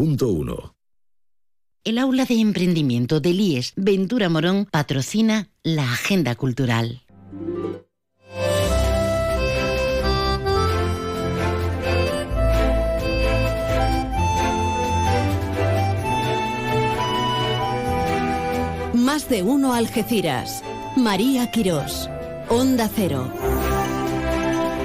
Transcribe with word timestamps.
100.1. 0.00 0.72
El 1.84 1.98
aula 1.98 2.24
de 2.24 2.40
emprendimiento 2.40 3.20
del 3.20 3.38
IES 3.38 3.74
Ventura 3.76 4.30
Morón 4.30 4.66
patrocina 4.70 5.50
la 5.62 5.92
agenda 5.92 6.34
cultural. 6.36 7.02
Más 18.94 19.28
de 19.28 19.42
uno 19.42 19.74
Algeciras. 19.74 20.64
María 20.96 21.50
Quirós. 21.50 22.08
Onda 22.48 22.88
Cero. 22.88 23.30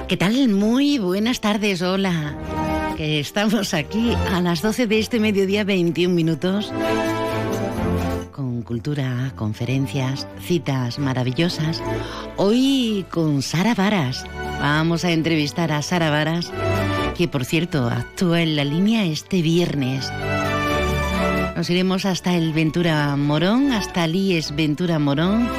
¿Qué 0.10 0.18
tal? 0.18 0.50
Muy 0.50 0.98
buenas 0.98 1.40
tardes, 1.40 1.82
hola. 1.82 2.65
Que 2.98 3.20
estamos 3.20 3.73
aquí 3.73 4.14
a 4.32 4.39
las 4.39 4.62
12 4.62 4.88
de 4.88 5.00
este 5.00 5.20
mediodía, 5.20 5.66
21 5.66 6.14
minutos. 6.16 6.71
Con 8.31 8.62
cultura, 8.62 9.34
conferencias, 9.36 10.27
citas 10.41 10.98
maravillosas. 10.98 11.84
Hoy 12.38 13.05
con 13.09 13.41
Sara 13.41 13.76
Varas. 13.76 14.26
Vamos 14.62 15.03
a 15.03 15.12
entrevistar 15.12 15.73
a 15.73 15.81
Sara 15.81 16.09
Varas, 16.09 16.52
que 17.17 17.27
por 17.27 17.44
cierto 17.44 17.88
actúa 17.88 18.41
en 18.41 18.55
la 18.55 18.63
línea 18.63 19.05
este 19.05 19.41
viernes. 19.41 20.09
Nos 21.55 21.70
iremos 21.70 22.05
hasta 22.05 22.36
el 22.36 22.53
Ventura 22.53 23.14
Morón, 23.17 23.73
hasta 23.73 24.05
el 24.05 24.16
IES 24.16 24.55
Ventura 24.55 25.00
Morón 25.00 25.50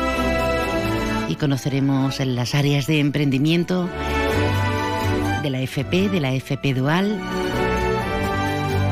y 1.28 1.34
conoceremos 1.34 2.20
en 2.20 2.34
las 2.34 2.54
áreas 2.54 2.86
de 2.86 3.00
emprendimiento 3.00 3.90
de 5.46 5.50
la 5.50 5.60
FP, 5.60 6.08
de 6.08 6.18
la 6.18 6.32
FP 6.32 6.74
Dual. 6.74 7.20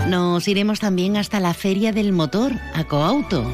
Nos 0.09 0.47
iremos 0.47 0.79
también 0.79 1.17
hasta 1.17 1.41
la 1.41 1.53
Feria 1.53 1.91
del 1.91 2.13
Motor, 2.13 2.53
a 2.75 2.85
Coauto. 2.85 3.53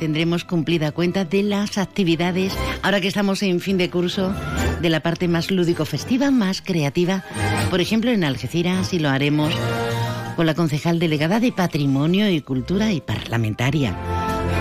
Tendremos 0.00 0.44
cumplida 0.44 0.90
cuenta 0.90 1.24
de 1.24 1.44
las 1.44 1.78
actividades, 1.78 2.52
ahora 2.82 3.00
que 3.00 3.06
estamos 3.06 3.40
en 3.44 3.60
fin 3.60 3.78
de 3.78 3.88
curso, 3.88 4.34
de 4.82 4.90
la 4.90 4.98
parte 4.98 5.28
más 5.28 5.52
lúdico-festiva, 5.52 6.32
más 6.32 6.60
creativa, 6.60 7.22
por 7.70 7.80
ejemplo 7.80 8.10
en 8.10 8.24
Algeciras, 8.24 8.92
y 8.92 8.98
lo 8.98 9.10
haremos 9.10 9.54
con 10.34 10.44
la 10.44 10.54
concejal 10.54 10.98
delegada 10.98 11.38
de 11.38 11.52
Patrimonio 11.52 12.28
y 12.28 12.40
Cultura 12.40 12.92
y 12.92 13.00
parlamentaria, 13.00 13.96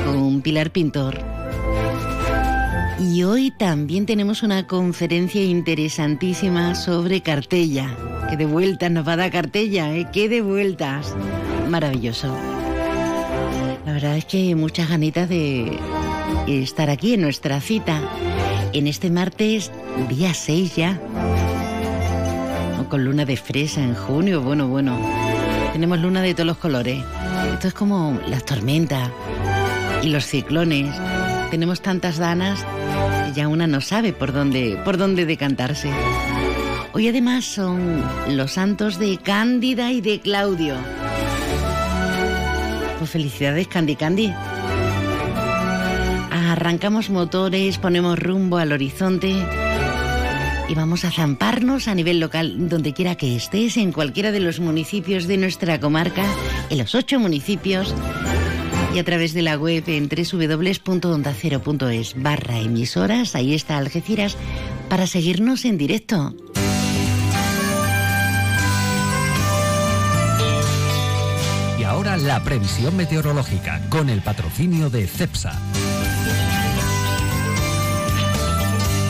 con 0.05 0.43
Pilar 0.43 0.69
Pintor. 0.69 1.42
Y 2.99 3.23
hoy 3.23 3.51
también 3.51 4.05
tenemos 4.05 4.43
una 4.43 4.67
conferencia 4.67 5.43
interesantísima 5.43 6.75
sobre 6.75 7.21
Cartella. 7.21 7.89
Que 8.29 8.37
de 8.37 8.45
vueltas 8.45 8.91
nos 8.91 9.07
va 9.07 9.13
a 9.13 9.17
dar 9.17 9.31
Cartella, 9.31 9.93
¿eh? 9.93 10.07
¡Qué 10.13 10.29
de 10.29 10.41
vueltas! 10.41 11.13
Maravilloso. 11.69 12.35
La 13.85 13.93
verdad 13.93 14.17
es 14.17 14.25
que 14.25 14.55
muchas 14.55 14.89
ganitas 14.89 15.27
de 15.27 15.77
estar 16.47 16.89
aquí 16.89 17.15
en 17.15 17.21
nuestra 17.21 17.59
cita. 17.61 17.99
En 18.73 18.87
este 18.87 19.09
martes, 19.09 19.71
día 20.09 20.33
6 20.33 20.75
ya. 20.75 20.99
Con 22.89 23.05
luna 23.05 23.25
de 23.25 23.37
fresa 23.37 23.81
en 23.81 23.95
junio, 23.95 24.41
bueno, 24.41 24.67
bueno. 24.67 24.99
Tenemos 25.73 25.99
luna 25.99 26.21
de 26.21 26.33
todos 26.33 26.47
los 26.47 26.57
colores. 26.57 27.03
Esto 27.53 27.67
es 27.67 27.73
como 27.73 28.19
las 28.27 28.45
tormentas 28.45 29.09
y 30.03 30.09
los 30.09 30.25
ciclones. 30.25 30.95
Tenemos 31.53 31.81
tantas 31.81 32.17
ganas 32.17 32.65
que 33.27 33.33
ya 33.33 33.47
una 33.47 33.67
no 33.67 33.79
sabe 33.79 34.11
por 34.11 34.33
dónde, 34.33 34.75
por 34.83 34.97
dónde 34.97 35.27
decantarse. 35.27 35.91
Hoy 36.93 37.07
además 37.07 37.45
son 37.45 38.03
los 38.29 38.53
santos 38.53 38.97
de 38.97 39.19
Cándida 39.19 39.91
y 39.91 40.01
de 40.01 40.19
Claudio. 40.19 40.73
Pues 42.97 43.11
felicidades, 43.11 43.67
Candy 43.67 43.95
Candy. 43.95 44.33
Arrancamos 46.31 47.11
motores, 47.11 47.77
ponemos 47.77 48.17
rumbo 48.17 48.57
al 48.57 48.71
horizonte 48.71 49.45
y 50.67 50.73
vamos 50.73 51.05
a 51.05 51.11
zamparnos 51.11 51.87
a 51.87 51.93
nivel 51.93 52.19
local, 52.19 52.67
donde 52.67 52.93
quiera 52.93 53.13
que 53.13 53.35
estés, 53.35 53.77
en 53.77 53.91
cualquiera 53.91 54.31
de 54.31 54.39
los 54.39 54.59
municipios 54.59 55.27
de 55.27 55.37
nuestra 55.37 55.79
comarca, 55.79 56.25
en 56.71 56.79
los 56.79 56.95
ocho 56.95 57.19
municipios, 57.19 57.93
y 58.93 58.99
a 58.99 59.03
través 59.03 59.33
de 59.33 59.41
la 59.41 59.57
web 59.57 59.83
en 59.87 60.07
www.ondacero.es 60.07 62.21
barra 62.21 62.59
emisoras, 62.59 63.35
ahí 63.35 63.55
está 63.55 63.77
Algeciras, 63.77 64.37
para 64.87 65.07
seguirnos 65.07 65.65
en 65.65 65.79
directo. 65.79 66.35
Y 71.79 71.83
ahora 71.83 72.17
la 72.17 72.43
previsión 72.43 72.95
meteorológica, 72.95 73.81
con 73.89 74.09
el 74.09 74.21
patrocinio 74.21 74.91
de 74.91 75.07
CEPSA. 75.07 75.59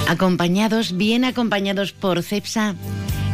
Acompañados, 0.08 0.96
bien 0.96 1.26
acompañados 1.26 1.92
por 1.92 2.24
CEPSA, 2.24 2.76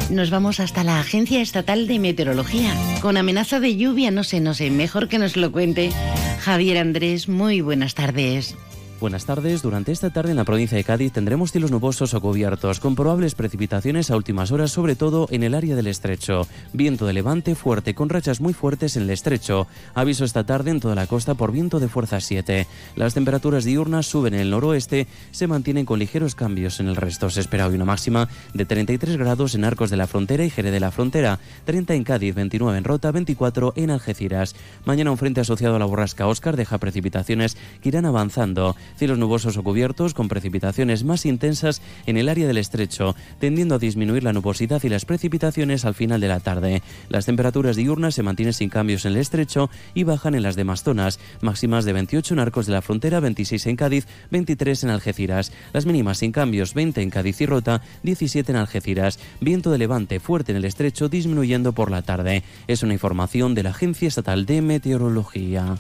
nos 0.10 0.31
vamos 0.31 0.60
hasta 0.60 0.84
la 0.84 1.00
Agencia 1.00 1.42
Estatal 1.42 1.86
de 1.86 2.00
Meteorología. 2.00 2.74
Con 3.02 3.18
amenaza 3.18 3.60
de 3.60 3.76
lluvia, 3.76 4.10
no 4.10 4.24
sé, 4.24 4.40
no 4.40 4.56
sé, 4.56 4.72
mejor 4.72 5.08
que 5.08 5.20
nos 5.20 5.38
lo 5.38 5.52
cuente 5.52 5.92
Javier 6.39 6.77
Andrés. 6.77 7.27
Muy 7.27 7.61
buenas 7.61 7.95
tardes. 7.95 8.55
Buenas 9.00 9.26
tardes. 9.26 9.62
Durante 9.62 9.94
esta 9.94 10.10
tarde 10.10 10.32
en 10.32 10.36
la 10.36 10.44
provincia 10.44 10.76
de 10.78 10.84
Cádiz 10.84 11.14
tendremos 11.14 11.54
cielos 11.54 11.72
nubosos 11.72 12.14
o 12.14 12.20
cubiertos, 12.20 12.82
con 12.82 12.96
probables 12.96 13.34
precipitaciones 13.34 14.12
a 14.12 14.18
últimas 14.18 14.52
horas, 14.52 14.72
sobre 14.72 14.98
todo 14.98 15.28
en 15.32 15.44
el 15.44 15.56
área 15.56 15.78
del 15.78 15.88
estrecho. 15.88 16.46
Viento 16.74 17.06
de 17.06 17.14
levante 17.14 17.56
fuerte, 17.56 17.96
con 17.96 18.10
rachas 18.10 18.42
muy 18.42 18.52
fuertes 18.52 18.98
en 18.98 19.04
el 19.04 19.12
estrecho. 19.12 19.68
Aviso 19.94 20.26
esta 20.26 20.44
tarde 20.44 20.72
en 20.72 20.82
toda 20.82 20.96
la 20.96 21.08
costa 21.08 21.36
por 21.36 21.54
viento 21.54 21.80
de 21.80 21.88
fuerza 21.88 22.20
7. 22.20 22.68
Las 22.98 23.14
temperaturas 23.14 23.64
diurnas 23.64 24.06
suben 24.06 24.34
en 24.34 24.42
el 24.42 24.50
noroeste, 24.50 25.08
se 25.31 25.48
mantienen 25.48 25.86
con 25.86 26.00
ligeros 26.00 26.36
cambios 26.36 26.81
en 26.81 26.90
el 26.90 26.98
resto. 26.98 27.30
Se 27.30 27.40
espera 27.40 27.68
hoy 27.68 27.76
una 27.76 27.86
máxima 27.86 28.28
de 28.54 28.66
33 28.66 29.16
grados 29.16 29.56
en 29.56 29.64
Arcos 29.64 29.92
de 29.92 29.98
la 29.98 30.08
Frontera 30.08 30.44
y 30.44 30.50
Jerez 30.50 30.74
de 30.74 30.80
la 30.81 30.92
Frontera, 30.92 31.40
30 31.64 31.94
en 31.94 32.04
Cádiz, 32.04 32.36
29 32.36 32.78
en 32.78 32.84
Rota, 32.84 33.14
24 33.14 33.72
en 33.78 33.92
Algeciras. 33.92 34.58
Mañana 34.84 35.12
un 35.12 35.18
frente 35.18 35.40
asociado 35.40 35.78
a 35.78 35.80
la 35.80 35.86
borrasca 35.86 36.28
Oscar 36.28 36.58
deja 36.58 36.80
precipitaciones 36.80 37.56
que 37.81 37.88
irán 37.88 38.06
avanzando. 38.06 38.76
Cielos 38.97 39.17
nubosos 39.17 39.57
o 39.57 39.63
cubiertos 39.63 40.13
con 40.13 40.27
precipitaciones 40.27 41.03
más 41.03 41.25
intensas 41.25 41.81
en 42.05 42.17
el 42.17 42.29
área 42.29 42.47
del 42.47 42.57
estrecho, 42.57 43.16
tendiendo 43.39 43.75
a 43.75 43.79
disminuir 43.79 44.23
la 44.23 44.33
nubosidad 44.33 44.83
y 44.83 44.89
las 44.89 45.05
precipitaciones 45.05 45.85
al 45.85 45.94
final 45.94 46.22
de 46.22 46.27
la 46.27 46.39
tarde. 46.39 46.81
Las 47.09 47.25
temperaturas 47.25 47.75
diurnas 47.75 48.16
se 48.16 48.23
mantienen 48.23 48.53
sin 48.53 48.69
cambios 48.69 49.05
en 49.05 49.13
el 49.13 49.19
estrecho 49.19 49.69
y 49.94 50.03
bajan 50.03 50.35
en 50.35 50.44
las 50.44 50.55
demás 50.55 50.83
zonas, 50.83 51.19
máximas 51.41 51.85
de 51.85 51.94
28 51.94 52.33
en 52.33 52.39
Arcos 52.39 52.66
de 52.66 52.73
la 52.73 52.81
Frontera, 52.81 53.19
26 53.19 53.67
en 53.67 53.75
Cádiz, 53.75 54.07
23 54.31 54.83
en 54.83 54.89
Algeciras. 54.89 55.51
Las 55.73 55.85
mínimas 55.85 56.19
sin 56.19 56.31
cambios, 56.31 56.73
20 56.73 57.01
en 57.01 57.09
Cádiz 57.09 57.41
y 57.41 57.45
Rota, 57.45 57.81
17 58.03 58.51
en 58.51 58.57
Algeciras. 58.57 59.19
Viento 59.41 59.71
de 59.71 59.77
levante 59.77 60.19
fuerte 60.19 60.51
en 60.51 60.57
el 60.57 60.66
estrecho, 60.66 61.09
disminuyendo 61.09 61.73
por 61.73 61.91
la 61.91 62.01
tarde. 62.01 62.44
Es 62.67 62.83
una 62.83 62.94
información 62.94 63.56
de 63.56 63.63
la 63.63 63.69
Agencia 63.71 64.07
Estatal 64.07 64.45
de 64.45 64.61
Meteorología. 64.61 65.75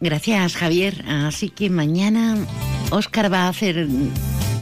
Gracias, 0.00 0.56
Javier. 0.56 1.04
Así 1.08 1.48
que 1.50 1.70
mañana 1.70 2.36
Óscar 2.90 3.32
va 3.32 3.42
a 3.42 3.48
hacer 3.48 3.88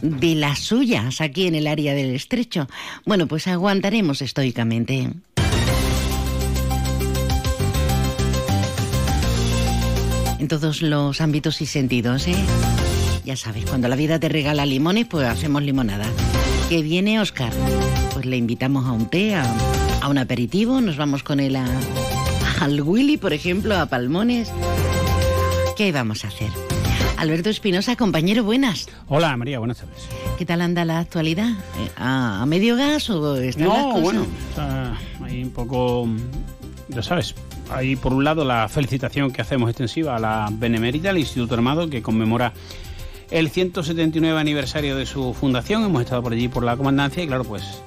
de 0.03 0.35
las 0.35 0.61
suyas 0.61 1.21
aquí 1.21 1.47
en 1.47 1.55
el 1.55 1.67
área 1.67 1.95
del 1.95 2.15
estrecho. 2.15 2.69
Bueno, 3.05 3.27
pues 3.27 3.47
aguantaremos 3.47 4.23
estoicamente. 4.23 5.11
En 10.39 10.49
todos 10.49 10.83
los 10.83 11.21
ámbitos 11.21 11.61
y 11.61 11.67
sentidos, 11.67 12.29
¿eh? 12.29 12.37
Ya 13.25 13.37
sabes, 13.37 13.65
cuando 13.65 13.89
la 13.89 13.97
vida 13.97 14.21
te 14.21 14.29
regala 14.29 14.65
limones, 14.67 15.07
pues 15.07 15.27
hacemos 15.27 15.63
limonada. 15.63 16.07
Que 16.69 16.83
viene 16.83 17.21
Óscar, 17.21 17.53
pues 18.13 18.27
le 18.27 18.37
invitamos 18.37 18.87
a 18.87 18.93
un 18.93 19.07
té, 19.09 19.35
a, 19.35 19.45
a 20.01 20.09
un 20.09 20.19
aperitivo, 20.19 20.81
nos 20.81 20.97
vamos 20.97 21.23
con 21.23 21.41
él 21.41 21.57
a, 21.57 21.67
al 22.61 22.81
Willy, 22.81 23.17
por 23.17 23.33
ejemplo, 23.33 23.77
a 23.77 23.87
Palmones. 23.87 24.53
¿Qué 25.77 25.93
vamos 25.93 26.25
a 26.25 26.29
hacer? 26.29 26.51
Alberto 27.19 27.51
Espinosa, 27.51 27.97
compañero, 27.97 28.45
buenas. 28.45 28.89
Hola 29.09 29.37
María, 29.37 29.59
buenas 29.59 29.79
tardes. 29.79 30.07
¿Qué 30.39 30.45
tal 30.45 30.61
anda 30.61 30.85
la 30.85 30.99
actualidad? 30.99 31.51
Eh, 31.51 31.91
¿A, 31.97 32.43
a 32.43 32.47
medio 32.47 32.77
gas 32.77 33.09
o 33.11 33.37
están 33.37 33.69
las 33.69 33.79
No, 33.79 33.85
cosas? 33.91 34.03
bueno, 34.03 34.27
está 34.51 34.97
ahí 35.25 35.43
un 35.43 35.51
poco, 35.51 36.09
ya 36.89 37.03
sabes, 37.03 37.35
hay 37.71 37.97
por 37.97 38.13
un 38.13 38.25
lado 38.25 38.45
la 38.45 38.69
felicitación 38.69 39.31
que 39.33 39.43
hacemos 39.43 39.71
extensiva 39.71 40.17
a 40.17 40.19
la 40.19 40.49
Benemérita, 40.53 41.11
al 41.11 41.19
Instituto 41.19 41.55
Armado, 41.55 41.89
que 41.89 42.03
conmemora 42.03 42.53
el 43.31 43.51
179 43.51 44.39
aniversario 44.39 44.97
de 44.97 45.05
su 45.07 45.33
fundación. 45.35 45.85
Hemos 45.85 46.03
estado 46.03 46.23
por 46.23 46.33
allí 46.33 46.49
por 46.49 46.65
la 46.65 46.77
comandancia 46.77 47.23
y 47.23 47.27
claro, 47.27 47.45
pues 47.45 47.83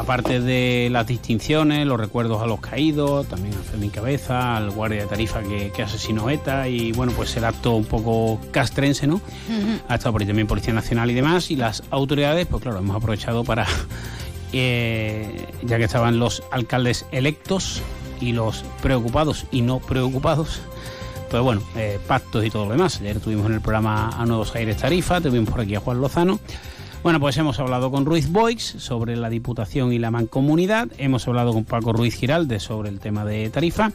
aparte 0.00 0.40
de 0.40 0.88
las 0.90 1.06
distinciones, 1.06 1.86
los 1.86 2.00
recuerdos 2.00 2.42
a 2.42 2.46
los 2.46 2.60
caídos, 2.60 3.26
también 3.26 3.54
a 3.54 3.58
Fermín 3.58 3.90
Cabeza, 3.90 4.56
al 4.56 4.70
guardia 4.70 5.02
de 5.02 5.06
tarifa 5.06 5.42
que, 5.42 5.70
que 5.72 5.82
asesinó 5.82 6.30
ETA 6.30 6.68
y 6.68 6.92
bueno, 6.92 7.12
pues 7.14 7.36
el 7.36 7.44
acto 7.44 7.72
un 7.72 7.84
poco 7.84 8.40
castrense, 8.50 9.06
¿no? 9.06 9.20
Ha 9.88 9.96
estado 9.96 10.12
por 10.12 10.22
ahí 10.22 10.26
también 10.26 10.46
Policía 10.46 10.72
Nacional 10.72 11.10
y 11.10 11.14
demás 11.14 11.50
y 11.50 11.56
las 11.56 11.82
autoridades, 11.90 12.46
pues 12.46 12.62
claro, 12.62 12.78
hemos 12.78 12.96
aprovechado 12.96 13.44
para, 13.44 13.66
eh, 14.54 15.46
ya 15.62 15.76
que 15.76 15.84
estaban 15.84 16.18
los 16.18 16.42
alcaldes 16.50 17.04
electos 17.12 17.82
y 18.22 18.32
los 18.32 18.64
preocupados 18.82 19.44
y 19.50 19.60
no 19.60 19.80
preocupados, 19.80 20.62
pues 21.30 21.42
bueno, 21.42 21.62
eh, 21.76 22.00
pactos 22.08 22.42
y 22.46 22.48
todo 22.48 22.64
lo 22.64 22.72
demás. 22.72 23.00
Ayer 23.02 23.20
tuvimos 23.20 23.44
en 23.46 23.52
el 23.52 23.60
programa 23.60 24.08
a 24.18 24.24
Nuevos 24.24 24.54
Aires 24.54 24.78
Tarifa, 24.78 25.20
tuvimos 25.20 25.50
por 25.50 25.60
aquí 25.60 25.74
a 25.74 25.80
Juan 25.80 26.00
Lozano. 26.00 26.40
Bueno, 27.02 27.18
pues 27.18 27.38
hemos 27.38 27.58
hablado 27.58 27.90
con 27.90 28.04
Ruiz 28.04 28.30
Boix 28.30 28.62
sobre 28.62 29.16
la 29.16 29.30
Diputación 29.30 29.90
y 29.94 29.98
la 29.98 30.10
Mancomunidad, 30.10 30.88
hemos 30.98 31.26
hablado 31.26 31.54
con 31.54 31.64
Paco 31.64 31.94
Ruiz 31.94 32.14
Giralde 32.14 32.60
sobre 32.60 32.90
el 32.90 33.00
tema 33.00 33.24
de 33.24 33.48
tarifa 33.48 33.90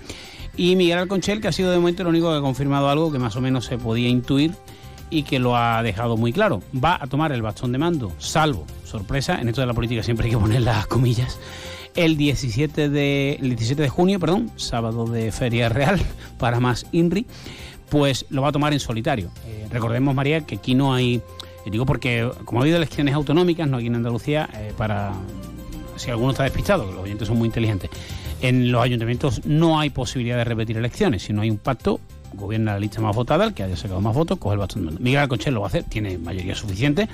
y 0.57 0.75
Miguel 0.75 0.97
Alconchel, 0.97 1.39
que 1.39 1.47
ha 1.47 1.51
sido 1.51 1.69
de 1.69 1.77
momento 1.77 2.01
el 2.01 2.07
único 2.07 2.31
que 2.31 2.37
ha 2.37 2.41
confirmado 2.41 2.89
algo 2.89 3.11
que 3.11 3.19
más 3.19 3.35
o 3.35 3.41
menos 3.41 3.65
se 3.65 3.77
podía 3.77 4.09
intuir 4.09 4.53
y 5.11 5.21
que 5.21 5.37
lo 5.37 5.55
ha 5.55 5.83
dejado 5.83 6.17
muy 6.17 6.33
claro. 6.33 6.63
Va 6.83 6.97
a 6.99 7.05
tomar 7.05 7.31
el 7.31 7.43
bastón 7.43 7.71
de 7.71 7.77
mando, 7.77 8.11
salvo, 8.17 8.65
sorpresa, 8.85 9.39
en 9.39 9.49
esto 9.49 9.61
de 9.61 9.67
la 9.67 9.75
política 9.75 10.01
siempre 10.01 10.25
hay 10.25 10.31
que 10.31 10.39
poner 10.39 10.63
las 10.63 10.87
comillas, 10.87 11.39
el 11.95 12.17
17 12.17 12.89
de, 12.89 13.33
el 13.33 13.49
17 13.49 13.83
de 13.83 13.89
junio, 13.89 14.19
perdón, 14.19 14.49
sábado 14.55 15.05
de 15.05 15.31
Feria 15.31 15.69
Real, 15.69 16.01
para 16.39 16.59
más 16.59 16.87
INRI, 16.91 17.27
pues 17.89 18.25
lo 18.29 18.41
va 18.41 18.49
a 18.49 18.51
tomar 18.51 18.73
en 18.73 18.79
solitario. 18.79 19.29
Eh, 19.45 19.67
recordemos, 19.71 20.15
María, 20.15 20.41
que 20.41 20.55
aquí 20.55 20.75
no 20.75 20.93
hay, 20.93 21.21
y 21.65 21.69
digo 21.71 21.85
porque 21.85 22.29
como 22.45 22.59
ha 22.59 22.63
habido 22.63 22.77
elecciones 22.77 23.13
autonómicas, 23.13 23.67
no 23.67 23.77
aquí 23.77 23.87
en 23.87 23.95
Andalucía, 23.95 24.49
eh, 24.53 24.73
para, 24.77 25.13
si 25.95 26.11
alguno 26.11 26.31
está 26.31 26.43
despistado, 26.43 26.87
que 26.87 26.93
los 26.93 27.03
oyentes 27.03 27.27
son 27.27 27.37
muy 27.37 27.47
inteligentes, 27.47 27.89
en 28.41 28.71
los 28.71 28.83
ayuntamientos 28.83 29.45
no 29.45 29.79
hay 29.79 29.89
posibilidad 29.89 30.37
de 30.37 30.43
repetir 30.43 30.77
elecciones, 30.77 31.23
si 31.23 31.33
no 31.33 31.41
hay 31.41 31.49
un 31.49 31.57
pacto 31.57 31.99
gobierna 32.35 32.73
la 32.73 32.79
lista 32.79 33.01
más 33.01 33.15
votada, 33.15 33.45
el 33.45 33.53
que 33.53 33.63
haya 33.63 33.75
sacado 33.75 34.01
más 34.01 34.13
votos, 34.13 34.37
coge 34.37 34.53
el 34.53 34.59
bastón 34.59 34.81
de 34.81 34.85
mando. 34.87 35.01
Miguel 35.01 35.21
Alconchel 35.21 35.53
lo 35.53 35.61
va 35.61 35.67
a 35.67 35.69
hacer, 35.69 35.83
tiene 35.83 36.17
mayoría 36.17 36.55
suficiente. 36.55 37.07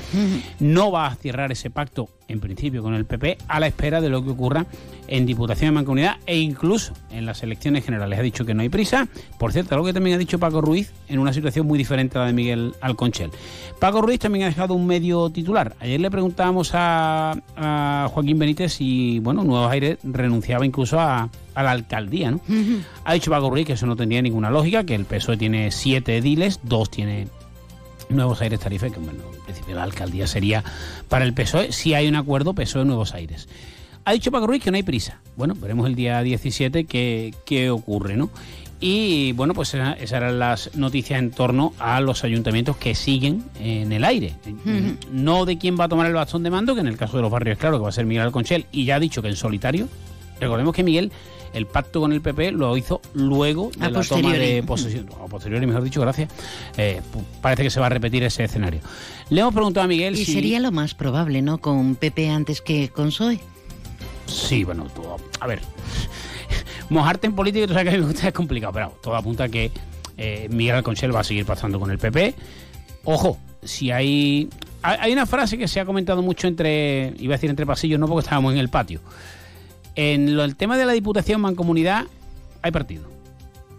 No 0.60 0.92
va 0.92 1.08
a 1.08 1.16
cerrar 1.16 1.52
ese 1.52 1.70
pacto, 1.70 2.10
en 2.32 2.40
principio, 2.40 2.82
con 2.82 2.94
el 2.94 3.06
PP, 3.06 3.38
a 3.48 3.60
la 3.60 3.68
espera 3.68 4.02
de 4.02 4.10
lo 4.10 4.24
que 4.24 4.32
ocurra 4.32 4.66
en 5.08 5.26
Diputación 5.26 5.70
de 5.70 5.72
Mancomunidad 5.74 6.18
e 6.26 6.38
incluso 6.40 6.94
en 7.12 7.26
las 7.26 7.44
elecciones 7.44 7.84
generales. 7.84 8.18
Ha 8.18 8.22
dicho 8.22 8.46
que 8.46 8.54
no 8.54 8.62
hay 8.62 8.70
prisa. 8.70 9.08
Por 9.38 9.52
cierto, 9.52 9.76
algo 9.76 9.86
que 9.86 9.94
también 9.94 10.16
ha 10.16 10.20
dicho 10.20 10.40
Paco 10.40 10.62
Ruiz 10.62 10.92
en 11.10 11.20
una 11.20 11.34
situación 11.34 11.68
muy 11.68 11.78
diferente 11.78 12.18
a 12.18 12.22
la 12.22 12.28
de 12.28 12.34
Miguel 12.34 12.74
Alconchel. 12.82 13.30
Paco 13.80 14.02
Ruiz 14.02 14.20
también 14.20 14.46
ha 14.46 14.48
dejado 14.48 14.74
un 14.74 14.88
medio 14.88 15.30
titular. 15.30 15.76
Ayer 15.80 16.00
le 16.00 16.10
preguntábamos 16.10 16.72
a, 16.74 17.36
a 17.58 18.08
Joaquín 18.10 18.40
Benítez 18.40 18.74
si, 18.74 19.20
bueno, 19.20 19.44
Nuevos 19.44 19.72
Aires 19.72 19.98
renunciaba 20.04 20.66
incluso 20.66 21.00
a, 21.00 21.30
a 21.56 21.64
la 21.64 21.72
alcaldía, 21.72 22.32
¿no? 22.32 22.40
Ha 23.04 23.14
dicho 23.14 23.32
Paco 23.32 23.50
Ruiz 23.50 23.66
que 23.66 23.74
eso 23.74 23.86
no 23.86 23.96
tendría 23.96 24.22
ninguna 24.22 24.50
lógica, 24.50 24.84
que 24.86 24.96
el 24.96 25.06
PSOE 25.06 25.38
tiene 25.38 25.72
siete 25.72 26.18
ediles, 26.18 26.60
dos 26.64 26.90
tiene 26.90 27.28
Nuevos 28.14 28.42
Aires 28.42 28.60
Tarife, 28.60 28.92
que 28.92 29.00
bueno, 29.00 29.24
en 29.34 29.42
principio 29.44 29.76
la 29.76 29.84
alcaldía 29.84 30.28
sería 30.28 30.64
para 31.10 31.26
el 31.26 31.34
PSOE 31.34 31.72
si 31.72 31.94
hay 31.94 32.08
un 32.08 32.16
acuerdo 32.16 32.54
PSOE 32.54 32.86
Nuevos 32.86 33.14
Aires. 33.14 33.48
Ha 34.06 34.14
dicho 34.14 34.32
Paco 34.32 34.48
Ruiz 34.48 34.64
que 34.64 34.72
no 34.72 34.78
hay 34.78 34.84
prisa. 34.84 35.20
Bueno, 35.38 35.54
veremos 35.56 35.86
el 35.88 35.96
día 35.96 36.22
17 36.24 36.86
qué, 36.86 37.34
qué 37.46 37.70
ocurre, 37.70 38.16
¿no? 38.18 38.30
Y 38.84 39.34
bueno, 39.34 39.54
pues 39.54 39.76
esa- 39.76 39.94
esas 39.94 40.14
eran 40.18 40.40
las 40.40 40.76
noticias 40.76 41.20
en 41.20 41.30
torno 41.30 41.72
a 41.78 42.02
los 42.02 42.24
ayuntamientos 42.24 42.78
que 42.78 42.96
siguen 42.96 43.44
en 43.60 43.92
el 43.92 44.04
aire. 44.04 44.34
No 45.12 45.46
de 45.46 45.60
quién 45.60 45.78
va 45.80 45.84
a 45.84 45.88
tomar 45.90 46.08
el 46.08 46.14
bastón 46.14 46.42
de 46.42 46.50
mando, 46.50 46.74
que 46.74 46.82
en 46.82 46.88
el 46.88 46.98
caso 46.98 47.18
de 47.18 47.22
los 47.22 47.32
barrios, 47.32 47.60
claro, 47.60 47.78
que 47.78 47.84
va 47.84 47.90
a 47.90 47.92
ser 47.92 48.08
Miguel 48.08 48.24
Alconchel, 48.24 48.66
y 48.72 48.86
ya 48.86 48.96
ha 48.96 49.00
dicho 49.00 49.22
que 49.22 49.28
en 49.28 49.36
solitario. 49.36 49.88
Recordemos 50.40 50.74
que 50.76 50.84
Miguel, 50.84 51.12
el 51.54 51.66
pacto 51.66 52.02
con 52.02 52.12
el 52.14 52.22
PP 52.22 52.52
lo 52.52 52.76
hizo 52.78 53.02
luego 53.14 53.72
de 53.78 53.86
A 53.86 53.90
la 53.90 54.02
toma 54.02 54.34
de 54.34 54.64
posesión. 54.64 55.10
A 55.24 55.28
posteriori, 55.28 55.66
mejor 55.66 55.84
dicho, 55.84 56.02
gracias. 56.02 56.30
Eh, 56.78 57.02
parece 57.42 57.64
que 57.64 57.70
se 57.70 57.80
va 57.80 57.88
a 57.88 57.90
repetir 57.90 58.24
ese 58.24 58.44
escenario. 58.44 58.82
Le 59.30 59.42
hemos 59.42 59.54
preguntado 59.54 59.86
a 59.86 59.88
Miguel 59.88 60.16
Y 60.16 60.26
si... 60.26 60.34
sería 60.34 60.60
lo 60.60 60.72
más 60.72 60.94
probable, 60.94 61.42
¿no? 61.42 61.60
Con 61.60 61.96
PP 61.96 62.30
antes 62.30 62.62
que 62.62 62.90
con 62.90 63.08
PSOE. 63.08 63.40
Sí, 64.28 64.64
bueno, 64.64 64.88
a 65.40 65.48
ver, 65.48 65.62
mojarte 66.90 67.28
en 67.28 67.34
política, 67.34 67.68
tú 67.68 67.74
sabes 67.74 67.90
que 67.90 67.96
a 67.96 67.98
mí 67.98 68.06
me 68.06 68.12
gusta, 68.12 68.28
es 68.28 68.34
complicado, 68.34 68.72
pero 68.72 68.98
todo 69.02 69.16
apunta 69.16 69.46
a 69.46 69.50
que 69.50 69.72
eh, 70.18 70.48
Miguel 70.50 70.76
Alconchel 70.76 71.14
va 71.14 71.20
a 71.22 71.24
seguir 71.24 71.46
pasando 71.46 71.80
con 71.80 71.92
el 71.92 71.98
PP. 71.98 72.34
Ojo, 73.04 73.38
si. 73.64 73.92
Hay 73.92 74.50
hay 74.84 75.14
una 75.14 75.26
frase 75.26 75.58
que 75.58 75.68
se 75.68 75.80
ha 75.80 75.86
comentado 75.86 76.22
mucho 76.22 76.48
entre, 76.48 77.14
iba 77.20 77.36
a 77.36 77.38
decir 77.38 77.50
entre 77.50 77.66
pasillos, 77.66 78.00
no 78.00 78.08
porque 78.08 78.22
estábamos 78.22 78.54
en 78.54 78.60
el 78.60 78.70
patio. 78.70 79.00
En 79.96 80.36
lo, 80.36 80.44
el 80.44 80.56
tema 80.56 80.78
de 80.78 80.86
la 80.86 80.94
Diputación 80.94 81.42
Mancomunidad 81.42 82.06
hay 82.62 82.72
partido. 82.72 83.12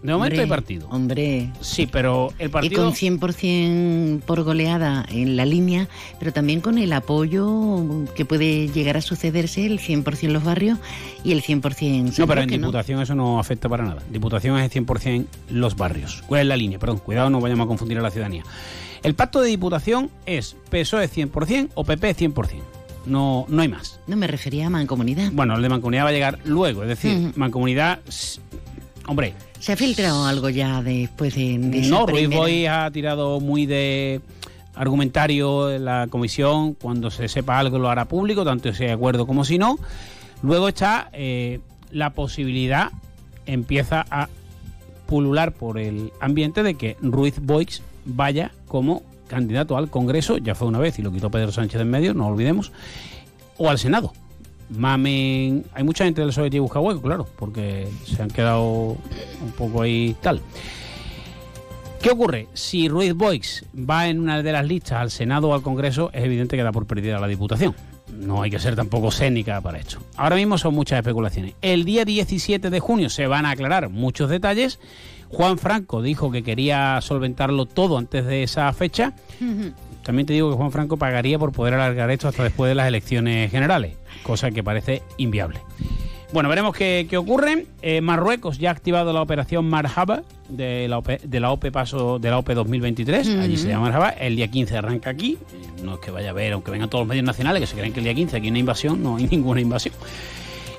De 0.03 0.11
momento 0.11 0.35
hay 0.35 0.43
Hombre, 0.43 0.55
partido. 0.57 0.87
Hombre. 0.89 1.49
Sí, 1.61 1.87
pero 1.87 2.33
el 2.37 2.47
Y 2.47 2.51
partido... 2.51 2.83
con 2.83 2.93
100% 2.93 4.19
por 4.23 4.43
goleada 4.43 5.05
en 5.09 5.37
la 5.37 5.45
línea, 5.45 5.87
pero 6.19 6.33
también 6.33 6.59
con 6.59 6.77
el 6.77 6.91
apoyo 6.91 8.05
que 8.13 8.25
puede 8.25 8.67
llegar 8.67 8.97
a 8.97 9.01
sucederse, 9.01 9.65
el 9.65 9.79
100% 9.79 10.23
en 10.23 10.33
los 10.33 10.43
barrios 10.43 10.77
y 11.23 11.31
el 11.31 11.41
100% 11.41 12.11
San 12.11 12.13
No, 12.17 12.27
pero 12.27 12.41
en. 12.41 12.49
Diputación 12.49 13.01
eso 13.01 13.15
no 13.15 13.39
afecta 13.39 13.69
para 13.69 13.85
nada. 13.85 14.03
Diputación 14.09 14.57
es 14.59 14.75
el 14.75 14.85
100% 14.85 15.25
los 15.49 15.77
barrios. 15.77 16.21
¿Cuál 16.27 16.41
es 16.41 16.47
la 16.47 16.57
línea? 16.57 16.79
Perdón, 16.79 16.97
cuidado, 16.97 17.29
no 17.29 17.39
vayamos 17.39 17.63
a 17.63 17.67
confundir 17.69 17.97
a 17.97 18.01
la 18.01 18.11
ciudadanía. 18.11 18.43
El 19.03 19.15
pacto 19.15 19.39
de 19.39 19.47
Diputación 19.47 20.09
es 20.25 20.57
PSOE 20.69 21.09
100% 21.09 21.69
o 21.75 21.85
PP 21.85 22.13
100%. 22.13 22.61
No, 23.05 23.45
no 23.49 23.61
hay 23.61 23.67
más. 23.67 23.99
No 24.07 24.15
me 24.15 24.27
refería 24.27 24.67
a 24.67 24.69
mancomunidad. 24.69 25.31
Bueno, 25.33 25.55
el 25.55 25.61
de 25.61 25.69
Mancomunidad 25.69 26.05
va 26.05 26.09
a 26.09 26.13
llegar 26.13 26.39
luego. 26.45 26.83
Es 26.83 26.89
decir. 26.89 27.33
Mancomunidad... 27.35 27.99
Hombre, 29.05 29.33
¿Se 29.59 29.71
ha 29.71 29.77
filtrado 29.77 30.25
algo 30.25 30.49
ya 30.49 30.81
después 30.81 31.35
de, 31.35 31.57
de 31.57 31.81
no, 31.87 32.05
Ruiz? 32.05 32.29
Boy 32.29 32.65
ha 32.65 32.91
tirado 32.91 33.39
muy 33.39 33.65
de 33.65 34.19
argumentario 34.75 35.71
en 35.71 35.85
la 35.85 36.07
comisión. 36.09 36.73
Cuando 36.73 37.09
se 37.09 37.29
sepa 37.29 37.59
algo 37.59 37.79
lo 37.79 37.89
hará 37.89 38.05
público, 38.05 38.43
tanto 38.43 38.73
si 38.73 38.83
hay 38.83 38.91
acuerdo 38.91 39.25
como 39.25 39.45
si 39.45 39.57
no. 39.57 39.79
Luego 40.41 40.67
está 40.67 41.09
eh, 41.13 41.61
la 41.91 42.09
posibilidad, 42.09 42.91
empieza 43.45 44.05
a 44.09 44.27
pulular 45.05 45.53
por 45.53 45.79
el 45.79 46.11
ambiente 46.19 46.61
de 46.61 46.75
que 46.75 46.97
Ruiz 47.01 47.39
Boix 47.41 47.81
vaya 48.03 48.51
como 48.67 49.03
candidato 49.33 49.77
al 49.77 49.89
Congreso, 49.89 50.37
ya 50.37 50.55
fue 50.55 50.67
una 50.67 50.79
vez 50.79 50.99
y 50.99 51.01
lo 51.01 51.11
quitó 51.11 51.31
Pedro 51.31 51.51
Sánchez 51.51 51.81
en 51.81 51.89
medio, 51.89 52.13
no 52.13 52.27
olvidemos, 52.27 52.71
o 53.57 53.69
al 53.69 53.79
Senado. 53.79 54.13
Mamen, 54.69 55.65
hay 55.73 55.83
mucha 55.83 56.05
gente 56.05 56.21
del 56.21 56.29
PSOE 56.29 56.49
que 56.49 56.59
busca 56.59 56.79
hueco, 56.79 57.01
claro, 57.01 57.27
porque 57.37 57.87
se 58.05 58.21
han 58.21 58.29
quedado 58.29 58.63
un 58.63 59.51
poco 59.57 59.81
ahí 59.81 60.15
tal. 60.21 60.41
¿Qué 62.01 62.09
ocurre? 62.11 62.47
Si 62.53 62.89
Ruiz 62.89 63.13
Boix 63.13 63.65
va 63.73 64.07
en 64.07 64.19
una 64.19 64.43
de 64.43 64.51
las 64.51 64.67
listas 64.67 64.99
al 64.99 65.09
Senado 65.09 65.49
o 65.49 65.53
al 65.53 65.61
Congreso, 65.61 66.09
es 66.13 66.23
evidente 66.23 66.57
que 66.57 66.63
da 66.63 66.71
por 66.71 66.85
perdida 66.85 67.19
la 67.19 67.27
Diputación. 67.27 67.75
No 68.11 68.41
hay 68.41 68.51
que 68.51 68.59
ser 68.59 68.75
tampoco 68.75 69.09
cénica 69.09 69.61
para 69.61 69.79
esto. 69.79 69.99
Ahora 70.17 70.35
mismo 70.35 70.57
son 70.57 70.75
muchas 70.75 70.99
especulaciones. 70.99 71.55
El 71.61 71.85
día 71.85 72.03
17 72.03 72.69
de 72.69 72.79
junio 72.79 73.09
se 73.09 73.25
van 73.27 73.45
a 73.45 73.51
aclarar 73.51 73.89
muchos 73.89 74.29
detalles. 74.29 74.79
Juan 75.33 75.57
Franco 75.57 76.01
dijo 76.01 76.31
que 76.31 76.43
quería 76.43 76.99
solventarlo 77.01 77.65
todo 77.65 77.97
antes 77.97 78.25
de 78.25 78.43
esa 78.43 78.71
fecha. 78.73 79.13
También 80.03 80.25
te 80.27 80.33
digo 80.33 80.51
que 80.51 80.57
Juan 80.57 80.71
Franco 80.71 80.97
pagaría 80.97 81.39
por 81.39 81.51
poder 81.51 81.73
alargar 81.73 82.11
esto 82.11 82.27
hasta 82.27 82.43
después 82.43 82.69
de 82.69 82.75
las 82.75 82.87
elecciones 82.87 83.49
generales, 83.49 83.95
cosa 84.21 84.51
que 84.51 84.63
parece 84.63 85.01
inviable. 85.17 85.59
Bueno, 86.33 86.49
veremos 86.49 86.75
qué, 86.75 87.07
qué 87.09 87.17
ocurre. 87.17 87.67
Eh, 87.81 88.01
Marruecos 88.01 88.57
ya 88.57 88.69
ha 88.69 88.73
activado 88.73 89.13
la 89.13 89.21
operación 89.21 89.69
Marhaba 89.69 90.23
de 90.49 90.87
la 90.87 90.97
OP, 90.97 91.07
de 91.21 91.39
la 91.39 91.51
OP 91.51 91.71
paso 91.71 92.19
de 92.19 92.29
la 92.29 92.37
OP 92.37 92.49
2023. 92.49 93.29
Allí 93.39 93.57
se 93.57 93.69
llama 93.69 93.85
Marhaba. 93.85 94.09
El 94.09 94.35
día 94.35 94.47
15 94.49 94.77
arranca 94.77 95.09
aquí. 95.09 95.37
No 95.83 95.95
es 95.95 95.99
que 95.99 96.11
vaya 96.11 96.31
a 96.31 96.33
ver, 96.33 96.53
aunque 96.53 96.71
vengan 96.71 96.89
todos 96.89 97.03
los 97.03 97.09
medios 97.09 97.25
nacionales 97.25 97.61
que 97.61 97.67
se 97.67 97.75
creen 97.75 97.93
que 97.93 97.99
el 97.99 98.05
día 98.05 98.13
15 98.13 98.37
aquí 98.37 98.45
hay 98.47 98.51
una 98.51 98.59
invasión, 98.59 99.01
no 99.01 99.17
hay 99.17 99.27
ninguna 99.31 99.61
invasión. 99.61 99.93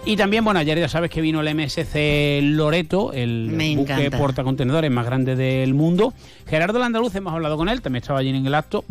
Y 0.06 0.16
también, 0.16 0.44
bueno, 0.44 0.60
ayer 0.60 0.78
ya 0.78 0.88
sabes 0.88 1.10
que 1.10 1.22
vino 1.22 1.40
el 1.40 1.54
MSC 1.54 2.40
Loreto, 2.42 3.12
el 3.14 3.48
Me 3.50 3.74
buque 3.74 3.92
encanta. 3.94 4.18
portacontenedores 4.18 4.90
más 4.90 5.06
grande 5.06 5.34
del 5.34 5.72
mundo. 5.72 6.12
Gerardo 6.46 6.78
Landaluz, 6.78 7.14
hemos 7.14 7.32
hablado 7.32 7.56
con 7.56 7.70
él, 7.70 7.80
también 7.80 8.02
estaba 8.02 8.18
allí 8.18 8.28
en 8.28 8.44
el 8.46 8.54
acto. 8.54 8.84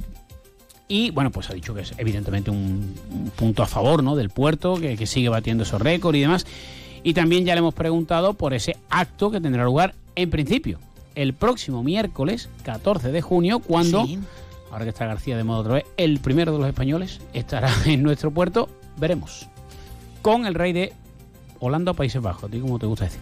Y 0.88 1.12
bueno, 1.12 1.29
pues 1.32 1.50
ha 1.51 1.53
dicho 1.53 1.75
que 1.75 1.82
es 1.82 1.93
evidentemente 2.00 2.50
un, 2.50 2.96
un 3.12 3.29
punto 3.36 3.62
a 3.62 3.67
favor 3.67 4.03
¿no? 4.03 4.15
del 4.15 4.29
puerto, 4.32 4.75
que, 4.75 4.98
que 4.98 5.05
sigue 5.05 5.29
batiendo 5.29 5.63
esos 5.63 5.79
récords 5.79 6.17
y 6.17 6.22
demás. 6.22 6.48
Y 7.03 7.13
también 7.13 7.46
ya 7.46 7.53
le 7.53 7.60
hemos 7.60 7.75
preguntado 7.75 8.34
por 8.34 8.53
ese 8.55 8.75
acto 8.89 9.29
que 9.29 9.39
tendrá 9.39 9.63
lugar 9.65 9.93
en 10.15 10.29
principio 10.32 10.79
el 11.15 11.34
próximo 11.34 11.84
miércoles 11.84 12.50
14 12.63 13.12
de 13.12 13.22
junio, 13.22 13.60
cuando, 13.60 14.03
Sí. 14.08 14.17
ahora 14.72 14.86
que 14.86 14.89
está 14.89 15.05
García 15.05 15.38
de 15.38 15.43
modo 15.43 15.60
otra 15.60 15.74
vez, 15.75 15.86
el 15.98 16.20
primero 16.20 16.51
de 16.53 16.58
los 16.58 16.67
españoles 16.67 17.22
estará 17.34 17.70
en 17.86 18.01
nuestro 18.01 18.32
puerto, 18.32 18.67
veremos, 18.98 19.48
con 20.24 20.48
el 20.48 20.55
rey 20.55 20.74
de 20.74 20.91
Holanda 21.63 21.91
o 21.91 21.93
Países 21.93 22.22
Bajos, 22.22 22.46
¿a 22.46 22.48
ti 22.50 22.60
cómo 22.60 22.79
te 22.79 22.86
gusta 22.86 23.05
decir? 23.05 23.20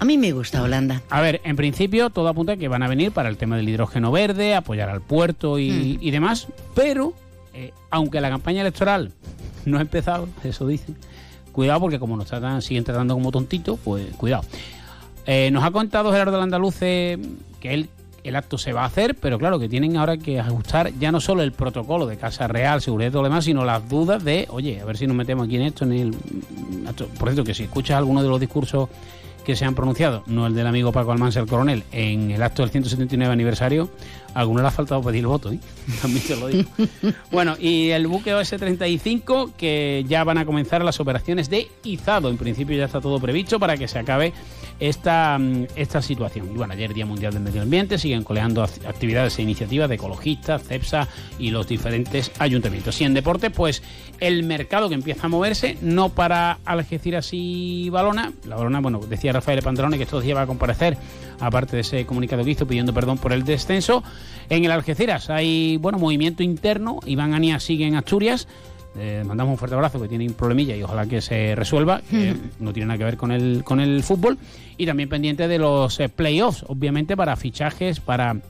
A 0.00 0.04
mí 0.04 0.16
me 0.16 0.32
gusta 0.32 0.62
Holanda. 0.62 1.02
A 1.10 1.20
ver, 1.20 1.40
en 1.44 1.56
principio 1.56 2.10
todo 2.10 2.28
apunta 2.28 2.52
a 2.52 2.56
que 2.56 2.68
van 2.68 2.82
a 2.82 2.88
venir 2.88 3.10
para 3.12 3.28
el 3.28 3.36
tema 3.36 3.56
del 3.56 3.68
hidrógeno 3.68 4.12
verde, 4.12 4.54
apoyar 4.54 4.88
al 4.88 5.00
puerto 5.00 5.58
y, 5.58 5.98
y 6.00 6.10
demás, 6.10 6.46
pero 6.74 7.14
eh, 7.52 7.72
aunque 7.90 8.20
la 8.20 8.30
campaña 8.30 8.60
electoral 8.60 9.10
no 9.64 9.78
ha 9.78 9.80
empezado, 9.80 10.28
eso 10.44 10.66
dicen, 10.66 10.96
cuidado 11.50 11.80
porque 11.80 11.98
como 11.98 12.16
nos 12.16 12.26
tratan, 12.26 12.62
siguen 12.62 12.84
tratando 12.84 13.14
como 13.14 13.32
tontitos, 13.32 13.78
pues 13.82 14.06
cuidado. 14.16 14.44
Eh, 15.26 15.50
nos 15.50 15.64
ha 15.64 15.72
contado 15.72 16.12
Gerardo 16.12 16.38
Landaluce 16.38 17.18
que 17.60 17.74
él, 17.74 17.90
el 18.24 18.36
acto 18.36 18.58
se 18.58 18.72
va 18.72 18.82
a 18.82 18.86
hacer, 18.86 19.14
pero 19.14 19.38
claro 19.38 19.58
que 19.58 19.68
tienen 19.68 19.96
ahora 19.96 20.16
que 20.16 20.40
ajustar 20.40 20.92
ya 20.98 21.12
no 21.12 21.20
solo 21.20 21.42
el 21.42 21.52
protocolo 21.52 22.06
de 22.06 22.16
Casa 22.16 22.46
Real, 22.46 22.80
seguridad 22.80 23.08
y 23.08 23.12
todo 23.12 23.22
lo 23.22 23.28
demás, 23.28 23.44
sino 23.44 23.64
las 23.64 23.88
dudas 23.88 24.24
de, 24.24 24.46
oye, 24.50 24.80
a 24.80 24.84
ver 24.84 24.96
si 24.96 25.06
nos 25.06 25.16
metemos 25.16 25.46
aquí 25.46 25.56
en 25.56 25.62
esto, 25.62 25.84
en 25.84 25.92
el... 25.92 26.10
Por 27.18 27.28
cierto, 27.28 27.44
que 27.44 27.54
si 27.54 27.64
escuchas 27.64 27.96
alguno 27.96 28.22
de 28.22 28.28
los 28.28 28.40
discursos 28.40 28.88
que 29.48 29.56
se 29.56 29.64
han 29.64 29.74
pronunciado, 29.74 30.24
no 30.26 30.46
el 30.46 30.54
del 30.54 30.66
amigo 30.66 30.92
Paco 30.92 31.10
Almanza, 31.10 31.40
el 31.40 31.46
coronel, 31.46 31.82
en 31.90 32.30
el 32.30 32.42
acto 32.42 32.60
del 32.60 32.70
179 32.70 33.32
aniversario, 33.32 33.88
a 34.34 34.40
alguno 34.40 34.60
le 34.60 34.68
ha 34.68 34.70
faltado 34.70 35.00
pedir 35.00 35.20
el 35.20 35.26
voto, 35.26 35.50
¿eh? 35.50 35.58
también 36.02 36.26
te 36.26 36.36
lo 36.36 36.48
digo. 36.48 36.68
bueno, 37.32 37.56
y 37.58 37.88
el 37.88 38.06
buque 38.08 38.34
OS-35, 38.34 39.52
que 39.56 40.04
ya 40.06 40.22
van 40.24 40.36
a 40.36 40.44
comenzar 40.44 40.84
las 40.84 41.00
operaciones 41.00 41.48
de 41.48 41.70
izado. 41.82 42.28
En 42.28 42.36
principio 42.36 42.76
ya 42.76 42.84
está 42.84 43.00
todo 43.00 43.18
previsto 43.20 43.58
para 43.58 43.78
que 43.78 43.88
se 43.88 43.98
acabe 43.98 44.34
esta, 44.80 45.38
mm, 45.38 45.66
esta 45.76 46.02
situación. 46.02 46.50
Y 46.52 46.56
bueno, 46.56 46.74
ayer 46.74 46.94
Día 46.94 47.06
Mundial 47.06 47.32
del 47.32 47.42
Medio 47.42 47.62
Ambiente, 47.62 47.98
siguen 47.98 48.24
coleando 48.24 48.62
actividades 48.62 49.38
e 49.38 49.42
iniciativas 49.42 49.88
de 49.88 49.96
ecologistas, 49.96 50.62
CEPSA 50.62 51.08
y 51.38 51.50
los 51.50 51.66
diferentes 51.68 52.30
ayuntamientos. 52.38 53.00
Y 53.00 53.04
en 53.04 53.14
deporte, 53.14 53.50
pues 53.50 53.82
el 54.20 54.42
mercado 54.44 54.88
que 54.88 54.94
empieza 54.94 55.26
a 55.26 55.28
moverse, 55.28 55.78
no 55.82 56.10
para 56.10 56.58
Algeciras 56.64 57.30
y 57.32 57.90
Balona. 57.90 58.32
La 58.46 58.56
Balona, 58.56 58.80
bueno, 58.80 59.00
decía 59.00 59.32
Rafael 59.32 59.62
Pantalone 59.62 59.96
que 59.96 60.04
estos 60.04 60.22
días 60.22 60.36
va 60.36 60.42
a 60.42 60.46
comparecer, 60.46 60.96
aparte 61.40 61.76
de 61.76 61.82
ese 61.82 62.06
comunicado 62.06 62.44
que 62.44 62.50
hizo 62.50 62.66
pidiendo 62.66 62.92
perdón 62.92 63.18
por 63.18 63.32
el 63.32 63.44
descenso. 63.44 64.02
En 64.48 64.64
el 64.64 64.70
Algeciras 64.70 65.30
hay, 65.30 65.76
bueno, 65.76 65.98
movimiento 65.98 66.42
interno. 66.42 67.00
Iván 67.06 67.34
Anía 67.34 67.60
sigue 67.60 67.86
en 67.86 67.96
Asturias 67.96 68.48
eh, 68.96 69.22
mandamos 69.24 69.52
un 69.52 69.58
fuerte 69.58 69.76
abrazo 69.76 70.00
que 70.00 70.08
tiene 70.08 70.26
un 70.26 70.34
problemilla 70.34 70.74
y 70.74 70.82
ojalá 70.82 71.06
que 71.06 71.20
se 71.20 71.54
resuelva, 71.54 72.00
que 72.10 72.34
no 72.58 72.72
tiene 72.72 72.88
nada 72.88 72.98
que 72.98 73.04
ver 73.04 73.16
con 73.16 73.30
el, 73.30 73.62
con 73.64 73.80
el 73.80 74.02
fútbol. 74.02 74.38
Y 74.78 74.86
también 74.86 75.10
pendiente 75.10 75.48
de 75.48 75.58
los 75.58 76.00
eh, 76.00 76.08
playoffs, 76.08 76.64
obviamente, 76.68 77.16
para 77.16 77.36
fichajes, 77.36 78.00
para 78.00 78.40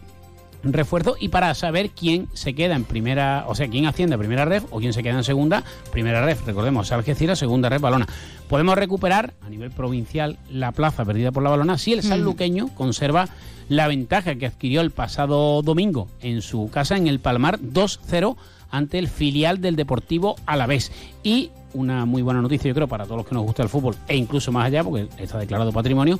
refuerzo 0.62 1.16
y 1.18 1.28
para 1.28 1.54
saber 1.54 1.90
quién 1.90 2.28
se 2.32 2.54
queda 2.54 2.74
en 2.74 2.84
primera, 2.84 3.44
o 3.46 3.54
sea, 3.54 3.68
quién 3.68 3.86
asciende 3.86 4.14
a 4.14 4.18
primera 4.18 4.44
ref 4.44 4.64
o 4.70 4.78
quién 4.78 4.92
se 4.92 5.02
queda 5.02 5.16
en 5.16 5.24
segunda, 5.24 5.62
primera 5.92 6.24
ref, 6.24 6.44
recordemos, 6.46 6.90
Algeciras, 6.92 7.38
segunda 7.38 7.68
ref, 7.68 7.80
balona. 7.80 8.06
Podemos 8.48 8.76
recuperar 8.76 9.34
a 9.44 9.48
nivel 9.48 9.70
provincial 9.70 10.38
la 10.50 10.72
plaza 10.72 11.04
perdida 11.04 11.32
por 11.32 11.42
la 11.42 11.50
balona 11.50 11.78
si 11.78 11.92
el 11.92 12.02
sanluqueño 12.02 12.74
conserva 12.74 13.28
la 13.68 13.86
ventaja 13.86 14.34
que 14.36 14.46
adquirió 14.46 14.80
el 14.80 14.90
pasado 14.90 15.62
domingo 15.62 16.08
en 16.20 16.42
su 16.42 16.70
casa 16.70 16.96
en 16.96 17.06
el 17.06 17.20
Palmar 17.20 17.60
2-0 17.60 18.36
ante 18.70 18.98
el 18.98 19.08
filial 19.08 19.60
del 19.60 19.76
Deportivo 19.76 20.36
Alavés. 20.46 20.92
Y 21.22 21.50
una 21.74 22.04
muy 22.04 22.22
buena 22.22 22.40
noticia, 22.40 22.68
yo 22.68 22.74
creo, 22.74 22.88
para 22.88 23.04
todos 23.04 23.18
los 23.18 23.26
que 23.26 23.34
nos 23.34 23.44
gusta 23.44 23.62
el 23.62 23.68
fútbol 23.68 23.94
e 24.06 24.16
incluso 24.16 24.52
más 24.52 24.66
allá, 24.66 24.82
porque 24.82 25.08
está 25.18 25.38
declarado 25.38 25.72
patrimonio. 25.72 26.18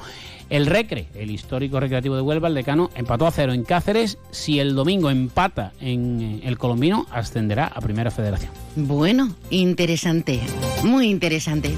El 0.50 0.67
Recre, 0.67 1.09
el 1.14 1.31
histórico 1.31 1.81
recreativo 1.81 2.17
de 2.17 2.23
Huelva, 2.23 2.49
el 2.49 2.55
decano, 2.55 2.90
empató 2.95 3.26
a 3.26 3.31
cero 3.31 3.52
en 3.52 3.64
Cáceres. 3.64 4.19
Si 4.31 4.61
el 4.61 4.75
domingo 4.75 5.11
empata 5.11 5.73
en 5.81 6.21
eh, 6.21 6.40
el 6.45 6.59
Colombino, 6.59 7.07
ascenderá 7.11 7.67
a 7.67 7.81
Primera 7.81 8.11
Federación. 8.11 8.50
Bueno, 8.76 9.35
interesante, 9.50 10.40
muy 10.85 11.09
interesante. 11.09 11.75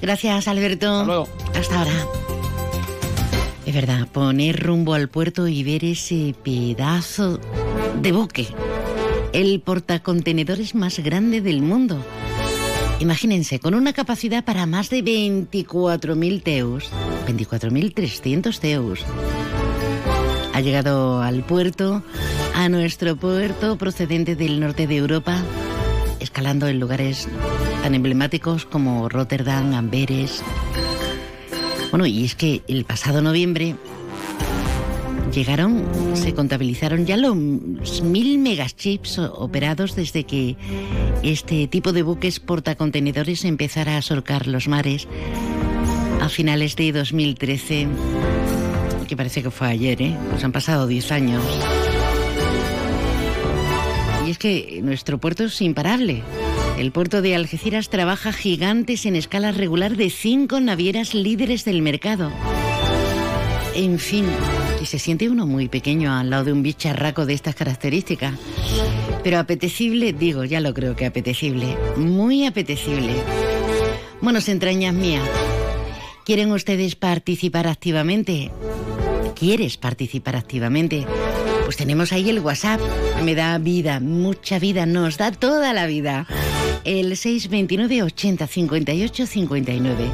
Gracias, 0.00 0.48
Alberto. 0.48 0.92
Hasta 0.92 1.04
luego. 1.06 1.28
Hasta 1.54 1.78
ahora. 1.78 2.06
Es 3.66 3.74
verdad, 3.74 4.06
poner 4.08 4.62
rumbo 4.62 4.92
al 4.94 5.08
puerto 5.08 5.48
y 5.48 5.64
ver 5.64 5.84
ese 5.84 6.34
pedazo 6.42 7.40
de 8.02 8.12
buque 8.12 8.48
el 9.34 9.60
portacontenedores 9.60 10.76
más 10.76 11.00
grande 11.00 11.40
del 11.40 11.60
mundo. 11.60 11.98
Imagínense, 13.00 13.58
con 13.58 13.74
una 13.74 13.92
capacidad 13.92 14.44
para 14.44 14.64
más 14.64 14.90
de 14.90 15.02
24.000 15.02 16.42
teus, 16.42 16.90
24.300 17.26 18.58
teus. 18.60 19.04
Ha 20.54 20.60
llegado 20.60 21.20
al 21.20 21.42
puerto, 21.42 22.04
a 22.54 22.68
nuestro 22.68 23.16
puerto 23.16 23.76
procedente 23.76 24.36
del 24.36 24.60
norte 24.60 24.86
de 24.86 24.96
Europa, 24.96 25.42
escalando 26.20 26.68
en 26.68 26.78
lugares 26.78 27.28
tan 27.82 27.96
emblemáticos 27.96 28.64
como 28.64 29.08
Rotterdam, 29.08 29.74
Amberes. 29.74 30.44
Bueno, 31.90 32.06
y 32.06 32.24
es 32.24 32.36
que 32.36 32.62
el 32.68 32.84
pasado 32.84 33.20
noviembre 33.20 33.74
llegaron, 35.34 35.84
se 36.14 36.32
contabilizaron 36.32 37.06
ya 37.06 37.16
los 37.16 38.02
mil 38.02 38.38
megachips 38.38 39.18
operados 39.18 39.96
desde 39.96 40.24
que 40.24 40.56
este 41.22 41.66
tipo 41.66 41.92
de 41.92 42.02
buques 42.02 42.38
portacontenedores 42.38 43.44
empezara 43.44 43.96
a 43.96 44.02
surcar 44.02 44.46
los 44.46 44.68
mares 44.68 45.08
a 46.20 46.28
finales 46.28 46.76
de 46.76 46.92
2013, 46.92 47.88
que 49.08 49.16
parece 49.16 49.42
que 49.42 49.50
fue 49.50 49.68
ayer, 49.68 50.00
¿eh? 50.02 50.16
Pues 50.30 50.44
han 50.44 50.52
pasado 50.52 50.86
10 50.86 51.12
años. 51.12 51.42
Y 54.26 54.30
es 54.30 54.38
que 54.38 54.80
nuestro 54.82 55.18
puerto 55.18 55.44
es 55.44 55.60
imparable. 55.60 56.22
El 56.78 56.92
puerto 56.92 57.22
de 57.22 57.34
Algeciras 57.34 57.88
trabaja 57.88 58.32
gigantes 58.32 59.04
en 59.04 59.16
escala 59.16 59.52
regular 59.52 59.96
de 59.96 60.10
cinco 60.10 60.60
navieras 60.60 61.14
líderes 61.14 61.64
del 61.64 61.82
mercado. 61.82 62.32
En 63.74 63.98
fin, 63.98 64.24
se 64.86 64.98
siente 64.98 65.28
uno 65.28 65.46
muy 65.46 65.68
pequeño 65.68 66.12
al 66.12 66.30
lado 66.30 66.44
de 66.44 66.52
un 66.52 66.62
bicharraco 66.62 67.26
de 67.26 67.34
estas 67.34 67.54
características. 67.54 68.34
Pero 69.22 69.38
apetecible, 69.38 70.12
digo, 70.12 70.44
ya 70.44 70.60
lo 70.60 70.74
creo 70.74 70.96
que 70.96 71.06
apetecible. 71.06 71.76
Muy 71.96 72.46
apetecible. 72.46 73.12
Buenos 74.20 74.48
entrañas 74.48 74.94
mías. 74.94 75.28
¿Quieren 76.24 76.52
ustedes 76.52 76.96
participar 76.96 77.66
activamente? 77.66 78.50
¿Quieres 79.34 79.76
participar 79.76 80.36
activamente? 80.36 81.06
Pues 81.64 81.76
tenemos 81.76 82.12
ahí 82.12 82.30
el 82.30 82.40
WhatsApp. 82.40 82.80
Me 83.22 83.34
da 83.34 83.58
vida, 83.58 84.00
mucha 84.00 84.58
vida, 84.58 84.86
nos 84.86 85.18
da 85.18 85.32
toda 85.32 85.72
la 85.72 85.86
vida. 85.86 86.26
El 86.84 87.16
629 87.16 88.02
80 88.02 88.46
58 88.46 89.26
59. 89.26 90.10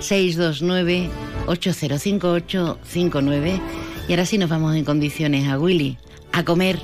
629 0.00 1.10
805859 1.46 3.85
y 4.08 4.12
ahora 4.12 4.26
sí 4.26 4.38
nos 4.38 4.50
vamos 4.50 4.74
en 4.76 4.84
condiciones 4.84 5.48
a 5.48 5.58
Willy, 5.58 5.98
a 6.32 6.44
comer, 6.44 6.78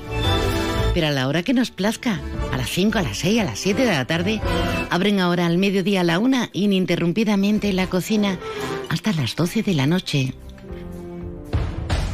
pero 0.93 1.07
a 1.07 1.11
la 1.11 1.27
hora 1.27 1.43
que 1.43 1.53
nos 1.53 1.71
plazca, 1.71 2.19
a 2.51 2.57
las 2.57 2.69
5, 2.69 2.99
a 2.99 3.01
las 3.01 3.17
6, 3.17 3.41
a 3.41 3.43
las 3.45 3.59
7 3.59 3.81
de 3.85 3.91
la 3.91 4.05
tarde, 4.05 4.41
abren 4.89 5.19
ahora 5.19 5.45
al 5.45 5.57
mediodía 5.57 6.01
a 6.01 6.03
la 6.03 6.19
1 6.19 6.49
ininterrumpidamente 6.53 7.73
la 7.73 7.87
cocina 7.87 8.37
hasta 8.89 9.13
las 9.13 9.35
12 9.35 9.63
de 9.63 9.73
la 9.73 9.87
noche. 9.87 10.33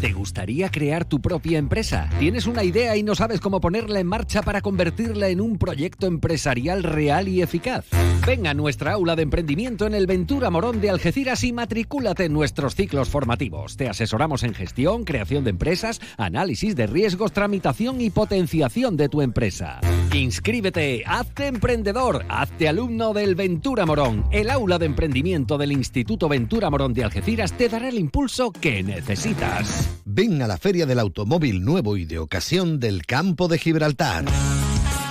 ¿Te 0.00 0.12
gustaría 0.12 0.70
crear 0.70 1.04
tu 1.04 1.20
propia 1.20 1.58
empresa? 1.58 2.08
¿Tienes 2.18 2.46
una 2.46 2.64
idea 2.64 2.96
y 2.96 3.02
no 3.02 3.14
sabes 3.14 3.40
cómo 3.40 3.60
ponerla 3.60 4.00
en 4.00 4.06
marcha 4.06 4.42
para 4.42 4.62
convertirla 4.62 5.28
en 5.28 5.40
un 5.40 5.58
proyecto 5.58 6.06
empresarial 6.06 6.82
real 6.82 7.28
y 7.28 7.42
eficaz? 7.42 7.84
Ven 8.26 8.46
a 8.46 8.54
nuestra 8.54 8.92
aula 8.92 9.16
de 9.16 9.22
emprendimiento 9.22 9.86
en 9.86 9.94
el 9.94 10.06
Ventura 10.06 10.50
Morón 10.50 10.80
de 10.80 10.90
Algeciras 10.90 11.44
y 11.44 11.52
matricúlate 11.52 12.24
en 12.24 12.32
nuestros 12.32 12.74
ciclos 12.74 13.08
formativos. 13.08 13.76
Te 13.76 13.88
asesoramos 13.88 14.42
en 14.42 14.54
gestión, 14.54 15.04
creación 15.04 15.44
de 15.44 15.50
empresas, 15.50 16.00
análisis 16.16 16.76
de 16.76 16.86
riesgos, 16.86 17.32
tramitación 17.32 18.00
y 18.00 18.10
potenciación 18.10 18.96
de 18.96 19.08
tu 19.08 19.22
empresa. 19.22 19.80
Inscríbete, 20.14 21.02
hazte 21.06 21.46
emprendedor, 21.46 22.24
hazte 22.28 22.68
alumno 22.68 23.12
del 23.12 23.34
Ventura 23.34 23.86
Morón. 23.86 24.24
El 24.32 24.50
aula 24.50 24.78
de 24.78 24.86
emprendimiento 24.86 25.56
del 25.56 25.72
Instituto 25.72 26.28
Ventura 26.28 26.68
Morón 26.70 26.94
de 26.94 27.04
Algeciras 27.04 27.52
te 27.52 27.68
dará 27.68 27.88
el 27.88 27.98
impulso 27.98 28.52
que 28.52 28.82
necesitas. 28.82 29.59
Ven 30.04 30.42
a 30.42 30.46
la 30.46 30.58
Feria 30.58 30.86
del 30.86 30.98
Automóvil 30.98 31.64
Nuevo 31.64 31.96
y 31.96 32.04
de 32.04 32.18
Ocasión 32.18 32.80
del 32.80 33.06
Campo 33.06 33.48
de 33.48 33.58
Gibraltar. 33.58 34.24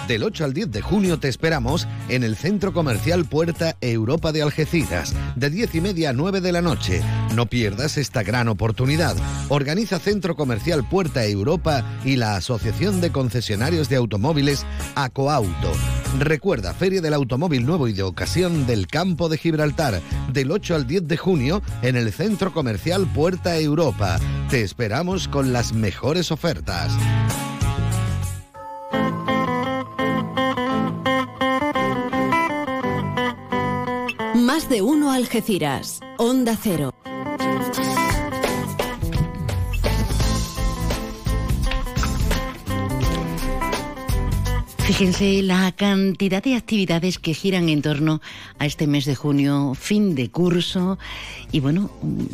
Del 0.07 0.23
8 0.23 0.45
al 0.45 0.53
10 0.53 0.71
de 0.71 0.81
junio 0.81 1.19
te 1.19 1.27
esperamos 1.27 1.87
en 2.07 2.23
el 2.23 2.35
Centro 2.35 2.73
Comercial 2.73 3.25
Puerta 3.25 3.77
Europa 3.79 4.31
de 4.31 4.41
Algeciras, 4.41 5.13
de 5.35 5.51
10 5.51 5.75
y 5.75 5.81
media 5.81 6.09
a 6.09 6.13
9 6.13 6.41
de 6.41 6.51
la 6.51 6.63
noche. 6.63 7.03
No 7.35 7.45
pierdas 7.45 7.95
esta 7.97 8.23
gran 8.23 8.47
oportunidad. 8.47 9.15
Organiza 9.49 9.99
Centro 9.99 10.35
Comercial 10.35 10.87
Puerta 10.89 11.23
Europa 11.25 11.85
y 12.03 12.15
la 12.15 12.35
Asociación 12.35 13.01
de 13.01 13.11
Concesionarios 13.11 13.87
de 13.87 13.97
Automóviles 13.97 14.65
Acoauto. 14.95 15.71
Recuerda, 16.17 16.73
Feria 16.73 17.01
del 17.01 17.13
Automóvil 17.13 17.65
Nuevo 17.65 17.87
y 17.87 17.93
de 17.93 18.03
Ocasión 18.03 18.65
del 18.65 18.87
Campo 18.87 19.29
de 19.29 19.37
Gibraltar, 19.37 20.01
del 20.33 20.51
8 20.51 20.75
al 20.75 20.87
10 20.87 21.07
de 21.07 21.17
junio 21.17 21.61
en 21.81 21.95
el 21.95 22.11
Centro 22.11 22.51
Comercial 22.51 23.05
Puerta 23.13 23.57
Europa. 23.57 24.19
Te 24.49 24.61
esperamos 24.61 25.27
con 25.27 25.53
las 25.53 25.73
mejores 25.73 26.31
ofertas. 26.31 26.91
Más 34.35 34.67
de 34.67 34.81
uno 34.81 35.11
Algeciras. 35.11 35.99
Onda 36.17 36.57
Cero. 36.61 36.98
Fíjense 44.89 45.43
la 45.43 45.71
cantidad 45.71 46.41
de 46.41 46.55
actividades 46.55 47.19
que 47.19 47.35
giran 47.35 47.69
en 47.69 47.83
torno 47.83 48.21
a 48.57 48.65
este 48.65 48.87
mes 48.87 49.05
de 49.05 49.13
junio, 49.13 49.75
fin 49.75 50.15
de 50.15 50.31
curso, 50.31 50.97
y 51.51 51.59
bueno, 51.59 51.89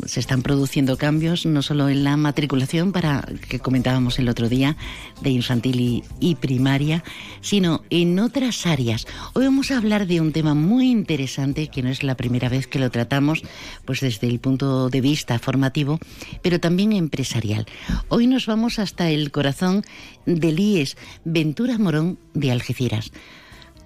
se 0.06 0.20
están 0.20 0.42
produciendo 0.42 0.98
cambios 0.98 1.46
no 1.46 1.62
solo 1.62 1.88
en 1.88 2.04
la 2.04 2.16
matriculación 2.16 2.92
para 2.92 3.26
que 3.48 3.58
comentábamos 3.58 4.18
el 4.18 4.28
otro 4.28 4.48
día 4.48 4.76
de 5.22 5.30
infantil 5.30 6.04
y, 6.20 6.34
primaria, 6.34 7.02
sino 7.40 7.82
en 7.90 8.18
otras 8.18 8.66
áreas. 8.66 9.06
Hoy 9.32 9.44
vamos 9.44 9.70
a 9.70 9.78
hablar 9.78 10.06
de 10.06 10.20
un 10.20 10.32
tema 10.32 10.54
muy 10.54 10.90
interesante 10.90 11.68
que 11.68 11.82
no 11.82 11.88
es 11.88 12.02
la 12.02 12.16
primera 12.16 12.48
vez 12.48 12.66
que 12.66 12.78
lo 12.78 12.90
tratamos, 12.90 13.42
pues 13.84 14.00
desde 14.00 14.26
el 14.26 14.38
punto 14.38 14.90
de 14.90 15.00
vista 15.00 15.38
formativo, 15.38 15.98
pero 16.42 16.60
también 16.60 16.92
empresarial. 16.92 17.66
Hoy 18.08 18.26
nos 18.26 18.46
vamos 18.46 18.78
hasta 18.78 19.10
el 19.10 19.30
corazón 19.30 19.82
del 20.26 20.60
IES 20.60 20.96
Ventura 21.24 21.78
Morón 21.78 22.18
de 22.34 22.50
Algeciras. 22.50 23.12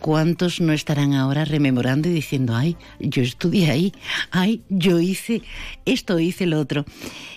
¿Cuántos 0.00 0.61
no 0.62 0.73
estarán 0.73 1.12
ahora 1.12 1.45
rememorando 1.45 2.09
y 2.09 2.12
diciendo, 2.12 2.57
ay, 2.57 2.76
yo 3.00 3.23
estudié 3.23 3.71
ahí, 3.71 3.92
ay, 4.30 4.62
yo 4.71 4.99
hice 4.99 5.42
esto, 5.85 6.19
hice 6.19 6.47
lo 6.47 6.59
otro? 6.59 6.87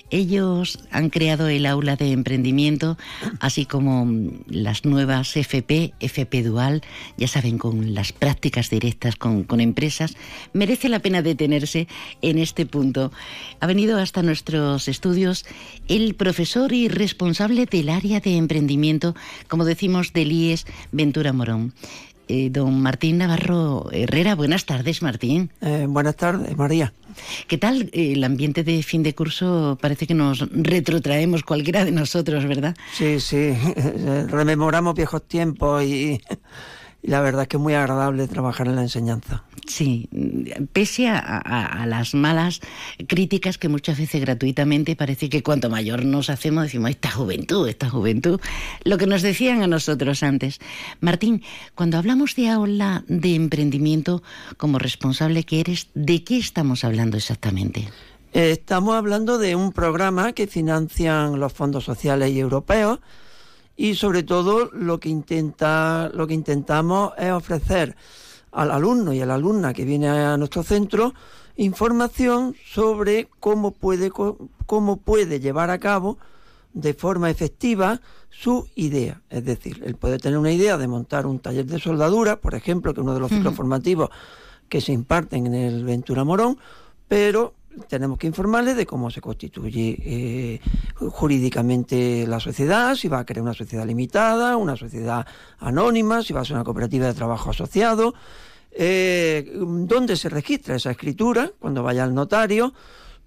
Ellos 0.09 0.77
han 0.91 1.09
creado 1.09 1.47
el 1.47 1.65
aula 1.65 1.95
de 1.95 2.11
emprendimiento, 2.11 2.99
así 3.39 3.65
como 3.65 4.07
las 4.47 4.85
nuevas 4.85 5.35
FP, 5.35 5.93
FP 5.99 6.43
Dual, 6.43 6.83
ya 7.17 7.27
saben, 7.27 7.57
con 7.57 7.95
las 7.95 8.13
prácticas 8.13 8.69
directas 8.69 9.15
con, 9.15 9.43
con 9.43 9.59
empresas. 9.59 10.15
Merece 10.53 10.87
la 10.87 10.99
pena 10.99 11.23
detenerse 11.23 11.87
en 12.21 12.37
este 12.37 12.67
punto. 12.67 13.11
Ha 13.59 13.65
venido 13.65 13.97
hasta 13.97 14.21
nuestros 14.21 14.87
estudios 14.87 15.45
el 15.87 16.13
profesor 16.13 16.73
y 16.73 16.89
responsable 16.89 17.65
del 17.65 17.89
área 17.89 18.19
de 18.19 18.37
emprendimiento, 18.37 19.15
como 19.47 19.65
decimos, 19.65 20.13
del 20.13 20.31
IES 20.31 20.65
Ventura 20.91 21.33
Morón. 21.33 21.73
Eh, 22.35 22.49
don 22.49 22.81
Martín 22.81 23.19
Navarro 23.19 23.91
Herrera. 23.91 24.33
Buenas 24.33 24.65
tardes, 24.65 25.03
Martín. 25.03 25.51
Eh, 25.61 25.85
buenas 25.87 26.15
tardes, 26.15 26.57
María. 26.57 26.91
¿Qué 27.47 27.59
tal? 27.59 27.91
Eh, 27.93 28.13
el 28.13 28.23
ambiente 28.23 28.63
de 28.63 28.81
fin 28.81 29.03
de 29.03 29.13
curso 29.13 29.77
parece 29.79 30.07
que 30.07 30.15
nos 30.15 30.39
retrotraemos 30.49 31.43
cualquiera 31.43 31.85
de 31.85 31.91
nosotros, 31.91 32.47
¿verdad? 32.47 32.75
Sí, 32.91 33.19
sí. 33.19 33.53
Rememoramos 34.29 34.95
viejos 34.95 35.27
tiempos 35.27 35.83
y, 35.83 36.19
y 37.03 37.11
la 37.11 37.21
verdad 37.21 37.43
es 37.43 37.47
que 37.49 37.57
es 37.57 37.63
muy 37.63 37.73
agradable 37.73 38.27
trabajar 38.27 38.67
en 38.67 38.77
la 38.77 38.81
enseñanza. 38.81 39.43
Sí, 39.67 40.09
pese 40.73 41.07
a, 41.07 41.17
a, 41.19 41.83
a, 41.83 41.85
las 41.85 42.13
malas 42.13 42.59
críticas 43.07 43.57
que 43.57 43.69
muchas 43.69 43.97
veces 43.97 44.19
gratuitamente 44.21 44.95
parece 44.95 45.29
que 45.29 45.43
cuanto 45.43 45.69
mayor 45.69 46.03
nos 46.03 46.29
hacemos 46.29 46.63
decimos 46.63 46.89
esta 46.89 47.11
juventud, 47.11 47.67
esta 47.67 47.89
juventud, 47.89 48.41
lo 48.83 48.97
que 48.97 49.07
nos 49.07 49.21
decían 49.21 49.63
a 49.63 49.67
nosotros 49.67 50.23
antes. 50.23 50.59
Martín, 50.99 51.43
cuando 51.75 51.97
hablamos 51.97 52.35
de 52.35 52.49
aula 52.49 53.03
de 53.07 53.35
emprendimiento 53.35 54.23
como 54.57 54.79
responsable 54.79 55.43
que 55.43 55.59
eres, 55.59 55.87
¿de 55.93 56.23
qué 56.23 56.37
estamos 56.37 56.83
hablando 56.83 57.17
exactamente? 57.17 57.89
Estamos 58.33 58.95
hablando 58.95 59.37
de 59.37 59.55
un 59.55 59.71
programa 59.71 60.33
que 60.33 60.47
financian 60.47 61.39
los 61.39 61.53
fondos 61.53 61.83
sociales 61.83 62.31
y 62.31 62.39
europeos 62.39 62.99
y 63.75 63.95
sobre 63.95 64.23
todo 64.23 64.69
lo 64.73 64.99
que 64.99 65.09
intenta 65.09 66.09
lo 66.13 66.27
que 66.27 66.33
intentamos 66.33 67.13
es 67.17 67.31
ofrecer 67.31 67.95
al 68.51 68.71
alumno 68.71 69.13
y 69.13 69.21
a 69.21 69.25
la 69.25 69.35
alumna 69.35 69.73
que 69.73 69.85
viene 69.85 70.09
a 70.09 70.37
nuestro 70.37 70.63
centro 70.63 71.13
información 71.55 72.55
sobre 72.65 73.27
cómo 73.39 73.71
puede, 73.71 74.11
cómo 74.65 74.97
puede 74.97 75.39
llevar 75.39 75.69
a 75.69 75.79
cabo 75.79 76.17
de 76.73 76.93
forma 76.93 77.29
efectiva 77.29 78.01
su 78.29 78.67
idea. 78.75 79.21
Es 79.29 79.45
decir, 79.45 79.83
él 79.85 79.95
puede 79.95 80.17
tener 80.17 80.39
una 80.39 80.51
idea 80.51 80.77
de 80.77 80.87
montar 80.87 81.27
un 81.27 81.39
taller 81.39 81.65
de 81.65 81.79
soldadura, 81.79 82.41
por 82.41 82.55
ejemplo, 82.55 82.93
que 82.93 83.01
es 83.01 83.03
uno 83.03 83.13
de 83.13 83.19
los 83.19 83.29
ciclos 83.29 83.51
uh 83.51 83.53
-huh. 83.53 83.57
formativos 83.57 84.09
que 84.69 84.81
se 84.81 84.91
imparten 84.91 85.45
en 85.45 85.53
el 85.53 85.85
Ventura 85.85 86.23
Morón, 86.23 86.57
pero 87.07 87.53
tenemos 87.87 88.17
que 88.17 88.27
informarle 88.27 88.73
de 88.73 88.85
cómo 88.85 89.09
se 89.09 89.21
constituye 89.21 89.97
eh, 89.99 90.59
jurídicamente 90.95 92.25
la 92.27 92.39
sociedad, 92.39 92.95
si 92.95 93.07
va 93.07 93.19
a 93.19 93.25
crear 93.25 93.43
una 93.43 93.53
sociedad 93.53 93.85
limitada, 93.85 94.57
una 94.57 94.75
sociedad 94.75 95.25
anónima, 95.59 96.21
si 96.21 96.33
va 96.33 96.41
a 96.41 96.45
ser 96.45 96.55
una 96.55 96.63
cooperativa 96.63 97.07
de 97.07 97.13
trabajo 97.13 97.51
asociado, 97.51 98.13
eh, 98.71 99.51
dónde 99.55 100.15
se 100.15 100.29
registra 100.29 100.75
esa 100.75 100.91
escritura 100.91 101.51
cuando 101.59 101.83
vaya 101.83 102.03
al 102.03 102.13
notario, 102.13 102.73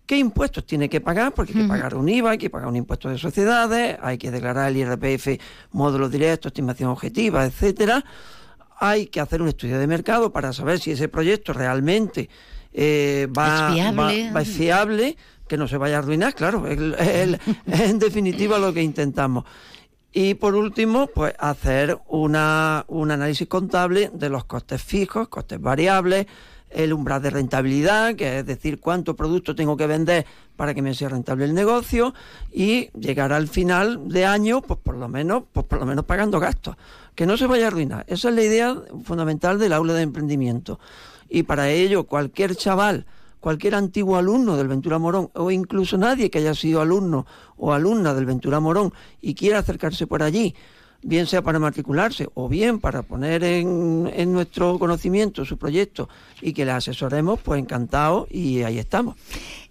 qué 0.06 0.18
impuestos 0.18 0.64
tiene 0.66 0.88
que 0.88 1.00
pagar, 1.00 1.34
porque 1.34 1.52
hay 1.52 1.62
que 1.62 1.68
pagar 1.68 1.94
un 1.94 2.08
IVA, 2.08 2.30
hay 2.30 2.38
que 2.38 2.50
pagar 2.50 2.68
un 2.68 2.76
impuesto 2.76 3.08
de 3.08 3.18
sociedades, 3.18 3.98
hay 4.00 4.18
que 4.18 4.30
declarar 4.30 4.70
el 4.70 4.76
IRPF, 4.76 5.40
módulo 5.72 6.08
directo, 6.08 6.48
estimación 6.48 6.90
objetiva, 6.90 7.44
etcétera. 7.44 8.04
Hay 8.78 9.06
que 9.06 9.20
hacer 9.20 9.42
un 9.42 9.48
estudio 9.48 9.78
de 9.78 9.86
mercado 9.86 10.32
para 10.32 10.52
saber 10.52 10.78
si 10.78 10.92
ese 10.92 11.08
proyecto 11.08 11.52
realmente 11.52 12.28
eh, 12.78 13.26
va, 13.36 13.68
es 13.68 13.74
fiable. 13.74 14.26
Va, 14.28 14.32
va, 14.34 14.42
es 14.42 14.48
fiable, 14.48 15.16
que 15.48 15.56
no 15.56 15.66
se 15.66 15.78
vaya 15.78 15.96
a 15.96 15.98
arruinar, 16.00 16.34
claro, 16.34 16.66
es, 16.66 16.78
es, 16.78 17.40
es 17.66 17.80
en 17.80 17.98
definitiva 17.98 18.58
lo 18.58 18.72
que 18.72 18.82
intentamos. 18.82 19.44
Y 20.12 20.34
por 20.34 20.54
último, 20.54 21.08
pues 21.08 21.34
hacer 21.38 21.98
una, 22.08 22.84
un 22.88 23.10
análisis 23.10 23.48
contable 23.48 24.10
de 24.12 24.28
los 24.28 24.44
costes 24.44 24.82
fijos, 24.82 25.28
costes 25.28 25.60
variables, 25.60 26.26
el 26.70 26.92
umbral 26.92 27.22
de 27.22 27.30
rentabilidad, 27.30 28.14
que 28.14 28.40
es 28.40 28.46
decir, 28.46 28.80
cuánto 28.80 29.16
producto 29.16 29.54
tengo 29.54 29.76
que 29.76 29.86
vender 29.86 30.26
para 30.56 30.74
que 30.74 30.82
me 30.82 30.94
sea 30.94 31.08
rentable 31.08 31.44
el 31.44 31.54
negocio 31.54 32.12
y 32.52 32.90
llegar 32.98 33.32
al 33.32 33.48
final 33.48 34.08
de 34.08 34.26
año, 34.26 34.60
pues 34.60 34.80
por 34.82 34.96
lo 34.96 35.08
menos, 35.08 35.44
pues 35.52 35.64
por 35.66 35.80
lo 35.80 35.86
menos 35.86 36.04
pagando 36.04 36.40
gastos, 36.40 36.76
que 37.14 37.26
no 37.26 37.36
se 37.36 37.46
vaya 37.46 37.64
a 37.64 37.68
arruinar. 37.68 38.04
Esa 38.08 38.28
es 38.28 38.34
la 38.34 38.42
idea 38.42 38.76
fundamental 39.04 39.58
del 39.58 39.72
aula 39.72 39.94
de 39.94 40.02
emprendimiento. 40.02 40.78
Y 41.28 41.42
para 41.44 41.70
ello, 41.70 42.04
cualquier 42.04 42.56
chaval, 42.56 43.06
cualquier 43.40 43.74
antiguo 43.74 44.16
alumno 44.16 44.56
del 44.56 44.68
Ventura 44.68 44.98
Morón, 44.98 45.30
o 45.34 45.50
incluso 45.50 45.96
nadie 45.96 46.30
que 46.30 46.38
haya 46.38 46.54
sido 46.54 46.80
alumno 46.80 47.26
o 47.56 47.72
alumna 47.72 48.14
del 48.14 48.26
Ventura 48.26 48.60
Morón 48.60 48.92
y 49.20 49.34
quiera 49.34 49.58
acercarse 49.58 50.06
por 50.06 50.22
allí, 50.22 50.54
bien 51.02 51.26
sea 51.26 51.42
para 51.42 51.58
matricularse 51.58 52.28
o 52.34 52.48
bien 52.48 52.80
para 52.80 53.02
poner 53.02 53.44
en, 53.44 54.10
en 54.12 54.32
nuestro 54.32 54.78
conocimiento 54.78 55.44
su 55.44 55.58
proyecto 55.58 56.08
y 56.40 56.52
que 56.52 56.64
le 56.64 56.72
asesoremos, 56.72 57.40
pues 57.40 57.60
encantado 57.60 58.26
y 58.30 58.62
ahí 58.62 58.78
estamos. 58.78 59.16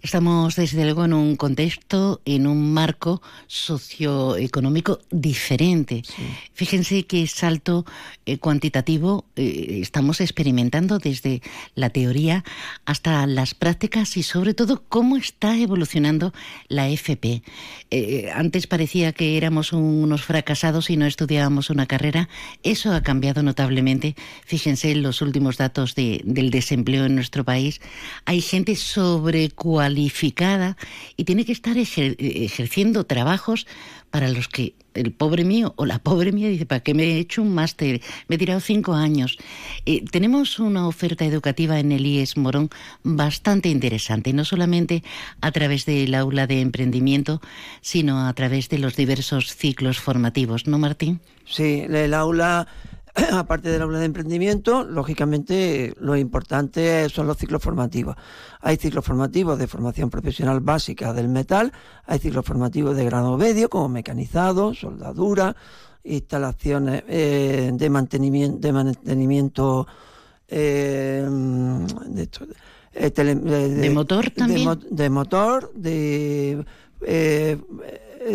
Estamos 0.06 0.54
desde 0.54 0.84
luego 0.84 1.04
en 1.04 1.12
un 1.14 1.34
contexto, 1.34 2.20
en 2.24 2.46
un 2.46 2.72
marco 2.72 3.20
socioeconómico 3.48 5.00
diferente. 5.10 6.02
Sí. 6.06 6.22
Fíjense 6.54 7.06
qué 7.06 7.26
salto 7.26 7.84
eh, 8.24 8.38
cuantitativo 8.38 9.24
eh, 9.34 9.80
estamos 9.82 10.20
experimentando 10.20 11.00
desde 11.00 11.42
la 11.74 11.90
teoría 11.90 12.44
hasta 12.84 13.26
las 13.26 13.54
prácticas 13.54 14.16
y 14.16 14.22
sobre 14.22 14.54
todo 14.54 14.84
cómo 14.88 15.16
está 15.16 15.58
evolucionando 15.58 16.32
la 16.68 16.88
FP. 16.88 17.42
Eh, 17.90 18.30
antes 18.32 18.68
parecía 18.68 19.12
que 19.12 19.36
éramos 19.36 19.72
unos 19.72 20.22
fracasados 20.22 20.88
y 20.88 20.96
no 20.96 21.06
estudiábamos 21.06 21.68
una 21.68 21.86
carrera. 21.86 22.28
Eso 22.62 22.92
ha 22.92 23.02
cambiado 23.02 23.42
notablemente. 23.42 24.14
Fíjense 24.44 24.92
en 24.92 25.02
los 25.02 25.20
últimos 25.20 25.56
datos 25.56 25.96
de, 25.96 26.20
del 26.24 26.52
desempleo 26.52 27.06
en 27.06 27.16
nuestro 27.16 27.42
país. 27.42 27.80
Hay 28.24 28.40
gente 28.40 28.76
sobrecualificada 29.96 30.76
y 31.16 31.24
tiene 31.24 31.44
que 31.44 31.52
estar 31.52 31.76
ejer 31.76 32.16
ejerciendo 32.18 33.04
trabajos 33.04 33.66
para 34.10 34.28
los 34.28 34.48
que 34.48 34.74
el 34.94 35.12
pobre 35.12 35.44
mío 35.44 35.74
o 35.76 35.84
la 35.84 35.98
pobre 35.98 36.32
mía 36.32 36.48
dice, 36.48 36.64
¿para 36.64 36.80
qué 36.80 36.94
me 36.94 37.04
he 37.04 37.18
hecho 37.18 37.42
un 37.42 37.54
máster? 37.54 38.00
Me 38.28 38.36
he 38.36 38.38
tirado 38.38 38.60
cinco 38.60 38.94
años. 38.94 39.36
Eh, 39.84 40.04
tenemos 40.10 40.58
una 40.58 40.86
oferta 40.86 41.24
educativa 41.24 41.78
en 41.78 41.92
el 41.92 42.06
IES 42.06 42.36
Morón 42.36 42.70
bastante 43.02 43.68
interesante, 43.68 44.32
no 44.32 44.44
solamente 44.44 45.02
a 45.40 45.52
través 45.52 45.84
del 45.84 46.14
aula 46.14 46.46
de 46.46 46.60
emprendimiento, 46.60 47.42
sino 47.82 48.26
a 48.26 48.32
través 48.32 48.68
de 48.68 48.78
los 48.78 48.96
diversos 48.96 49.54
ciclos 49.54 49.98
formativos, 49.98 50.66
¿no, 50.66 50.78
Martín? 50.78 51.20
Sí, 51.44 51.84
el 51.88 52.14
aula 52.14 52.66
aparte 53.32 53.70
del 53.70 53.82
aula 53.82 53.98
de 53.98 54.04
emprendimiento, 54.04 54.84
lógicamente 54.84 55.94
lo 55.98 56.16
importante 56.16 57.08
son 57.08 57.26
los 57.26 57.36
ciclos 57.36 57.62
formativos. 57.62 58.16
Hay 58.60 58.76
ciclos 58.76 59.04
formativos 59.04 59.58
de 59.58 59.66
formación 59.66 60.10
profesional 60.10 60.60
básica 60.60 61.12
del 61.12 61.28
metal, 61.28 61.72
hay 62.04 62.18
ciclos 62.18 62.44
formativos 62.44 62.96
de 62.96 63.04
grado 63.04 63.36
medio 63.36 63.68
como 63.68 63.88
mecanizado, 63.88 64.74
soldadura, 64.74 65.56
instalaciones 66.04 67.04
eh, 67.08 67.70
de 67.72 67.90
mantenimiento, 67.90 68.58
de 68.58 68.72
mantenimiento 68.72 69.86
eh, 70.48 71.26
de, 72.06 72.28
eh, 72.92 73.10
de, 73.10 73.68
de, 73.68 73.90
motor 73.90 74.30
también. 74.30 74.78
De, 74.78 74.86
de 74.90 75.10
motor, 75.10 75.72
de 75.74 76.64
eh, 77.02 77.58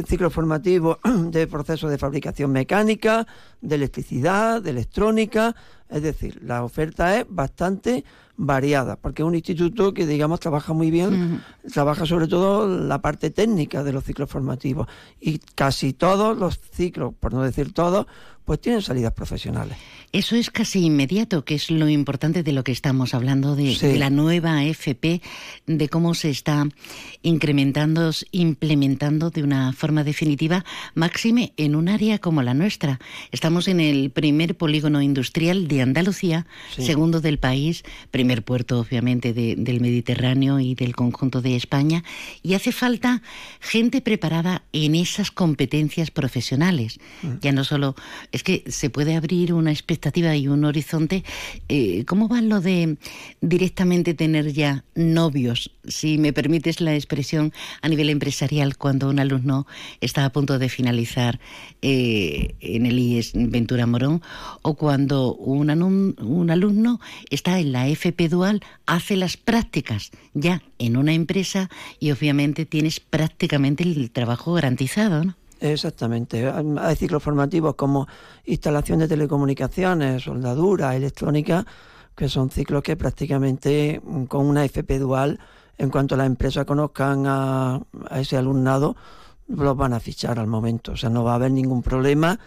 ciclo 0.05 0.29
formativo 0.29 0.99
de 1.03 1.47
procesos 1.47 1.89
de 1.89 1.97
fabricación 1.97 2.51
mecánica, 2.51 3.27
de 3.61 3.75
electricidad, 3.75 4.61
de 4.61 4.71
electrónica, 4.71 5.55
Es 5.89 6.03
decir, 6.03 6.41
la 6.41 6.63
oferta 6.63 7.19
es 7.19 7.25
bastante 7.29 8.05
variada, 8.37 8.95
porque 8.95 9.21
es 9.21 9.27
un 9.27 9.35
instituto 9.35 9.93
que, 9.93 10.07
digamos, 10.07 10.39
trabaja 10.39 10.73
muy 10.73 10.89
bien, 10.89 11.43
trabaja 11.71 12.05
sobre 12.05 12.27
todo 12.27 12.67
la 12.67 13.01
parte 13.01 13.29
técnica 13.29 13.83
de 13.83 13.93
los 13.93 14.03
ciclos 14.03 14.29
formativos 14.29 14.87
y 15.19 15.39
casi 15.53 15.93
todos 15.93 16.37
los 16.37 16.59
ciclos, 16.59 17.13
por 17.19 17.33
no 17.33 17.43
decir 17.43 17.73
todos, 17.73 18.07
pues 18.51 18.59
tienen 18.59 18.81
salidas 18.81 19.13
profesionales. 19.13 19.77
Eso 20.11 20.35
es 20.35 20.49
casi 20.49 20.83
inmediato, 20.83 21.45
que 21.45 21.55
es 21.55 21.71
lo 21.71 21.87
importante 21.87 22.43
de 22.43 22.51
lo 22.51 22.65
que 22.65 22.73
estamos 22.73 23.13
hablando 23.13 23.55
de, 23.55 23.97
la 23.97 24.09
nueva 24.09 24.65
FP, 24.65 25.21
de 25.67 25.87
cómo 25.87 26.15
se 26.15 26.29
está 26.31 26.67
incrementando, 27.21 28.11
implementando 28.31 29.29
de 29.29 29.43
una 29.43 29.71
forma 29.71 30.03
definitiva, 30.03 30.65
máxime 30.95 31.53
en 31.55 31.77
un 31.77 31.87
área 31.87 32.19
como 32.19 32.41
la 32.41 32.53
nuestra. 32.53 32.99
Estamos 33.31 33.69
en 33.69 33.79
el 33.79 34.09
primer 34.09 34.57
polígono 34.57 35.01
industrial 35.01 35.69
de 35.69 35.81
Andalucía, 35.81 36.45
segundo 36.77 37.21
del 37.21 37.39
país, 37.39 37.83
primer 38.11 38.43
puerto 38.43 38.81
obviamente 38.81 39.31
del 39.31 39.79
Mediterráneo 39.79 40.59
y 40.59 40.75
del 40.75 40.93
conjunto 40.93 41.41
de 41.41 41.55
España, 41.55 42.03
y 42.43 42.55
hace 42.55 42.73
falta 42.73 43.21
gente 43.61 44.01
preparada 44.01 44.63
en 44.73 44.95
esas 44.95 45.31
competencias 45.31 46.11
profesionales. 46.11 46.99
Mm. 47.21 47.35
Ya 47.39 47.53
no 47.53 47.63
solo, 47.63 47.95
es 48.33 48.40
que 48.43 48.63
se 48.67 48.89
puede 48.89 49.15
abrir 49.15 49.53
una 49.53 49.71
especie 49.71 50.01
y 50.37 50.47
un 50.47 50.65
horizonte, 50.65 51.23
eh, 51.69 52.05
¿cómo 52.05 52.27
va 52.27 52.41
lo 52.41 52.59
de 52.61 52.97
directamente 53.41 54.13
tener 54.13 54.51
ya 54.53 54.83
novios, 54.95 55.71
si 55.87 56.17
me 56.17 56.33
permites 56.33 56.81
la 56.81 56.95
expresión, 56.95 57.53
a 57.81 57.89
nivel 57.89 58.09
empresarial, 58.09 58.77
cuando 58.77 59.09
un 59.09 59.19
alumno 59.19 59.67
está 59.99 60.25
a 60.25 60.31
punto 60.31 60.59
de 60.59 60.69
finalizar 60.69 61.39
eh, 61.81 62.55
en 62.59 62.85
el 62.85 62.97
IES 62.97 63.31
Ventura 63.35 63.85
Morón, 63.85 64.21
o 64.61 64.75
cuando 64.75 65.35
un, 65.35 66.15
un 66.19 66.49
alumno 66.49 66.99
está 67.29 67.59
en 67.59 67.71
la 67.71 67.87
FP 67.87 68.29
Dual, 68.29 68.61
hace 68.85 69.15
las 69.15 69.37
prácticas 69.37 70.11
ya 70.33 70.63
en 70.79 70.97
una 70.97 71.13
empresa 71.13 71.69
y 71.99 72.11
obviamente 72.11 72.65
tienes 72.65 72.99
prácticamente 72.99 73.83
el 73.83 74.09
trabajo 74.11 74.53
garantizado, 74.53 75.23
¿no? 75.23 75.40
Exactamente. 75.61 76.51
Hay 76.79 76.95
ciclos 76.95 77.21
formativos 77.21 77.75
como 77.75 78.07
instalación 78.45 78.97
de 78.97 79.07
telecomunicaciones, 79.07 80.23
soldadura, 80.23 80.95
electrónica, 80.95 81.63
que 82.15 82.27
son 82.27 82.49
ciclos 82.49 82.81
que 82.81 82.97
prácticamente 82.97 84.01
mm, 84.03 84.23
con 84.23 84.47
una 84.47 84.65
FP 84.65 84.97
dual, 84.97 85.39
en 85.77 85.91
cuanto 85.91 86.17
las 86.17 86.25
empresas 86.25 86.65
conozcan 86.65 87.25
a, 87.27 87.79
ese 88.11 88.37
alumnado, 88.37 88.95
los 89.47 89.77
van 89.77 89.93
a 89.93 89.99
fichar 89.99 90.39
al 90.39 90.47
momento. 90.47 90.93
O 90.93 90.97
sea, 90.97 91.11
no 91.11 91.23
va 91.23 91.33
a 91.33 91.35
haber 91.35 91.51
ningún 91.51 91.83
problema 91.83 92.39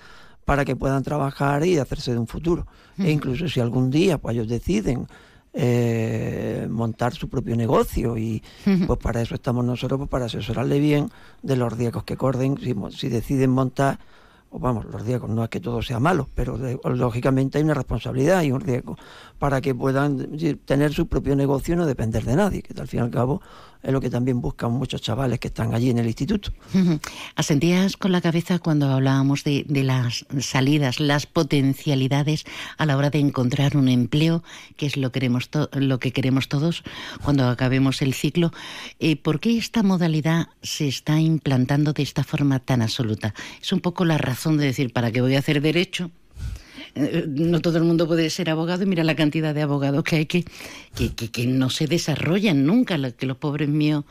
para 0.44 0.64
que 0.64 0.74
puedan 0.74 1.04
trabajar 1.04 1.64
y 1.64 1.78
hacerse 1.78 2.12
de 2.12 2.18
un 2.18 2.26
futuro. 2.26 2.66
E 2.98 3.10
incluso 3.10 3.48
si 3.48 3.60
algún 3.60 3.90
día 3.90 4.18
pues 4.18 4.34
ellos 4.34 4.48
deciden 4.48 5.06
eh, 5.54 6.66
montar 6.68 7.14
su 7.14 7.28
propio 7.28 7.54
negocio 7.56 8.18
y 8.18 8.42
pues 8.86 8.98
para 8.98 9.22
eso 9.22 9.34
estamos 9.34 9.64
nosotros, 9.64 9.98
pues 9.98 10.10
para 10.10 10.26
asesorarle 10.26 10.80
bien 10.80 11.10
de 11.42 11.56
los 11.56 11.72
riesgos 11.72 12.04
que 12.04 12.16
corren 12.16 12.58
si, 12.58 12.74
si 12.90 13.08
deciden 13.08 13.50
montar 13.50 13.98
o 14.54 14.60
vamos, 14.60 14.84
los 14.84 15.02
riesgos, 15.02 15.28
no 15.28 15.42
es 15.42 15.50
que 15.50 15.58
todo 15.58 15.82
sea 15.82 15.98
malo, 15.98 16.28
pero 16.32 16.56
lógicamente 16.84 17.58
hay 17.58 17.64
una 17.64 17.74
responsabilidad 17.74 18.40
y 18.44 18.52
un 18.52 18.60
riesgo 18.60 18.96
para 19.40 19.60
que 19.60 19.74
puedan 19.74 20.38
tener 20.64 20.92
su 20.92 21.08
propio 21.08 21.34
negocio 21.34 21.74
y 21.74 21.76
no 21.76 21.86
depender 21.86 22.24
de 22.24 22.36
nadie, 22.36 22.62
que 22.62 22.80
al 22.80 22.86
fin 22.86 23.00
y 23.00 23.02
al 23.02 23.10
cabo 23.10 23.42
es 23.84 23.92
lo 23.92 24.00
que 24.00 24.08
también 24.08 24.40
buscan 24.40 24.72
muchos 24.72 25.02
chavales 25.02 25.38
que 25.38 25.48
están 25.48 25.74
allí 25.74 25.90
en 25.90 25.98
el 25.98 26.06
instituto. 26.06 26.50
Asentías 27.36 27.96
con 27.98 28.12
la 28.12 28.22
cabeza 28.22 28.58
cuando 28.58 28.90
hablábamos 28.90 29.44
de, 29.44 29.66
las 29.68 30.24
salidas, 30.40 31.00
las 31.00 31.26
potencialidades 31.26 32.44
a 32.78 32.86
la 32.86 32.96
hora 32.96 33.10
de 33.10 33.18
encontrar 33.18 33.76
un 33.76 33.88
empleo, 33.88 34.42
que 34.76 34.86
es 34.86 34.96
lo, 34.96 35.12
queremos 35.12 35.50
lo 35.72 35.98
que 35.98 36.12
queremos 36.12 36.48
todos 36.48 36.82
cuando 37.22 37.46
acabemos 37.48 38.00
el 38.00 38.14
ciclo. 38.14 38.52
Eh, 39.00 39.16
¿Por 39.16 39.38
qué 39.38 39.58
esta 39.58 39.82
modalidad 39.82 40.48
se 40.62 40.88
está 40.88 41.20
implantando 41.20 41.92
de 41.92 42.04
esta 42.04 42.24
forma 42.24 42.60
tan 42.60 42.80
absoluta? 42.80 43.34
Es 43.60 43.72
un 43.72 43.80
poco 43.80 44.06
la 44.06 44.16
razón 44.16 44.43
de 44.52 44.66
decir, 44.66 44.92
¿para 44.92 45.10
qué 45.10 45.20
voy 45.20 45.34
a 45.34 45.38
hacer 45.38 45.60
derecho? 45.60 46.10
Eh, 46.94 47.24
no 47.26 47.60
todo 47.60 47.78
el 47.78 47.84
mundo 47.84 48.06
puede 48.06 48.30
ser 48.30 48.50
abogado 48.50 48.84
y 48.84 48.86
mira 48.86 49.02
la 49.02 49.16
cantidad 49.16 49.54
de 49.54 49.62
abogados 49.62 50.04
que 50.04 50.16
hay 50.16 50.26
que, 50.26 50.44
que, 50.94 51.46
no 51.46 51.70
se 51.70 51.86
desarrollan 51.86 52.64
nunca, 52.64 52.98
que 53.12 53.26
los 53.26 53.36
pobres 53.36 53.68
míos... 53.68 54.04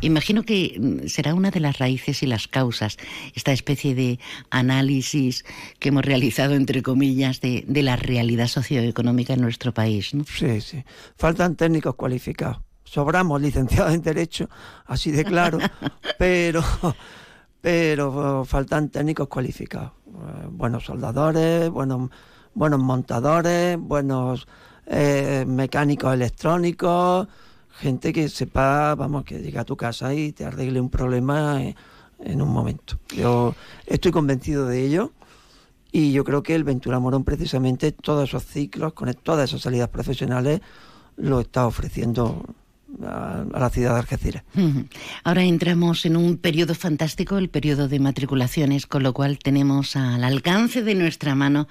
Imagino 0.00 0.42
que 0.42 0.76
mm, 0.80 1.06
será 1.06 1.32
una 1.32 1.52
de 1.52 1.60
las 1.60 1.78
raíces 1.78 2.24
y 2.24 2.26
las 2.26 2.48
causas, 2.48 2.96
esta 3.34 3.52
especie 3.52 3.94
de 3.94 4.18
análisis 4.50 5.44
que 5.78 5.90
hemos 5.90 6.04
realizado, 6.04 6.54
entre 6.54 6.82
comillas, 6.82 7.40
de, 7.40 7.64
de 7.68 7.82
la 7.82 7.94
realidad 7.94 8.48
socioeconómica 8.48 9.34
en 9.34 9.42
nuestro 9.42 9.72
país. 9.72 10.12
¿no? 10.12 10.24
Sí, 10.24 10.60
sí. 10.60 10.82
Faltan 11.16 11.54
técnicos 11.54 11.94
cualificados. 11.94 12.58
Sobramos 12.84 13.40
licenciados 13.40 13.94
en 13.94 14.02
Derecho, 14.02 14.50
así 14.86 15.12
de 15.12 15.24
claro, 15.24 15.58
pero, 16.18 16.62
pero 17.62 18.44
faltan 18.44 18.90
técnicos 18.90 19.28
cualificados. 19.28 19.92
Eh, 20.08 20.48
buenos 20.50 20.84
soldadores, 20.84 21.70
buenos, 21.70 22.10
buenos 22.54 22.80
montadores, 22.80 23.78
buenos 23.78 24.46
eh, 24.86 25.44
mecánicos 25.46 26.12
electrónicos, 26.12 27.28
gente 27.70 28.12
que 28.12 28.28
sepa, 28.28 28.96
vamos, 28.96 29.24
que 29.24 29.38
llegue 29.38 29.60
a 29.60 29.64
tu 29.64 29.76
casa 29.76 30.12
y 30.12 30.32
te 30.32 30.44
arregle 30.44 30.80
un 30.80 30.90
problema 30.90 31.62
en, 32.18 32.42
un 32.42 32.48
momento. 32.48 32.98
Yo 33.16 33.54
estoy 33.86 34.10
convencido 34.10 34.66
de 34.66 34.84
ello 34.84 35.12
y 35.92 36.12
yo 36.12 36.24
creo 36.24 36.42
que 36.42 36.56
el 36.56 36.64
Ventura 36.64 36.98
Morón 36.98 37.22
precisamente 37.22 37.92
todos 37.92 38.28
esos 38.28 38.44
ciclos, 38.44 38.92
con 38.92 39.12
todas 39.14 39.50
esas 39.50 39.62
salidas 39.62 39.88
profesionales, 39.88 40.60
lo 41.16 41.40
está 41.40 41.66
ofreciendo 41.66 42.44
a, 43.02 43.44
la 43.52 43.70
ciudad 43.70 43.94
de 43.94 44.00
Algeciras. 44.00 44.44
Ahora 45.24 45.44
entramos 45.44 46.04
en 46.06 46.16
un 46.16 46.36
periodo 46.36 46.74
fantástico, 46.74 47.38
el 47.38 47.48
periodo 47.48 47.88
de 47.88 47.98
matriculaciones, 47.98 48.86
con 48.86 49.02
lo 49.02 49.12
cual 49.12 49.38
tenemos 49.38 49.96
al 49.96 50.24
alcance 50.24 50.82
de 50.82 50.94
nuestra 50.94 51.34
mano 51.34 51.68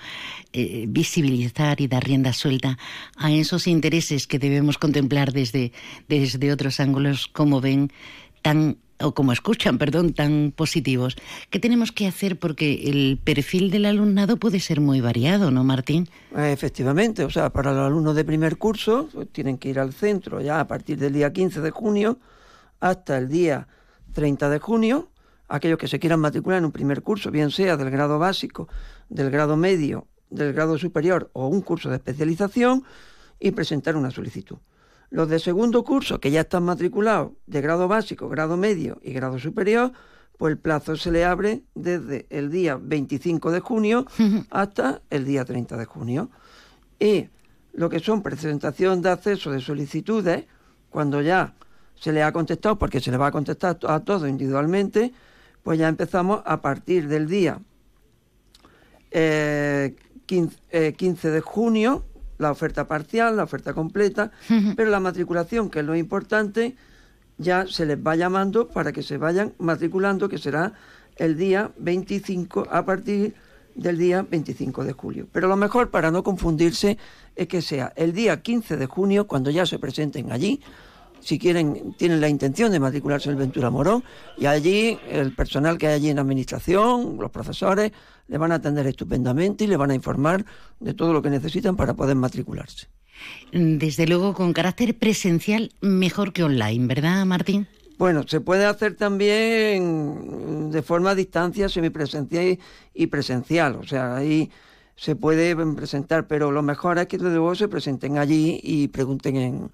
eh, 0.53 0.85
visibilizar 0.87 1.81
y 1.81 1.87
dar 1.87 2.03
rienda 2.03 2.33
suelta 2.33 2.77
a 3.17 3.31
esos 3.31 3.67
intereses 3.67 4.27
que 4.27 4.39
debemos 4.39 4.77
contemplar 4.77 5.31
desde, 5.31 5.71
desde 6.07 6.51
otros 6.51 6.79
ángulos, 6.79 7.27
como 7.27 7.61
ven, 7.61 7.91
tan 8.41 8.77
o 9.03 9.13
como 9.13 9.31
escuchan, 9.31 9.77
perdón, 9.77 10.13
tan 10.13 10.53
positivos. 10.55 11.15
¿Qué 11.49 11.59
tenemos 11.59 11.91
que 11.91 12.07
hacer? 12.07 12.39
Porque 12.39 12.83
el 12.85 13.19
perfil 13.23 13.71
del 13.71 13.85
alumnado 13.85 14.37
puede 14.37 14.59
ser 14.59 14.81
muy 14.81 15.01
variado, 15.01 15.51
¿no, 15.51 15.63
Martín? 15.63 16.09
Efectivamente, 16.35 17.23
o 17.23 17.29
sea, 17.29 17.51
para 17.51 17.73
los 17.73 17.85
alumnos 17.85 18.15
de 18.15 18.25
primer 18.25 18.57
curso 18.57 19.09
pues, 19.13 19.29
tienen 19.31 19.57
que 19.57 19.69
ir 19.69 19.79
al 19.79 19.93
centro 19.93 20.41
ya 20.41 20.59
a 20.59 20.67
partir 20.67 20.97
del 20.97 21.13
día 21.13 21.31
15 21.31 21.61
de 21.61 21.71
junio 21.71 22.19
hasta 22.79 23.17
el 23.17 23.27
día 23.27 23.67
30 24.13 24.49
de 24.49 24.59
junio. 24.59 25.09
Aquellos 25.47 25.77
que 25.77 25.87
se 25.87 25.99
quieran 25.99 26.21
matricular 26.21 26.59
en 26.59 26.65
un 26.65 26.71
primer 26.71 27.01
curso, 27.01 27.29
bien 27.29 27.51
sea 27.51 27.75
del 27.75 27.89
grado 27.89 28.19
básico, 28.19 28.69
del 29.09 29.29
grado 29.29 29.57
medio, 29.57 30.07
del 30.29 30.53
grado 30.53 30.77
superior 30.77 31.29
o 31.33 31.47
un 31.47 31.61
curso 31.61 31.89
de 31.89 31.97
especialización, 31.97 32.85
y 33.41 33.51
presentar 33.51 33.97
una 33.97 34.11
solicitud. 34.11 34.57
Los 35.11 35.27
de 35.27 35.39
segundo 35.39 35.83
curso, 35.83 36.21
que 36.21 36.31
ya 36.31 36.41
están 36.41 36.63
matriculados 36.63 37.33
de 37.45 37.59
grado 37.59 37.89
básico, 37.89 38.29
grado 38.29 38.55
medio 38.55 38.97
y 39.03 39.11
grado 39.11 39.37
superior, 39.39 39.91
pues 40.37 40.53
el 40.53 40.57
plazo 40.57 40.95
se 40.95 41.11
le 41.11 41.25
abre 41.25 41.63
desde 41.75 42.25
el 42.29 42.49
día 42.49 42.79
25 42.81 43.51
de 43.51 43.59
junio 43.59 44.05
hasta 44.49 45.01
el 45.09 45.25
día 45.25 45.43
30 45.43 45.75
de 45.75 45.85
junio. 45.85 46.31
Y 46.97 47.27
lo 47.73 47.89
que 47.89 47.99
son 47.99 48.23
presentación 48.23 49.01
de 49.01 49.09
acceso 49.09 49.51
de 49.51 49.59
solicitudes, 49.59 50.45
cuando 50.89 51.21
ya 51.21 51.55
se 51.95 52.13
le 52.13 52.23
ha 52.23 52.31
contestado, 52.31 52.79
porque 52.79 53.01
se 53.01 53.11
le 53.11 53.17
va 53.17 53.27
a 53.27 53.31
contestar 53.31 53.79
a 53.85 53.99
todos 53.99 54.27
individualmente, 54.29 55.13
pues 55.61 55.77
ya 55.77 55.89
empezamos 55.89 56.41
a 56.45 56.61
partir 56.61 57.09
del 57.09 57.27
día 57.27 57.59
15, 59.11 60.57
eh, 60.71 60.95
eh, 61.01 61.31
de 61.31 61.41
junio 61.41 62.05
la 62.41 62.51
oferta 62.51 62.87
parcial, 62.87 63.37
la 63.37 63.43
oferta 63.43 63.73
completa, 63.73 64.31
pero 64.75 64.89
la 64.89 64.99
matriculación, 64.99 65.69
que 65.69 65.79
es 65.79 65.85
lo 65.85 65.95
importante, 65.95 66.75
ya 67.37 67.65
se 67.67 67.85
les 67.85 67.97
va 67.97 68.15
llamando 68.15 68.67
para 68.67 68.91
que 68.91 69.03
se 69.03 69.17
vayan 69.17 69.53
matriculando, 69.59 70.27
que 70.27 70.37
será 70.37 70.73
el 71.17 71.37
día 71.37 71.71
25 71.77 72.67
a 72.69 72.83
partir 72.83 73.35
del 73.75 73.97
día 73.97 74.25
25 74.29 74.83
de 74.83 74.93
julio. 74.93 75.27
Pero 75.31 75.47
lo 75.47 75.55
mejor 75.55 75.89
para 75.89 76.11
no 76.11 76.23
confundirse 76.23 76.97
es 77.35 77.47
que 77.47 77.61
sea 77.61 77.93
el 77.95 78.13
día 78.13 78.41
15 78.41 78.75
de 78.77 78.85
junio 78.85 79.27
cuando 79.27 79.49
ya 79.49 79.65
se 79.65 79.79
presenten 79.79 80.31
allí 80.31 80.61
si 81.21 81.39
quieren, 81.39 81.93
tienen 81.97 82.19
la 82.19 82.27
intención 82.27 82.71
de 82.71 82.79
matricularse 82.79 83.29
en 83.29 83.33
el 83.33 83.39
Ventura 83.39 83.69
Morón, 83.69 84.03
y 84.37 84.45
allí 84.45 84.97
el 85.09 85.33
personal 85.33 85.77
que 85.77 85.87
hay 85.87 85.93
allí 85.93 86.09
en 86.09 86.19
administración, 86.19 87.17
los 87.19 87.31
profesores, 87.31 87.91
le 88.27 88.37
van 88.37 88.51
a 88.51 88.55
atender 88.55 88.87
estupendamente 88.87 89.63
y 89.63 89.67
le 89.67 89.77
van 89.77 89.91
a 89.91 89.95
informar 89.95 90.45
de 90.79 90.93
todo 90.93 91.13
lo 91.13 91.21
que 91.21 91.29
necesitan 91.29 91.75
para 91.75 91.93
poder 91.93 92.15
matricularse. 92.15 92.87
Desde 93.51 94.07
luego, 94.07 94.33
con 94.33 94.53
carácter 94.53 94.97
presencial, 94.97 95.71
mejor 95.81 96.33
que 96.33 96.43
online, 96.43 96.87
¿verdad, 96.87 97.25
Martín? 97.25 97.67
Bueno, 97.97 98.23
se 98.27 98.41
puede 98.41 98.65
hacer 98.65 98.95
también 98.95 100.71
de 100.71 100.81
forma 100.81 101.11
a 101.11 101.15
distancia, 101.15 101.69
semipresencial 101.69 102.57
y 102.95 103.07
presencial. 103.07 103.75
O 103.75 103.83
sea, 103.83 104.15
ahí 104.15 104.49
se 104.95 105.15
puede 105.15 105.55
presentar, 105.75 106.25
pero 106.25 106.51
lo 106.51 106.63
mejor 106.63 106.97
es 106.97 107.07
que 107.07 107.17
desde 107.17 107.35
luego 107.35 107.53
se 107.53 107.67
presenten 107.67 108.17
allí 108.17 108.59
y 108.63 108.87
pregunten 108.87 109.35
en, 109.35 109.71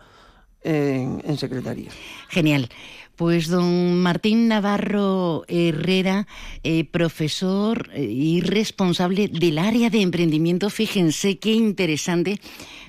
en, 0.63 1.37
secretaría. 1.37 1.91
Genial. 2.29 2.69
Pues 3.17 3.47
don 3.47 3.99
Martín 3.99 4.47
Navarro 4.47 5.43
Herrera, 5.47 6.27
eh, 6.63 6.85
profesor 6.85 7.89
eh, 7.93 8.03
y 8.03 8.41
responsable 8.41 9.27
del 9.27 9.57
área 9.57 9.89
de 9.89 10.03
emprendimiento, 10.03 10.69
fíjense 10.69 11.39
qué 11.39 11.53
interesante 11.53 12.39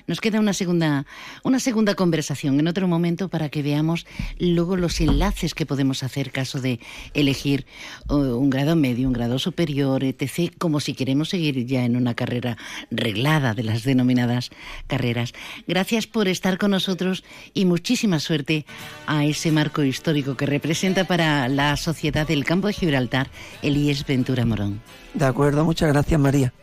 nos 0.05 0.21
queda 0.21 0.39
una 0.39 0.53
segunda, 0.53 1.05
una 1.43 1.59
segunda 1.59 1.93
conversación 1.93 2.59
en 2.59 2.67
otro 2.67 2.87
momento 2.87 3.29
para 3.29 3.49
que 3.49 3.61
veamos 3.61 4.07
luego 4.39 4.75
los 4.75 4.99
enlaces 5.01 5.53
que 5.53 5.67
podemos 5.67 6.01
hacer 6.01 6.31
caso 6.31 6.59
de 6.59 6.79
elegir 7.13 7.67
un 8.07 8.49
grado 8.49 8.75
medio, 8.75 9.07
un 9.07 9.13
grado 9.13 9.37
superior, 9.37 10.03
etc., 10.03 10.51
como 10.57 10.79
si 10.79 10.95
queremos 10.95 11.29
seguir 11.29 11.63
ya 11.67 11.85
en 11.85 11.95
una 11.95 12.15
carrera 12.15 12.57
reglada 12.89 13.53
de 13.53 13.61
las 13.61 13.83
denominadas 13.83 14.49
carreras. 14.87 15.33
Gracias 15.67 16.07
por 16.07 16.27
estar 16.27 16.57
con 16.57 16.71
nosotros 16.71 17.23
y 17.53 17.65
muchísima 17.65 18.19
suerte 18.19 18.65
a 19.05 19.25
ese 19.25 19.51
marco 19.51 19.83
histórico 19.83 20.18
que 20.23 20.45
representa 20.45 21.05
para 21.05 21.47
la 21.47 21.75
sociedad 21.77 22.27
del 22.27 22.43
campo 22.45 22.67
de 22.67 22.73
Gibraltar 22.73 23.29
el 23.61 23.77
IES 23.77 24.05
Ventura 24.05 24.45
Morón. 24.45 24.81
De 25.13 25.25
acuerdo, 25.25 25.65
muchas 25.65 25.89
gracias 25.89 26.19
María. 26.19 26.53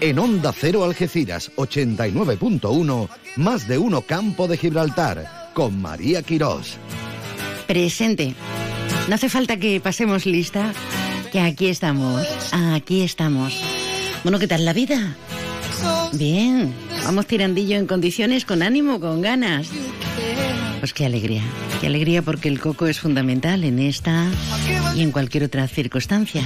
En 0.00 0.18
Onda 0.18 0.52
Cero 0.52 0.84
Algeciras 0.84 1.50
89.1, 1.56 3.08
más 3.36 3.66
de 3.66 3.78
uno 3.78 4.02
Campo 4.02 4.46
de 4.46 4.58
Gibraltar, 4.58 5.50
con 5.54 5.80
María 5.80 6.22
Quirós. 6.22 6.76
Presente. 7.66 8.34
No 9.08 9.14
hace 9.14 9.28
falta 9.28 9.58
que 9.58 9.80
pasemos 9.80 10.24
lista, 10.24 10.72
que 11.30 11.40
aquí 11.40 11.66
estamos, 11.66 12.26
aquí 12.52 13.02
estamos. 13.02 13.54
Bueno, 14.22 14.38
¿qué 14.38 14.46
tal 14.46 14.64
la 14.64 14.72
vida? 14.72 15.14
Bien, 16.14 16.72
vamos 17.04 17.26
tirandillo 17.26 17.76
en 17.76 17.86
condiciones, 17.86 18.46
con 18.46 18.62
ánimo, 18.62 19.00
con 19.00 19.20
ganas. 19.20 19.68
Pues 20.80 20.94
qué 20.94 21.04
alegría, 21.04 21.42
qué 21.80 21.88
alegría 21.88 22.22
porque 22.22 22.48
el 22.48 22.60
coco 22.60 22.86
es 22.86 22.98
fundamental 23.00 23.64
en 23.64 23.78
esta 23.78 24.26
y 24.94 25.02
en 25.02 25.12
cualquier 25.12 25.44
otra 25.44 25.68
circunstancia. 25.68 26.42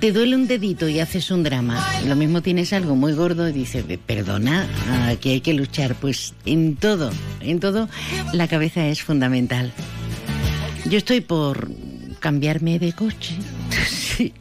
Te 0.00 0.12
duele 0.12 0.34
un 0.36 0.46
dedito 0.46 0.88
y 0.88 1.00
haces 1.00 1.30
un 1.30 1.42
drama. 1.42 1.86
Lo 2.06 2.16
mismo 2.16 2.42
tienes 2.42 2.72
algo 2.72 2.96
muy 2.96 3.12
gordo 3.12 3.48
y 3.48 3.52
dices, 3.52 3.84
perdona, 4.06 4.66
aquí 5.08 5.30
hay 5.30 5.40
que 5.40 5.52
luchar. 5.52 5.94
Pues 5.94 6.34
en 6.44 6.76
todo, 6.76 7.10
en 7.40 7.60
todo, 7.60 7.88
la 8.32 8.48
cabeza 8.48 8.86
es 8.86 9.02
fundamental. 9.02 9.72
Yo 10.88 10.98
estoy 10.98 11.20
por 11.20 11.70
cambiarme 12.20 12.78
de 12.78 12.92
coche. 12.92 13.34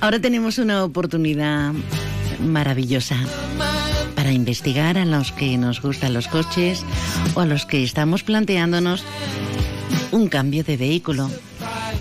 Ahora 0.00 0.20
tenemos 0.20 0.58
una 0.58 0.84
oportunidad 0.84 1.72
maravillosa 2.46 3.16
para 4.14 4.32
investigar 4.32 4.98
a 4.98 5.04
los 5.04 5.32
que 5.32 5.58
nos 5.58 5.82
gustan 5.82 6.14
los 6.14 6.28
coches 6.28 6.84
o 7.34 7.40
a 7.40 7.46
los 7.46 7.66
que 7.66 7.82
estamos 7.82 8.22
planteándonos 8.22 9.04
un 10.12 10.28
cambio 10.28 10.64
de 10.64 10.76
vehículo 10.76 11.30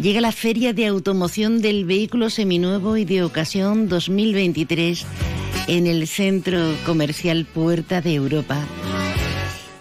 llega 0.02 0.22
la 0.22 0.32
Feria 0.32 0.74
de 0.74 0.86
Automoción 0.86 1.62
del 1.62 1.86
Vehículo 1.86 2.30
Seminuevo 2.30 2.96
y 2.98 3.06
de 3.06 3.24
Ocasión 3.24 3.90
2023 3.90 5.06
en 5.68 5.88
el 5.88 6.08
Centro 6.08 6.74
Comercial 6.86 7.46
Puerta 7.46 8.02
de 8.02 8.14
Europa. 8.14 8.66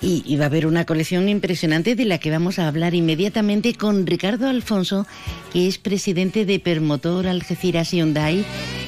Y, 0.00 0.37
va 0.37 0.44
a 0.44 0.46
haber 0.46 0.66
una 0.66 0.87
colección 0.87 1.28
impresionante 1.28 1.96
de 1.96 2.04
la 2.04 2.18
que 2.18 2.30
vamos 2.30 2.61
a 2.61 2.68
hablar 2.68 2.94
inmediatamente 2.94 3.74
con 3.74 4.06
Ricardo 4.06 4.48
Alfonso, 4.48 5.06
que 5.52 5.66
es 5.66 5.78
presidente 5.78 6.44
de 6.44 6.61
Permotor 6.61 7.26
Algeciras 7.26 7.90
Hyundai 7.90 8.44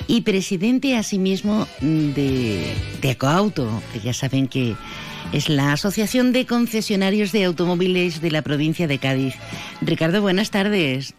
y 0.06 0.20
presidente 0.20 0.96
asimismo 0.96 1.66
de, 1.80 2.74
de 3.02 3.10
Ecoauto, 3.10 3.82
que 3.92 3.98
ya 3.98 4.12
saben 4.12 4.46
que 4.46 4.76
es 5.32 5.48
la 5.48 5.72
Asociación 5.72 6.32
de 6.32 6.46
Concesionarios 6.46 7.32
de 7.32 7.44
Automóviles 7.44 8.20
de 8.20 8.30
la 8.30 8.42
provincia 8.42 8.86
de 8.86 8.98
Cádiz. 8.98 9.34
Ricardo, 9.80 10.22
buenas 10.22 10.50
tardes. 10.50 11.14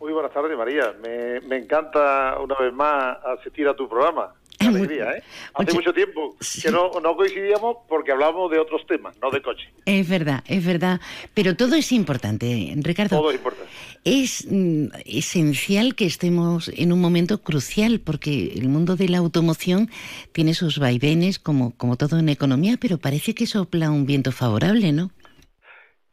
Muy 0.00 0.12
buenas 0.12 0.32
tardes, 0.32 0.56
María. 0.56 0.94
Me, 1.02 1.40
me 1.40 1.56
encanta 1.56 2.38
una 2.38 2.56
vez 2.58 2.72
más 2.72 3.16
asistir 3.24 3.66
a 3.68 3.74
tu 3.74 3.88
programa. 3.88 4.34
Alegría, 4.68 5.12
¿eh? 5.12 5.22
Hace 5.54 5.72
mucho 5.72 5.92
tiempo 5.92 6.36
que 6.62 6.70
no, 6.70 6.90
no, 7.00 7.16
coincidíamos 7.16 7.76
porque 7.88 8.12
hablábamos 8.12 8.50
de 8.50 8.58
otros 8.58 8.86
temas, 8.86 9.14
no 9.22 9.30
de 9.30 9.42
coche. 9.42 9.68
Es 9.86 10.08
verdad, 10.08 10.42
es 10.46 10.64
verdad. 10.64 11.00
Pero 11.34 11.56
todo 11.56 11.74
es 11.74 11.92
importante, 11.92 12.72
Ricardo. 12.76 13.18
Todo 13.18 13.30
es 13.30 13.36
importante. 13.36 13.72
Es 14.04 14.46
mm, 14.48 14.86
esencial 15.04 15.94
que 15.94 16.06
estemos 16.06 16.70
en 16.74 16.92
un 16.92 17.00
momento 17.00 17.42
crucial 17.42 18.00
porque 18.00 18.52
el 18.54 18.68
mundo 18.68 18.96
de 18.96 19.08
la 19.08 19.18
automoción 19.18 19.90
tiene 20.32 20.54
sus 20.54 20.78
vaivenes 20.78 21.38
como, 21.38 21.74
como 21.76 21.96
todo 21.96 22.18
en 22.18 22.28
economía, 22.28 22.76
pero 22.80 22.98
parece 22.98 23.34
que 23.34 23.46
sopla 23.46 23.90
un 23.90 24.06
viento 24.06 24.32
favorable, 24.32 24.92
¿no? 24.92 25.10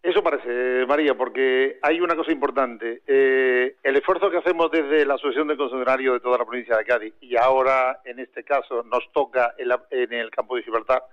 Eso 0.03 0.23
parece, 0.23 0.85
María, 0.87 1.13
porque 1.15 1.77
hay 1.83 2.01
una 2.01 2.15
cosa 2.15 2.31
importante. 2.31 3.03
Eh, 3.05 3.75
el 3.83 3.95
esfuerzo 3.95 4.31
que 4.31 4.37
hacemos 4.37 4.71
desde 4.71 5.05
la 5.05 5.13
Asociación 5.13 5.47
de 5.47 5.57
Concesionarios 5.57 6.15
de 6.15 6.19
toda 6.21 6.39
la 6.39 6.45
provincia 6.45 6.75
de 6.75 6.85
Cádiz, 6.85 7.13
y 7.21 7.35
ahora 7.35 8.01
en 8.05 8.17
este 8.19 8.43
caso 8.43 8.81
nos 8.83 9.11
toca 9.11 9.53
en, 9.59 10.13
el 10.13 10.31
campo 10.31 10.55
de 10.55 10.63
Gibraltar, 10.63 11.03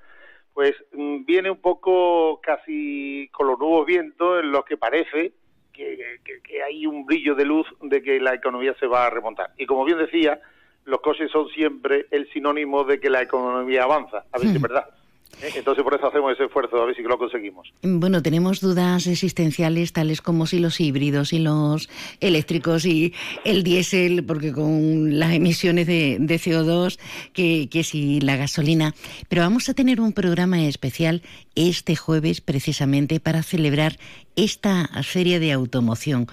pues 0.55 0.73
mm, 0.93 1.27
viene 1.27 1.51
un 1.51 1.61
poco 1.61 2.41
casi 2.41 3.29
con 3.31 3.49
los 3.49 3.59
nuevos 3.59 3.85
vientos 3.85 4.43
en 4.43 4.53
los 4.53 4.65
que 4.65 4.79
parece 4.79 5.33
que, 5.75 6.63
hay 6.67 6.87
un 6.87 7.05
brillo 7.05 7.35
de 7.35 7.45
luz 7.45 7.67
de 7.83 8.03
que 8.03 8.19
la 8.19 8.35
economía 8.35 8.75
se 8.81 8.87
va 8.87 9.07
a 9.07 9.11
remontar. 9.11 9.51
Y 9.59 9.67
como 9.67 9.85
bien 9.85 9.99
decía, 9.99 10.41
los 10.87 11.01
coches 11.01 11.31
son 11.31 11.49
siempre 11.51 12.07
el 12.11 12.29
sinónimo 12.33 12.85
de 12.85 12.99
que 12.99 13.11
la 13.11 13.23
economía 13.23 13.85
avanza, 13.85 14.25
a 14.33 14.39
ver 14.39 14.49
si 14.49 14.55
es 14.55 14.59
hmm. 14.59 14.63
verdad. 14.63 14.98
¿Eh? 15.43 15.53
Entonces 15.57 15.85
por 15.85 15.95
eso 15.95 16.07
hacemos 16.07 16.33
ese 16.33 16.45
esfuerzo, 16.45 16.83
a 16.83 16.87
ver 16.87 16.97
si 16.97 17.03
lo 17.03 17.19
conseguimos. 17.19 17.73
Bueno, 17.83 18.23
tenemos 18.23 18.61
dudas 18.61 19.07
existenciales 19.07 19.93
tales 19.93 20.21
como 20.21 20.47
si 20.47 20.59
los 20.59 20.81
híbridos 20.81 21.33
y 21.33 21.39
los 21.39 21.89
eléctricos 22.21 22.85
y 22.85 23.15
el 23.45 23.63
diésel, 23.63 24.25
porque 24.25 24.53
con 24.53 25.19
las 25.19 25.33
emisiones 25.33 25.87
de, 25.87 26.19
CO2, 26.21 26.99
que, 27.33 27.69
que 27.71 27.85
si 27.85 28.21
la 28.21 28.37
gasolina. 28.37 28.95
Pero 29.29 29.43
vamos 29.43 29.69
a 29.69 29.75
tener 29.75 30.01
un 30.01 30.13
programa 30.13 30.63
especial 30.65 31.23
este 31.55 31.97
jueves 31.97 32.41
precisamente 32.41 33.21
para 33.21 33.43
celebrar 33.43 33.99
esta 34.37 34.89
feria 35.03 35.41
de 35.41 35.53
automoción 35.53 36.29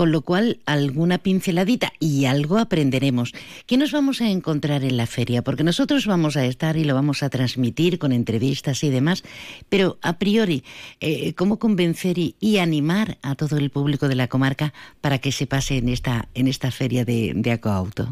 con 0.00 0.12
lo 0.12 0.22
cual 0.22 0.60
alguna 0.64 1.18
pinceladita 1.18 1.88
y 2.00 2.24
algo 2.24 2.56
aprenderemos. 2.56 3.34
¿Qué 3.66 3.76
nos 3.76 3.92
vamos 3.92 4.22
a 4.22 4.30
encontrar 4.30 4.82
en 4.82 4.96
la 4.96 5.04
feria? 5.04 5.42
Porque 5.42 5.62
nosotros 5.62 6.06
vamos 6.06 6.38
a 6.38 6.46
estar 6.46 6.78
y 6.78 6.84
lo 6.84 6.94
vamos 6.94 7.22
a 7.22 7.28
transmitir 7.28 7.98
con 7.98 8.12
entrevistas 8.12 8.82
y 8.82 8.88
demás, 8.88 9.22
pero 9.68 9.98
a 10.00 10.18
priori, 10.18 10.62
eh, 11.02 11.34
¿cómo 11.34 11.58
convencer 11.58 12.16
y, 12.16 12.58
animar 12.58 13.18
a 13.22 13.34
todo 13.34 13.58
el 13.58 13.68
público 13.68 14.08
de 14.08 14.14
la 14.14 14.26
comarca 14.26 14.72
para 15.02 15.18
que 15.18 15.32
se 15.32 15.46
pase 15.46 15.76
en 15.76 15.90
esta, 15.90 16.28
en 16.32 16.48
esta 16.48 16.70
feria 16.70 17.04
de, 17.04 17.32
de 17.34 17.52
Acoauto? 17.52 18.04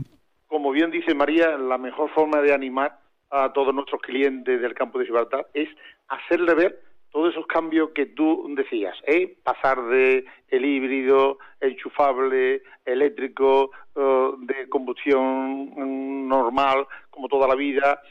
Como 0.47 0.71
bien 0.73 0.91
dice 0.91 1.15
María, 1.15 1.57
la 1.57 1.79
mejor 1.79 2.11
forma 2.11 2.43
de 2.43 2.53
animar 2.53 3.01
a 3.31 3.51
todos 3.55 3.75
nuestros 3.75 4.03
clientes 4.03 4.61
del 4.61 4.75
campo 4.75 4.99
de 4.99 5.07
Gibraltar 5.07 5.49
es 5.55 5.71
hacerle 6.09 6.53
ver 6.53 6.88
todos 7.11 7.33
esos 7.33 7.47
cambios 7.47 7.91
que 7.91 8.07
tú 8.07 8.47
decías, 8.55 8.97
¿eh? 9.07 9.37
pasar 9.43 9.83
de 9.85 10.25
el 10.49 10.65
híbrido, 10.65 11.39
enchufable, 11.61 12.63
eléctrico, 12.85 13.71
eh, 13.95 14.31
de 14.39 14.69
combustión 14.69 15.71
mm, 15.75 16.29
normal, 16.29 16.87
como 17.11 17.29
toda 17.29 17.49
la 17.49 17.55
vida, 17.55 18.03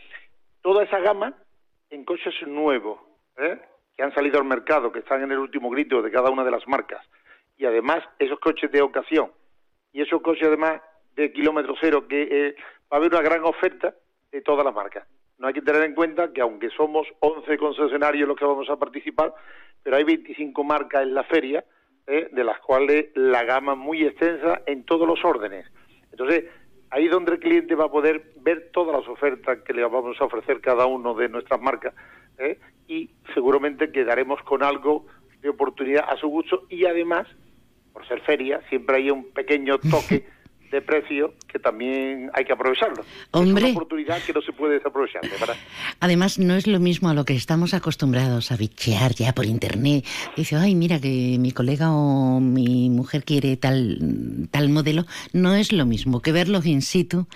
toda 0.61 0.83
esa 0.83 0.99
gama 0.99 1.33
en 1.89 2.03
coches 2.05 2.33
nuevos, 2.47 2.99
¿eh? 3.37 3.59
que 3.95 4.03
han 4.03 4.13
salido 4.13 4.39
al 4.39 4.45
mercado, 4.45 4.91
que 4.91 4.99
están 4.99 5.23
en 5.23 5.31
el 5.31 5.39
último 5.39 5.69
grito 5.69 6.01
de 6.01 6.11
cada 6.11 6.29
una 6.29 6.43
de 6.43 6.51
las 6.51 6.67
marcas, 6.67 7.05
y 7.57 7.65
además 7.65 8.03
esos 8.19 8.39
coches 8.39 8.71
de 8.71 8.81
ocasión, 8.81 9.31
y 9.93 10.01
esos 10.01 10.21
coches 10.21 10.47
además 10.47 10.81
de 11.15 11.31
kilómetro 11.31 11.75
cero, 11.79 12.07
que 12.07 12.23
eh, 12.23 12.55
va 12.91 12.97
a 12.97 12.99
haber 12.99 13.11
una 13.11 13.21
gran 13.21 13.43
oferta 13.43 13.95
de 14.31 14.41
todas 14.41 14.65
las 14.65 14.73
marcas 14.73 15.07
no 15.37 15.47
hay 15.47 15.53
que 15.53 15.61
tener 15.61 15.83
en 15.83 15.93
cuenta 15.93 16.33
que 16.33 16.41
aunque 16.41 16.69
somos 16.71 17.07
11 17.19 17.57
concesionarios 17.57 18.27
los 18.27 18.37
que 18.37 18.45
vamos 18.45 18.69
a 18.69 18.77
participar, 18.77 19.33
pero 19.83 19.95
hay 19.95 20.03
25 20.03 20.63
marcas 20.63 21.03
en 21.03 21.13
la 21.13 21.23
feria, 21.23 21.63
¿eh? 22.07 22.29
de 22.31 22.43
las 22.43 22.59
cuales 22.59 23.07
la 23.15 23.43
gama 23.43 23.73
es 23.73 23.77
muy 23.77 24.03
extensa 24.03 24.61
en 24.65 24.83
todos 24.83 25.07
los 25.07 25.23
órdenes. 25.23 25.65
Entonces, 26.11 26.45
ahí 26.89 27.05
es 27.05 27.11
donde 27.11 27.33
el 27.33 27.39
cliente 27.39 27.75
va 27.75 27.85
a 27.85 27.91
poder 27.91 28.33
ver 28.41 28.69
todas 28.71 28.99
las 28.99 29.07
ofertas 29.07 29.59
que 29.59 29.73
le 29.73 29.83
vamos 29.83 30.19
a 30.19 30.25
ofrecer 30.25 30.61
cada 30.61 30.85
uno 30.85 31.13
de 31.13 31.29
nuestras 31.29 31.61
marcas 31.61 31.93
¿eh? 32.39 32.59
y 32.87 33.11
seguramente 33.33 33.91
quedaremos 33.91 34.41
con 34.43 34.63
algo 34.63 35.05
de 35.41 35.49
oportunidad 35.49 36.05
a 36.09 36.17
su 36.17 36.27
gusto 36.27 36.63
y 36.69 36.85
además, 36.85 37.27
por 37.93 38.07
ser 38.07 38.21
feria, 38.21 38.61
siempre 38.69 38.97
hay 38.97 39.11
un 39.11 39.31
pequeño 39.31 39.77
toque 39.77 40.25
de 40.71 40.81
precio 40.81 41.33
que 41.47 41.59
también 41.59 42.29
hay 42.33 42.45
que 42.45 42.53
aprovecharlo. 42.53 43.03
Hombre. 43.31 43.65
Es 43.65 43.71
una 43.71 43.77
oportunidad 43.79 44.21
que 44.21 44.33
no 44.33 44.41
se 44.41 44.51
puede 44.51 44.75
desaprovechar. 44.75 45.21
¿verdad? 45.39 45.55
Además, 45.99 46.39
no 46.39 46.55
es 46.55 46.67
lo 46.67 46.79
mismo 46.79 47.09
a 47.09 47.13
lo 47.13 47.25
que 47.25 47.35
estamos 47.35 47.73
acostumbrados 47.73 48.51
a 48.51 48.57
bichear 48.57 49.13
ya 49.13 49.33
por 49.33 49.45
internet. 49.45 50.05
Dice, 50.35 50.55
ay, 50.55 50.75
mira 50.75 50.99
que 50.99 51.37
mi 51.39 51.51
colega 51.51 51.91
o 51.91 52.39
mi 52.39 52.89
mujer 52.89 53.23
quiere 53.23 53.57
tal, 53.57 54.47
tal 54.51 54.69
modelo. 54.69 55.05
No 55.33 55.55
es 55.55 55.71
lo 55.71 55.85
mismo 55.85 56.21
que 56.21 56.31
verlos 56.31 56.65
in 56.65 56.81
situ, 56.81 57.27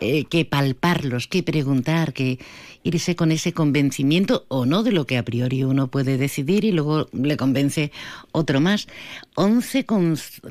eh, 0.00 0.24
que 0.24 0.44
palparlos, 0.44 1.26
que 1.26 1.42
preguntar, 1.42 2.12
que 2.12 2.38
irse 2.86 3.16
con 3.16 3.32
ese 3.32 3.52
convencimiento 3.52 4.44
o 4.48 4.64
no 4.64 4.84
de 4.84 4.92
lo 4.92 5.06
que 5.06 5.18
a 5.18 5.24
priori 5.24 5.64
uno 5.64 5.88
puede 5.88 6.18
decidir 6.18 6.64
y 6.64 6.70
luego 6.70 7.08
le 7.12 7.36
convence 7.36 7.90
otro 8.30 8.60
más. 8.60 8.86
11 9.34 9.86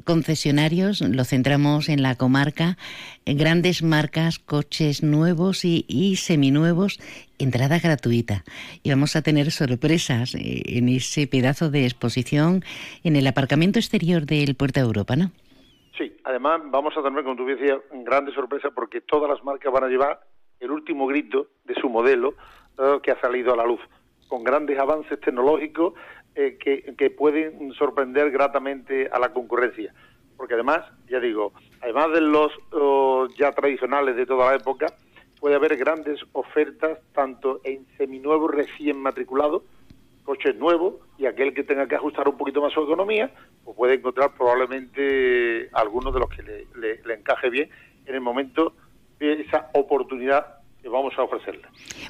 concesionarios, 0.03 1.01
lo 1.01 1.23
centramos 1.23 1.87
en 1.87 2.01
la 2.01 2.15
comarca, 2.25 2.75
grandes 3.23 3.83
marcas, 3.83 4.39
coches 4.39 5.03
nuevos 5.03 5.63
y, 5.63 5.85
y 5.87 6.15
seminuevos, 6.15 6.97
entrada 7.37 7.77
gratuita. 7.77 8.43
Y 8.81 8.89
vamos 8.89 9.15
a 9.15 9.21
tener 9.21 9.51
sorpresas 9.51 10.33
eh, 10.33 10.63
en 10.65 10.89
ese 10.89 11.27
pedazo 11.27 11.69
de 11.69 11.85
exposición 11.85 12.63
en 13.03 13.15
el 13.15 13.27
aparcamiento 13.27 13.77
exterior 13.77 14.25
del 14.25 14.55
Puerto 14.55 14.79
de 14.79 14.87
Europa, 14.87 15.15
¿no? 15.15 15.29
Sí, 15.95 16.17
además 16.23 16.61
vamos 16.65 16.97
a 16.97 17.03
tener, 17.03 17.23
como 17.23 17.35
tú 17.35 17.45
decías, 17.45 17.77
grandes 18.03 18.33
sorpresas 18.33 18.71
porque 18.73 19.01
todas 19.01 19.29
las 19.29 19.43
marcas 19.43 19.71
van 19.71 19.83
a 19.83 19.87
llevar 19.87 20.21
el 20.59 20.71
último 20.71 21.05
grito 21.05 21.49
de 21.65 21.75
su 21.75 21.89
modelo 21.89 22.33
eh, 22.79 22.97
que 23.03 23.11
ha 23.11 23.21
salido 23.21 23.53
a 23.53 23.55
la 23.55 23.67
luz, 23.67 23.81
con 24.27 24.43
grandes 24.43 24.79
avances 24.79 25.19
tecnológicos 25.19 25.93
eh, 26.33 26.57
que, 26.57 27.09
pueden 27.11 27.71
sorprender 27.73 28.31
gratamente 28.31 29.09
a 29.11 29.19
la 29.19 29.31
concurrencia. 29.31 29.93
Porque 30.37 30.53
además, 30.55 30.81
ya 31.09 31.19
digo, 31.19 31.53
además 31.81 32.11
de 32.11 32.21
los 32.21 32.51
ya 33.37 33.51
tradicionales 33.51 34.15
de 34.15 34.25
toda 34.25 34.51
la 34.51 34.55
época, 34.57 34.87
puede 35.39 35.55
haber 35.55 35.77
grandes 35.77 36.19
ofertas 36.33 36.99
tanto 37.13 37.61
en 37.63 37.85
seminuevos 37.97 38.51
recién 38.51 38.99
matriculados, 38.99 39.63
coches 40.23 40.55
nuevos, 40.55 40.95
y 41.17 41.25
aquel 41.27 41.53
que 41.53 41.63
tenga 41.63 41.87
que 41.87 41.95
ajustar 41.95 42.27
un 42.27 42.37
poquito 42.37 42.61
más 42.61 42.73
su 42.73 42.81
economía, 42.81 43.31
pues 43.63 43.77
puede 43.77 43.95
encontrar 43.95 44.33
probablemente 44.35 45.69
algunos 45.73 46.13
de 46.13 46.19
los 46.19 46.29
que 46.29 46.67
le 46.75 47.13
encaje 47.13 47.49
bien 47.49 47.69
en 48.05 48.15
el 48.15 48.21
momento 48.21 48.73
esa 49.19 49.69
oportunidad 49.73 50.64
que 50.85 50.89
vamos 50.89 51.17
a 51.17 51.23
ofrecerle. 51.23 51.63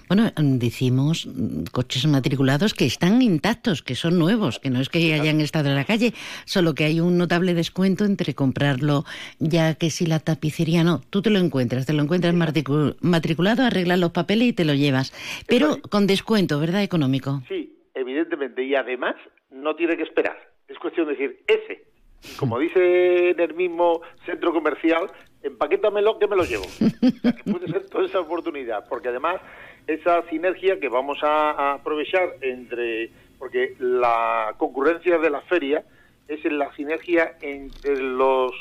Bueno, 0.09 0.29
decimos 0.35 1.27
mm, 1.27 1.71
coches 1.71 2.05
matriculados 2.07 2.73
que 2.73 2.85
están 2.85 3.21
intactos, 3.21 3.81
que 3.81 3.95
son 3.95 4.19
nuevos, 4.19 4.59
que 4.59 4.69
no 4.69 4.81
es 4.81 4.89
que 4.89 5.13
hayan 5.13 5.39
estado 5.39 5.69
en 5.69 5.75
la 5.75 5.85
calle, 5.85 6.11
solo 6.43 6.75
que 6.75 6.83
hay 6.83 6.99
un 6.99 7.17
notable 7.17 7.53
descuento 7.53 8.03
entre 8.03 8.33
comprarlo 8.33 9.05
ya 9.39 9.75
que 9.75 9.89
si 9.89 10.05
la 10.05 10.19
tapicería 10.19 10.83
no, 10.83 10.99
tú 11.09 11.21
te 11.21 11.29
lo 11.29 11.39
encuentras, 11.39 11.85
te 11.85 11.93
lo 11.93 12.03
encuentras 12.03 12.35
matriculado, 12.35 13.63
arreglas 13.63 13.97
los 13.97 14.11
papeles 14.11 14.49
y 14.49 14.53
te 14.53 14.65
lo 14.65 14.73
llevas, 14.73 15.13
pero 15.47 15.77
con 15.89 16.05
descuento, 16.05 16.59
¿verdad? 16.59 16.83
Económico. 16.83 17.43
Sí, 17.47 17.73
evidentemente, 17.93 18.61
y 18.61 18.75
además 18.75 19.15
no 19.51 19.77
tiene 19.77 19.95
que 19.95 20.03
esperar, 20.03 20.37
es 20.67 20.77
cuestión 20.79 21.07
de 21.07 21.13
decir 21.13 21.39
ese. 21.47 21.95
Como 22.37 22.59
dice 22.59 23.29
en 23.29 23.39
el 23.39 23.53
mismo 23.53 24.01
centro 24.25 24.51
comercial, 24.51 25.11
empaquétamelo 25.45 26.19
que 26.19 26.27
me 26.27 26.35
lo 26.35 26.43
llevo. 26.43 26.65
que 26.79 27.51
puede 27.51 27.67
ser 27.67 27.85
toda 27.89 28.05
esa 28.05 28.19
oportunidad, 28.19 28.87
porque 28.89 29.09
además 29.09 29.41
esa 29.87 30.27
sinergia 30.29 30.79
que 30.79 30.89
vamos 30.89 31.19
a, 31.21 31.73
aprovechar 31.73 32.35
entre, 32.41 33.11
porque 33.37 33.75
la 33.79 34.55
concurrencia 34.57 35.17
de 35.17 35.29
la 35.29 35.41
feria 35.41 35.83
es 36.27 36.43
en 36.45 36.57
la 36.57 36.73
sinergia 36.75 37.37
entre 37.41 38.01
los 38.01 38.51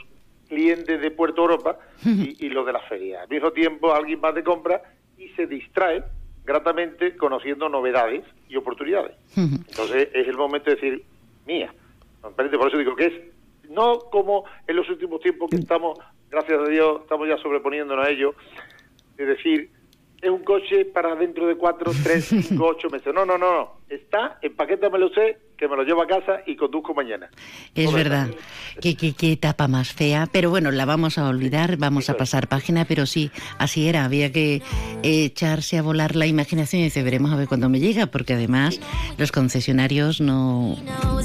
clientes 0.49 1.01
de 1.01 1.11
Puerto 1.11 1.43
Europa 1.43 1.79
y, 2.05 2.47
y 2.47 2.51
los 2.51 2.67
de 2.67 2.73
la 2.73 2.81
feria. 2.81 3.23
Al 3.23 3.29
mismo 3.29 3.51
tiempo 3.53 3.93
alguien 3.93 4.21
va 4.23 4.33
de 4.33 4.45
compra 4.45 4.83
y 5.17 5.29
se 5.31 5.47
distrae 5.47 6.05
gratamente 6.45 7.17
conociendo 7.17 7.69
novedades 7.69 8.25
y 8.49 8.57
oportunidades. 8.57 9.17
Entonces 9.37 10.09
es 10.13 10.29
el 10.29 10.37
momento 10.37 10.71
de 10.71 10.77
decir, 10.77 11.05
mía, 11.47 11.73
por 12.21 12.69
eso 12.69 12.79
digo 12.79 12.95
que 12.95 13.07
es 13.07 13.34
no 13.71 13.99
como 14.11 14.45
en 14.67 14.77
los 14.77 14.89
últimos 14.89 15.21
tiempos 15.21 15.51
que 15.51 15.57
estamos 15.57 15.99
gracias 16.31 16.61
a 16.61 16.69
Dios 16.69 17.03
estamos 17.03 17.29
ya 17.29 17.39
sobreponiéndonos 17.39 18.07
a 18.07 18.11
ello, 18.11 18.35
de 19.17 19.25
decir, 19.25 19.71
es 20.21 20.31
un 20.31 20.43
coche 20.43 20.85
para 20.87 21.15
dentro 21.15 21.47
de 21.47 21.55
cuatro, 21.57 21.93
tres, 22.03 22.25
cinco, 22.25 22.67
ocho 22.67 22.89
meses. 22.89 23.13
No, 23.15 23.27
no, 23.27 23.37
no, 23.37 23.53
no. 23.53 23.73
Está, 23.89 24.39
empaquétamelo 24.41 25.07
usted, 25.07 25.37
que 25.65 25.69
me 25.69 25.77
lo 25.77 25.83
llevo 25.83 26.03
a 26.03 26.07
casa 26.07 26.41
y 26.47 26.57
conduzco 26.57 26.93
mañana. 26.93 27.31
Es 27.75 27.91
verdad. 27.91 28.29
Qué, 28.83 28.97
qué, 28.97 29.15
qué, 29.15 29.33
etapa 29.33 29.67
más 29.67 29.93
fea. 29.93 30.29
Pero 30.31 30.51
bueno, 30.51 30.71
la 30.71 30.85
vamos 30.85 31.17
a 31.17 31.27
olvidar, 31.27 31.79
vamos 31.79 32.11
a 32.11 32.17
pasar 32.19 32.49
página, 32.49 32.85
pero 32.85 33.07
sí, 33.07 33.31
así 33.57 33.89
era. 33.89 34.05
Había 34.05 34.31
que 34.31 34.61
echarse 35.03 35.79
a 35.79 35.83
volar 35.83 36.17
la 36.17 36.27
imaginación 36.27 36.83
y 36.83 36.85
dice, 36.85 37.03
veremos 37.03 37.33
a 37.33 37.37
ver 37.37 37.49
cuándo 37.49 37.71
me 37.71 37.81
llega, 37.81 38.07
porque 38.07 38.35
además 38.35 38.79
los 39.17 39.33
concesionarios 39.33 40.21
no 40.21 40.77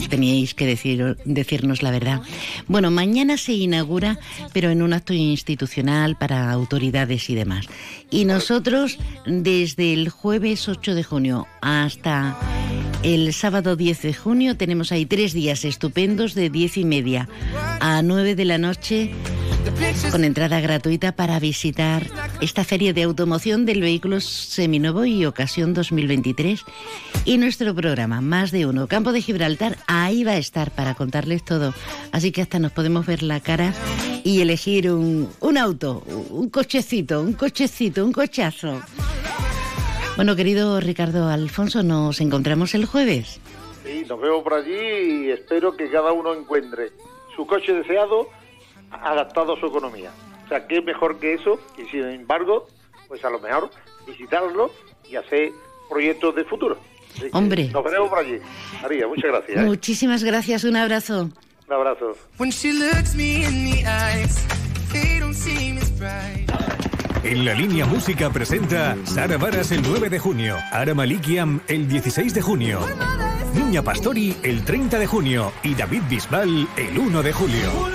teníais 0.10 0.54
que 0.54 0.65
decir, 0.65 1.17
decirnos 1.25 1.84
la 1.84 1.91
verdad. 1.91 2.21
Bueno, 2.67 2.91
mañana 2.91 3.36
se 3.36 3.54
inaugura, 3.54 4.19
pero 4.54 4.69
en 4.69 4.82
un 4.82 4.93
acto 4.93 5.13
institucional 5.13 6.15
para 6.17 6.49
autoridades 6.49 7.30
y 7.30 7.36
demás. 7.36 7.67
Y 8.10 8.23
nosotros, 8.23 8.99
desde 9.25 9.93
el 9.93 10.10
jueves 10.10 10.69
8 10.69 10.95
de 10.95 11.04
junio 11.04 11.47
hasta 11.62 12.38
el 13.04 13.34
sábado 13.34 13.76
10 13.76 14.02
de 14.02 14.14
junio 14.14 14.58
tenemos 14.58 14.92
ahí 14.92 15.06
tres 15.06 15.34
días 15.34 15.64
estupendos 15.66 16.34
de 16.34 16.50
10 16.50 16.78
y 16.78 16.86
media 16.86 17.30
a 17.80 18.02
9 18.02 18.36
de 18.36 18.46
la 18.46 18.58
noche 18.58 19.12
con 20.12 20.24
entrada 20.24 20.60
gratuita 20.60 21.12
para 21.12 21.40
visitar 21.40 22.06
esta 22.42 22.64
feria 22.64 22.94
de 22.94 23.04
automoción 23.04 23.66
del 23.66 23.82
vehículo 23.82 24.20
seminuevo 24.20 25.06
y 25.06 25.26
ocasión 25.26 25.74
2023. 25.74 26.62
Y 27.26 27.38
nuestro 27.38 27.76
programa, 27.76 28.22
Más 28.22 28.52
de 28.52 28.66
Uno, 28.66 28.88
Campo 28.88 29.12
de 29.12 29.22
Gibraltar, 29.22 29.78
ahí 29.88 30.24
va 30.24 30.32
a 30.32 30.38
estar 30.38 30.72
para 30.72 30.96
contarles 30.96 31.44
todo. 31.44 31.74
Así 32.12 32.32
que 32.32 32.42
hasta 32.42 32.60
nos 32.60 32.72
podemos 32.72 33.06
ver 33.06 33.24
la 33.24 33.40
cara 33.40 33.74
y 34.24 34.42
elegir 34.42 34.92
un, 34.92 35.30
un 35.40 35.58
auto, 35.58 36.04
un 36.30 36.50
cochecito, 36.50 37.22
un 37.22 37.34
cochecito, 37.34 38.06
un 38.06 38.12
cochazo. 38.14 38.82
Bueno, 40.19 40.36
querido 40.36 40.82
Ricardo 40.82 41.29
Alfonso, 41.29 41.82
nos 41.82 42.19
encontramos 42.19 42.75
el 42.75 42.86
jueves. 42.86 43.39
Sí, 43.86 44.03
nos 44.05 44.19
vemos 44.19 44.43
por 44.43 44.53
allí 44.53 44.73
y 44.73 45.32
espero 45.32 45.77
que 45.77 45.89
cada 45.89 46.12
uno 46.12 46.34
encuentre 46.34 46.91
su 47.38 47.47
coche 47.47 47.71
deseado 47.71 48.27
adaptado 48.91 49.53
a 49.53 49.60
su 49.62 49.67
economía. 49.67 50.12
O 50.43 50.49
sea, 50.49 50.67
¿qué 50.67 50.82
mejor 50.82 51.21
que 51.21 51.36
eso? 51.36 51.58
Y 51.77 51.89
sin 51.89 52.03
embargo, 52.03 52.67
pues 53.08 53.23
a 53.23 53.29
lo 53.29 53.39
mejor 53.39 53.69
visitarlo 54.05 54.71
y 55.10 55.15
hacer 55.15 55.51
proyectos 55.89 56.36
de 56.36 56.43
futuro. 56.43 56.77
Hombre. 57.32 57.69
Nos 57.69 57.86
veremos 57.86 58.10
por 58.10 58.19
allí. 58.19 58.39
María, 58.82 59.08
muchas 59.08 59.32
gracias. 59.32 59.58
¿eh? 59.58 59.65
Muchísimas 59.65 60.25
gracias, 60.25 60.65
un 60.65 60.75
abrazo. 60.75 61.29
Un 61.65 61.73
abrazo. 61.73 62.17
En 67.23 67.43
la 67.43 67.53
línea 67.53 67.86
música 67.86 68.29
presenta 68.29 68.95
Sara 69.03 69.38
Varas 69.38 69.71
el 69.71 69.82
9 69.82 70.10
de 70.10 70.19
junio, 70.19 70.55
Ara 70.71 70.93
Malikiam 70.93 71.60
el 71.67 71.88
16 71.88 72.34
de 72.34 72.41
junio, 72.41 72.79
Niña 73.53 73.82
Pastori 73.82 74.38
el 74.41 74.63
30 74.63 74.99
de 74.99 75.05
junio 75.05 75.51
y 75.62 75.75
David 75.75 76.03
Bisbal 76.10 76.67
el 76.77 76.97
1 76.97 77.23
de 77.23 77.34
julio. 77.34 77.89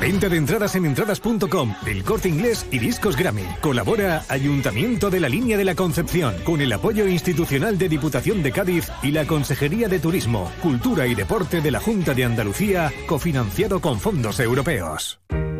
Venta 0.00 0.28
de 0.28 0.36
entradas 0.36 0.74
en 0.74 0.86
entradas.com, 0.86 1.74
El 1.86 2.04
Corte 2.04 2.28
Inglés 2.28 2.66
y 2.70 2.78
Discos 2.78 3.16
Grammy. 3.16 3.44
Colabora 3.60 4.24
Ayuntamiento 4.28 5.08
de 5.08 5.20
la 5.20 5.28
Línea 5.28 5.56
de 5.56 5.64
la 5.64 5.74
Concepción 5.74 6.34
con 6.44 6.60
el 6.60 6.72
apoyo 6.72 7.06
institucional 7.06 7.78
de 7.78 7.88
Diputación 7.88 8.42
de 8.42 8.52
Cádiz 8.52 8.90
y 9.02 9.12
la 9.12 9.26
Consejería 9.26 9.88
de 9.88 10.00
Turismo, 10.00 10.50
Cultura 10.62 11.06
y 11.06 11.14
Deporte 11.14 11.60
de 11.60 11.70
la 11.70 11.80
Junta 11.80 12.12
de 12.14 12.24
Andalucía, 12.24 12.92
cofinanciado 13.06 13.80
con 13.80 14.00
fondos 14.00 14.40
europeos. 14.40 15.20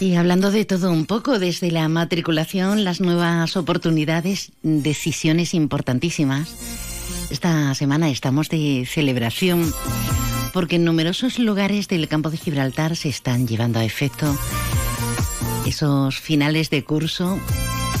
Y 0.00 0.14
hablando 0.14 0.50
de 0.52 0.64
todo 0.64 0.92
un 0.92 1.06
poco, 1.06 1.40
desde 1.40 1.72
la 1.72 1.88
matriculación, 1.88 2.84
las 2.84 3.00
nuevas 3.00 3.56
oportunidades, 3.56 4.52
decisiones 4.62 5.54
importantísimas. 5.54 6.54
Esta 7.30 7.74
semana 7.74 8.08
estamos 8.08 8.48
de 8.48 8.86
celebración 8.88 9.72
porque 10.52 10.76
en 10.76 10.84
numerosos 10.84 11.38
lugares 11.38 11.88
del 11.88 12.08
campo 12.08 12.30
de 12.30 12.36
Gibraltar 12.36 12.96
se 12.96 13.08
están 13.08 13.46
llevando 13.46 13.80
a 13.80 13.84
efecto 13.84 14.38
esos 15.66 16.18
finales 16.18 16.70
de 16.70 16.84
curso 16.84 17.38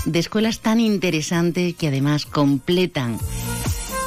de 0.04 0.18
escuelas 0.20 0.60
tan 0.60 0.80
interesantes 0.80 1.74
que 1.74 1.88
además 1.88 2.24
completan 2.24 3.18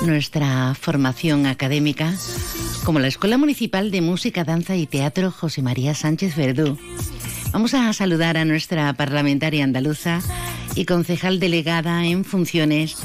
nuestra 0.01 0.73
formación 0.73 1.45
académica, 1.45 2.15
como 2.83 2.99
la 2.99 3.07
Escuela 3.07 3.37
Municipal 3.37 3.91
de 3.91 4.01
Música, 4.01 4.43
Danza 4.43 4.75
y 4.75 4.87
Teatro 4.87 5.29
José 5.29 5.61
María 5.61 5.93
Sánchez 5.93 6.35
Verdú. 6.35 6.77
Vamos 7.51 7.73
a 7.73 7.91
saludar 7.91 8.37
a 8.37 8.45
nuestra 8.45 8.93
parlamentaria 8.93 9.65
andaluza 9.65 10.19
y 10.73 10.85
concejal 10.85 11.39
delegada 11.39 12.05
en 12.05 12.23
funciones 12.23 12.97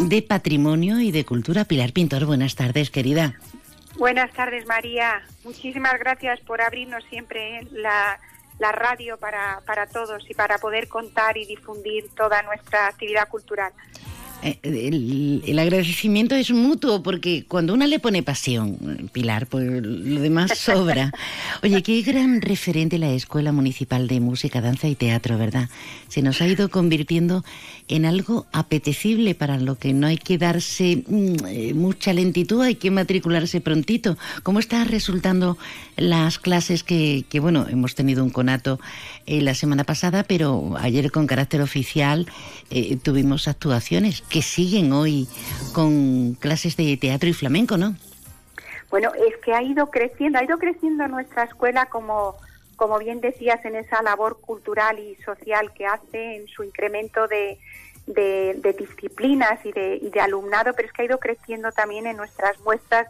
de 0.00 0.20
Patrimonio 0.20 0.98
y 0.98 1.12
de 1.12 1.24
Cultura, 1.24 1.64
Pilar 1.64 1.92
Pintor. 1.92 2.24
Buenas 2.24 2.56
tardes, 2.56 2.90
querida. 2.90 3.34
Buenas 3.96 4.32
tardes, 4.32 4.66
María. 4.66 5.22
Muchísimas 5.44 5.96
gracias 6.00 6.40
por 6.40 6.60
abrirnos 6.60 7.04
siempre 7.08 7.68
la, 7.70 8.18
la 8.58 8.72
radio 8.72 9.16
para, 9.16 9.60
para 9.64 9.86
todos 9.86 10.28
y 10.28 10.34
para 10.34 10.58
poder 10.58 10.88
contar 10.88 11.36
y 11.36 11.46
difundir 11.46 12.04
toda 12.16 12.42
nuestra 12.42 12.88
actividad 12.88 13.28
cultural. 13.28 13.72
Eh, 14.42 15.40
el, 15.46 15.58
agradecimiento 15.58 16.36
es 16.36 16.52
mutuo 16.52 17.02
porque 17.02 17.44
cuando 17.48 17.74
una 17.74 17.88
le 17.88 17.98
pone 17.98 18.22
pasión, 18.22 19.10
Pilar, 19.12 19.48
pues 19.48 19.66
lo 19.82 20.20
demás 20.20 20.52
sobra. 20.58 21.12
Oye, 21.62 21.82
qué 21.82 22.02
gran 22.02 22.40
referente 22.40 22.98
la 22.98 23.10
Escuela 23.10 23.50
Municipal 23.50 24.06
de 24.06 24.20
Música, 24.20 24.60
Danza 24.60 24.86
y 24.86 24.94
Teatro, 24.94 25.38
¿verdad? 25.38 25.68
Se 26.06 26.22
nos 26.22 26.40
ha 26.40 26.46
ido 26.46 26.68
convirtiendo 26.68 27.44
en 27.88 28.04
algo 28.04 28.46
apetecible 28.52 29.34
para 29.34 29.58
lo 29.58 29.76
que 29.76 29.92
no 29.92 30.06
hay 30.06 30.18
que 30.18 30.38
darse 30.38 31.02
mm, 31.06 31.34
eh, 31.48 31.74
mucha 31.74 32.12
lentitud, 32.12 32.62
hay 32.62 32.76
que 32.76 32.92
matricularse 32.92 33.60
prontito. 33.60 34.16
¿Cómo 34.44 34.60
están 34.60 34.86
resultando 34.86 35.58
las 35.96 36.38
clases 36.38 36.84
que, 36.84 37.24
que 37.28 37.40
bueno, 37.40 37.66
hemos 37.68 37.96
tenido 37.96 38.22
un 38.22 38.30
conato 38.30 38.78
eh, 39.26 39.40
la 39.42 39.54
semana 39.54 39.82
pasada, 39.82 40.22
pero 40.22 40.76
ayer 40.78 41.10
con 41.10 41.26
carácter 41.26 41.60
oficial 41.60 42.26
tuvimos 43.02 43.48
actuaciones? 43.48 44.22
Que 44.28 44.42
siguen 44.42 44.92
hoy 44.92 45.28
con 45.72 46.34
clases 46.34 46.76
de 46.76 46.96
teatro 46.96 47.28
y 47.28 47.32
flamenco, 47.32 47.76
¿no? 47.76 47.96
Bueno, 48.90 49.12
es 49.14 49.36
que 49.38 49.52
ha 49.52 49.62
ido 49.62 49.90
creciendo, 49.90 50.38
ha 50.38 50.44
ido 50.44 50.58
creciendo 50.58 51.06
nuestra 51.08 51.44
escuela 51.44 51.86
como, 51.86 52.36
como 52.76 52.98
bien 52.98 53.20
decías, 53.20 53.62
en 53.64 53.76
esa 53.76 54.02
labor 54.02 54.40
cultural 54.40 54.98
y 54.98 55.14
social 55.16 55.72
que 55.74 55.86
hace, 55.86 56.36
en 56.36 56.48
su 56.48 56.64
incremento 56.64 57.28
de, 57.28 57.58
de, 58.06 58.76
disciplinas 58.78 59.64
y 59.64 59.72
de, 59.72 59.98
y 60.00 60.10
de 60.10 60.20
alumnado, 60.20 60.72
pero 60.74 60.88
es 60.88 60.94
que 60.94 61.02
ha 61.02 61.06
ido 61.06 61.18
creciendo 61.18 61.70
también 61.72 62.06
en 62.06 62.16
nuestras 62.16 62.58
muestras 62.60 63.08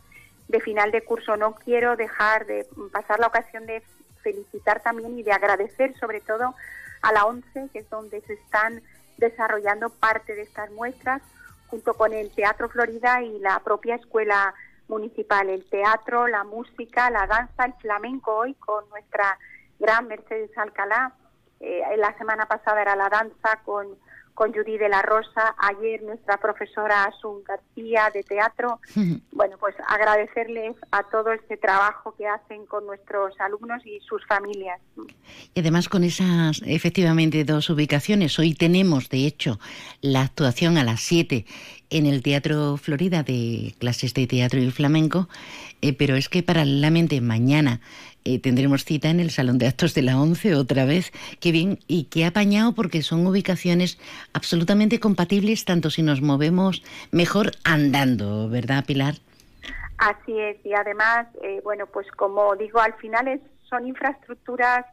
de 0.49 0.61
final 0.61 0.91
de 0.91 1.03
curso. 1.03 1.37
No 1.37 1.55
quiero 1.55 1.97
dejar 1.97 2.47
de 2.47 2.67
pasar 2.93 3.21
la 3.21 3.29
ocasión 3.29 3.67
de 3.67 3.83
felicitar 4.23 4.83
también 4.83 5.17
y 5.19 5.23
de 5.23 5.33
agradecer 5.33 5.97
sobre 5.99 6.21
todo 6.21 6.55
a 7.03 7.13
la 7.13 7.25
ONCE, 7.25 7.69
que 7.73 7.81
es 7.81 7.91
donde 7.91 8.21
se 8.23 8.33
están 8.33 8.83
desarrollando 9.19 9.91
parte 9.91 10.35
de 10.35 10.43
estas 10.43 10.71
muestras 10.71 11.23
junto 11.69 11.95
con 11.95 12.13
el 12.13 12.31
Teatro 12.35 12.69
Florida 12.69 13.23
y 13.23 13.39
la 13.41 13.61
propia 13.61 13.97
escuela 13.97 14.55
municipal, 14.89 15.51
el 15.51 15.69
teatro, 15.69 16.27
la 16.27 16.45
música, 16.45 17.11
la 17.11 17.27
danza, 17.27 17.67
el 17.67 17.75
flamenco 17.75 18.35
hoy 18.35 18.55
con 18.55 18.89
nuestra 18.89 19.39
gran 19.79 20.09
Mercedes 20.09 20.57
Alcalá. 20.57 21.13
Eh, 21.61 21.83
la 21.99 22.17
semana 22.17 22.47
pasada 22.47 22.81
era 22.81 22.97
la 22.97 23.09
danza 23.09 23.61
con 23.65 23.87
con 24.39 24.53
Judy 24.53 24.79
de 24.79 24.89
la 24.89 25.03
Rosa, 25.03 25.57
ayer 25.59 26.01
nuestra 26.05 26.37
profesora 26.37 27.07
Asun 27.07 27.43
García 27.43 28.09
de 28.15 28.23
teatro. 28.23 28.81
Bueno, 29.33 29.57
pues 29.61 29.77
agradecerles 29.87 30.75
a 30.91 31.05
todo 31.05 31.31
este 31.31 31.57
trabajo 31.57 32.13
que 32.19 32.27
hacen 32.27 32.67
con 32.67 32.85
nuestros 32.87 33.39
alumnos 33.39 33.87
y 33.87 34.01
sus 34.01 34.27
familias. 34.27 34.81
Y 35.55 35.61
además 35.61 35.89
con 35.89 36.03
esas, 36.03 36.61
efectivamente, 36.67 37.45
dos 37.45 37.71
ubicaciones. 37.71 38.37
Hoy 38.41 38.55
tenemos, 38.55 39.09
de 39.11 39.27
hecho, 39.27 39.61
la 40.01 40.23
actuación 40.23 40.77
a 40.77 40.83
las 40.83 41.03
7 41.03 41.47
en 41.91 42.07
el 42.07 42.23
Teatro 42.25 42.77
Florida 42.79 43.23
de 43.23 43.77
clases 43.79 44.13
de 44.13 44.27
teatro 44.27 44.61
y 44.61 44.73
flamenco, 44.73 45.29
eh, 45.83 45.93
pero 45.93 46.17
es 46.17 46.29
que 46.29 46.43
paralelamente 46.43 47.21
mañana 47.21 47.81
eh, 48.29 48.39
tendremos 48.39 48.85
cita 48.85 49.09
en 49.09 49.21
el 49.21 49.31
Salón 49.31 49.57
de 49.57 49.67
Actos 49.67 49.95
de 49.95 50.03
la 50.03 50.21
ONCE 50.21 50.55
otra 50.55 50.85
vez. 50.85 51.13
Qué 51.41 51.51
bien 51.51 51.79
y 51.87 52.05
qué 52.05 52.27
apañado 52.27 52.75
porque 52.75 53.01
son 53.01 53.27
ubicaciones 53.27 53.99
absolutamente 54.35 55.01
compatibles 55.01 55.65
tanto 55.65 55.89
si 55.89 56.03
nos 56.03 56.21
movemos 56.21 56.83
mejor 57.11 57.53
andando, 57.65 58.51
¿verdad, 58.51 58.85
Pilar? 58.87 59.15
Así 59.97 60.39
es, 60.39 60.59
y 60.65 60.75
además, 60.75 61.27
eh, 61.43 61.61
bueno, 61.65 61.87
pues 61.87 62.07
como 62.13 62.55
digo, 62.55 62.81
al 62.81 62.95
final 62.95 63.29
es, 63.29 63.41
son 63.69 63.87
infraestructuras 63.87 64.85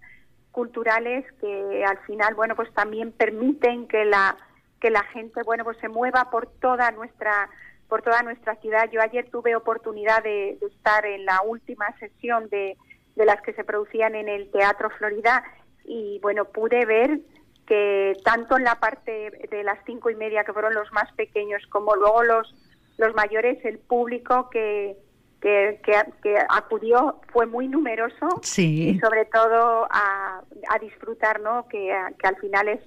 culturales 0.52 1.26
que 1.42 1.84
al 1.86 1.98
final, 2.08 2.36
bueno, 2.36 2.56
pues 2.56 2.74
también 2.74 3.12
permiten 3.12 3.88
que 3.88 4.06
la 4.06 4.38
que 4.80 4.90
la 4.90 5.04
gente, 5.06 5.42
bueno, 5.44 5.64
pues 5.64 5.78
se 5.80 5.90
mueva 5.90 6.30
por 6.30 6.48
toda 6.48 6.92
nuestra 6.92 7.50
por 7.90 8.02
toda 8.02 8.24
nuestra 8.24 8.56
ciudad. 8.56 8.90
Yo 8.92 9.02
ayer 9.02 9.30
tuve 9.30 9.56
oportunidad 9.56 10.24
de 10.24 10.58
estar 10.62 11.06
en 11.06 11.26
la 11.26 11.42
última 11.42 11.86
sesión 12.00 12.50
de, 12.50 12.78
de 13.16 13.26
las 13.26 13.42
que 13.42 13.54
se 13.54 13.64
producían 13.64 14.16
en 14.16 14.30
el 14.30 14.52
Teatro 14.52 14.90
Florida 14.92 15.44
y 15.86 16.20
bueno, 16.22 16.46
pude 16.46 16.86
ver 16.86 17.20
que 17.66 18.14
tanto 18.24 18.58
en 18.58 18.64
la 18.64 18.80
parte 18.80 19.32
de 19.50 19.64
las 19.64 19.80
cinco 19.86 20.10
y 20.10 20.16
media, 20.16 20.44
que 20.44 20.54
fueron 20.54 20.74
los 20.74 20.92
más 20.92 21.12
pequeños, 21.14 21.64
como 21.70 21.96
luego 21.96 22.24
los, 22.24 22.54
los 22.98 23.16
mayores, 23.16 23.64
el 23.66 23.80
público 23.80 24.50
que, 24.50 24.98
que, 25.42 25.80
que, 25.84 26.38
acudió 26.50 27.22
fue 27.32 27.46
muy 27.46 27.68
numeroso 27.68 28.28
y 28.58 29.00
sobre 29.00 29.26
todo 29.26 29.88
a, 29.90 30.42
a 30.70 30.80
disfrutar, 30.80 31.40
¿no? 31.42 31.68
Que, 31.68 31.96
que, 32.20 32.28
al 32.28 32.38
final 32.38 32.68
es, 32.68 32.82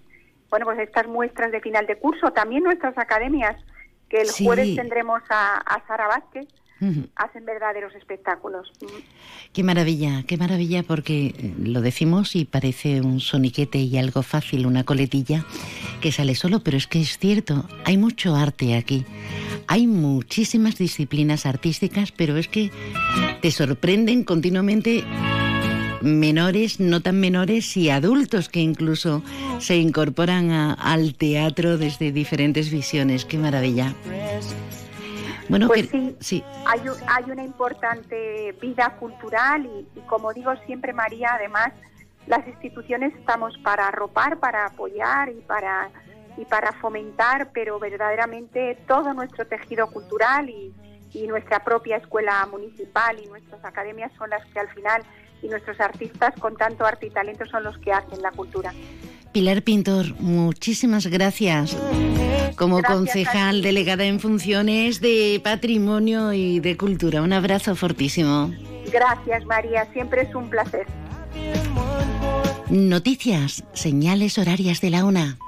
bueno, 0.51 0.67
pues 0.67 0.79
estas 0.79 1.07
muestras 1.09 1.51
de 1.51 1.61
final 1.61 1.87
de 1.87 1.99
curso, 1.99 2.33
también 2.33 2.63
nuestras 2.63 2.97
academias, 2.99 3.57
que 4.09 4.21
el 4.23 4.31
jueves 4.31 4.77
tendremos 4.77 5.23
a, 5.29 5.57
a 5.57 5.87
Sara 5.87 6.07
Vázquez, 6.07 6.47
hacen 7.17 7.45
verdaderos 7.45 7.95
espectáculos. 7.95 8.73
Qué 9.53 9.63
maravilla, 9.63 10.23
qué 10.27 10.37
maravilla, 10.37 10.83
porque 10.83 11.27
eh, 11.27 11.55
lo 11.59 11.81
decimos 11.81 12.37
y 12.37 12.45
parece 12.45 13.01
un 13.01 13.21
soniquete 13.21 13.79
y 13.79 13.99
algo 13.99 14.23
fácil, 14.23 14.67
una 14.67 14.85
coletilla 14.85 15.45
que 16.01 16.13
sale 16.13 16.35
solo, 16.35 16.61
pero 16.61 16.77
es 16.77 16.87
que 16.87 17.01
es 17.01 17.19
cierto, 17.19 17.65
hay 17.85 17.97
mucho 17.97 18.37
arte 18.37 18.77
aquí. 18.77 19.05
Hay 19.67 19.87
muchísimas 19.87 20.79
disciplinas 20.79 21.45
artísticas, 21.45 22.13
pero 22.13 22.37
es 22.37 22.49
que 22.49 22.71
te 23.43 23.51
sorprenden 23.51 24.25
continuamente 24.25 25.05
menores, 26.01 26.81
no 26.81 27.01
tan 27.01 27.21
menores 27.21 27.77
y 27.77 27.91
adultos 27.91 28.49
que 28.49 28.61
incluso 28.61 29.23
se 29.59 29.77
incorporan 29.77 30.51
al 30.51 31.15
teatro 31.15 31.77
desde 31.77 32.13
diferentes 32.13 32.71
visiones. 32.71 33.25
Qué 33.25 33.37
maravilla. 33.37 33.95
Bueno, 35.49 35.67
pues 35.67 35.89
sí, 36.21 36.45
Hay, 36.67 36.81
hay 37.07 37.31
una 37.31 37.43
importante 37.43 38.53
vida 38.61 38.97
cultural 38.99 39.67
y, 39.67 40.01
como 40.03 40.33
digo 40.33 40.55
siempre, 40.67 40.93
María, 40.93 41.35
además, 41.35 41.73
las 42.27 42.47
instituciones 42.47 43.15
estamos 43.15 43.57
para 43.59 43.89
arropar, 43.89 44.39
para 44.39 44.67
apoyar 44.67 45.31
y 45.31 45.41
para, 45.41 45.91
y 46.37 46.45
para 46.45 46.73
fomentar, 46.73 47.51
pero 47.53 47.79
verdaderamente 47.79 48.79
todo 48.87 49.15
nuestro 49.15 49.47
tejido 49.47 49.87
cultural 49.91 50.51
y, 50.51 50.75
y 51.15 51.27
nuestra 51.27 51.65
propia 51.65 51.97
escuela 51.97 52.47
municipal 52.47 53.19
y 53.19 53.27
nuestras 53.27 53.65
academias 53.65 54.13
son 54.19 54.31
las 54.31 54.45
que 54.47 54.61
al 54.61 54.69
final 54.69 55.03
y 55.43 55.49
nuestros 55.49 55.81
artistas 55.81 56.35
con 56.39 56.57
tanto 56.57 56.85
arte 56.85 57.07
y 57.07 57.11
talento 57.11 57.47
son 57.47 57.63
los 57.63 57.79
que 57.79 57.93
hacen 57.93 58.21
la 58.21 58.31
cultura. 58.33 58.73
Pilar 59.33 59.63
Pintor, 59.63 60.21
muchísimas 60.21 61.07
gracias. 61.07 61.77
Como 62.57 62.83
concejal 62.83 63.63
delegada 63.63 64.05
en 64.05 64.21
funciones 64.21 65.01
de 65.01 65.41
patrimonio 65.45 66.33
y 66.33 66.61
de 66.61 66.77
cultura, 66.77 67.23
un 67.23 67.33
abrazo 67.33 67.77
fortísimo. 67.77 68.53
Gracias 68.93 69.45
María, 69.45 69.87
siempre 69.93 70.23
es 70.23 70.35
un 70.35 70.51
placer. 70.51 70.87
Noticias, 72.71 73.65
señales 73.73 74.39
horarias 74.39 74.81
de 74.81 74.91
la 74.91 75.05
una. 75.05 75.39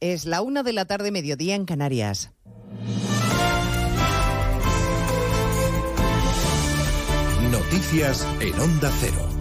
Es 0.00 0.24
la 0.26 0.42
una 0.42 0.62
de 0.62 0.72
la 0.72 0.84
tarde, 0.84 1.10
mediodía 1.10 1.54
en 1.54 1.64
Canarias. 1.64 2.30
Noticias 7.50 8.26
en 8.40 8.60
Onda 8.60 8.90
Cero. 9.00 9.35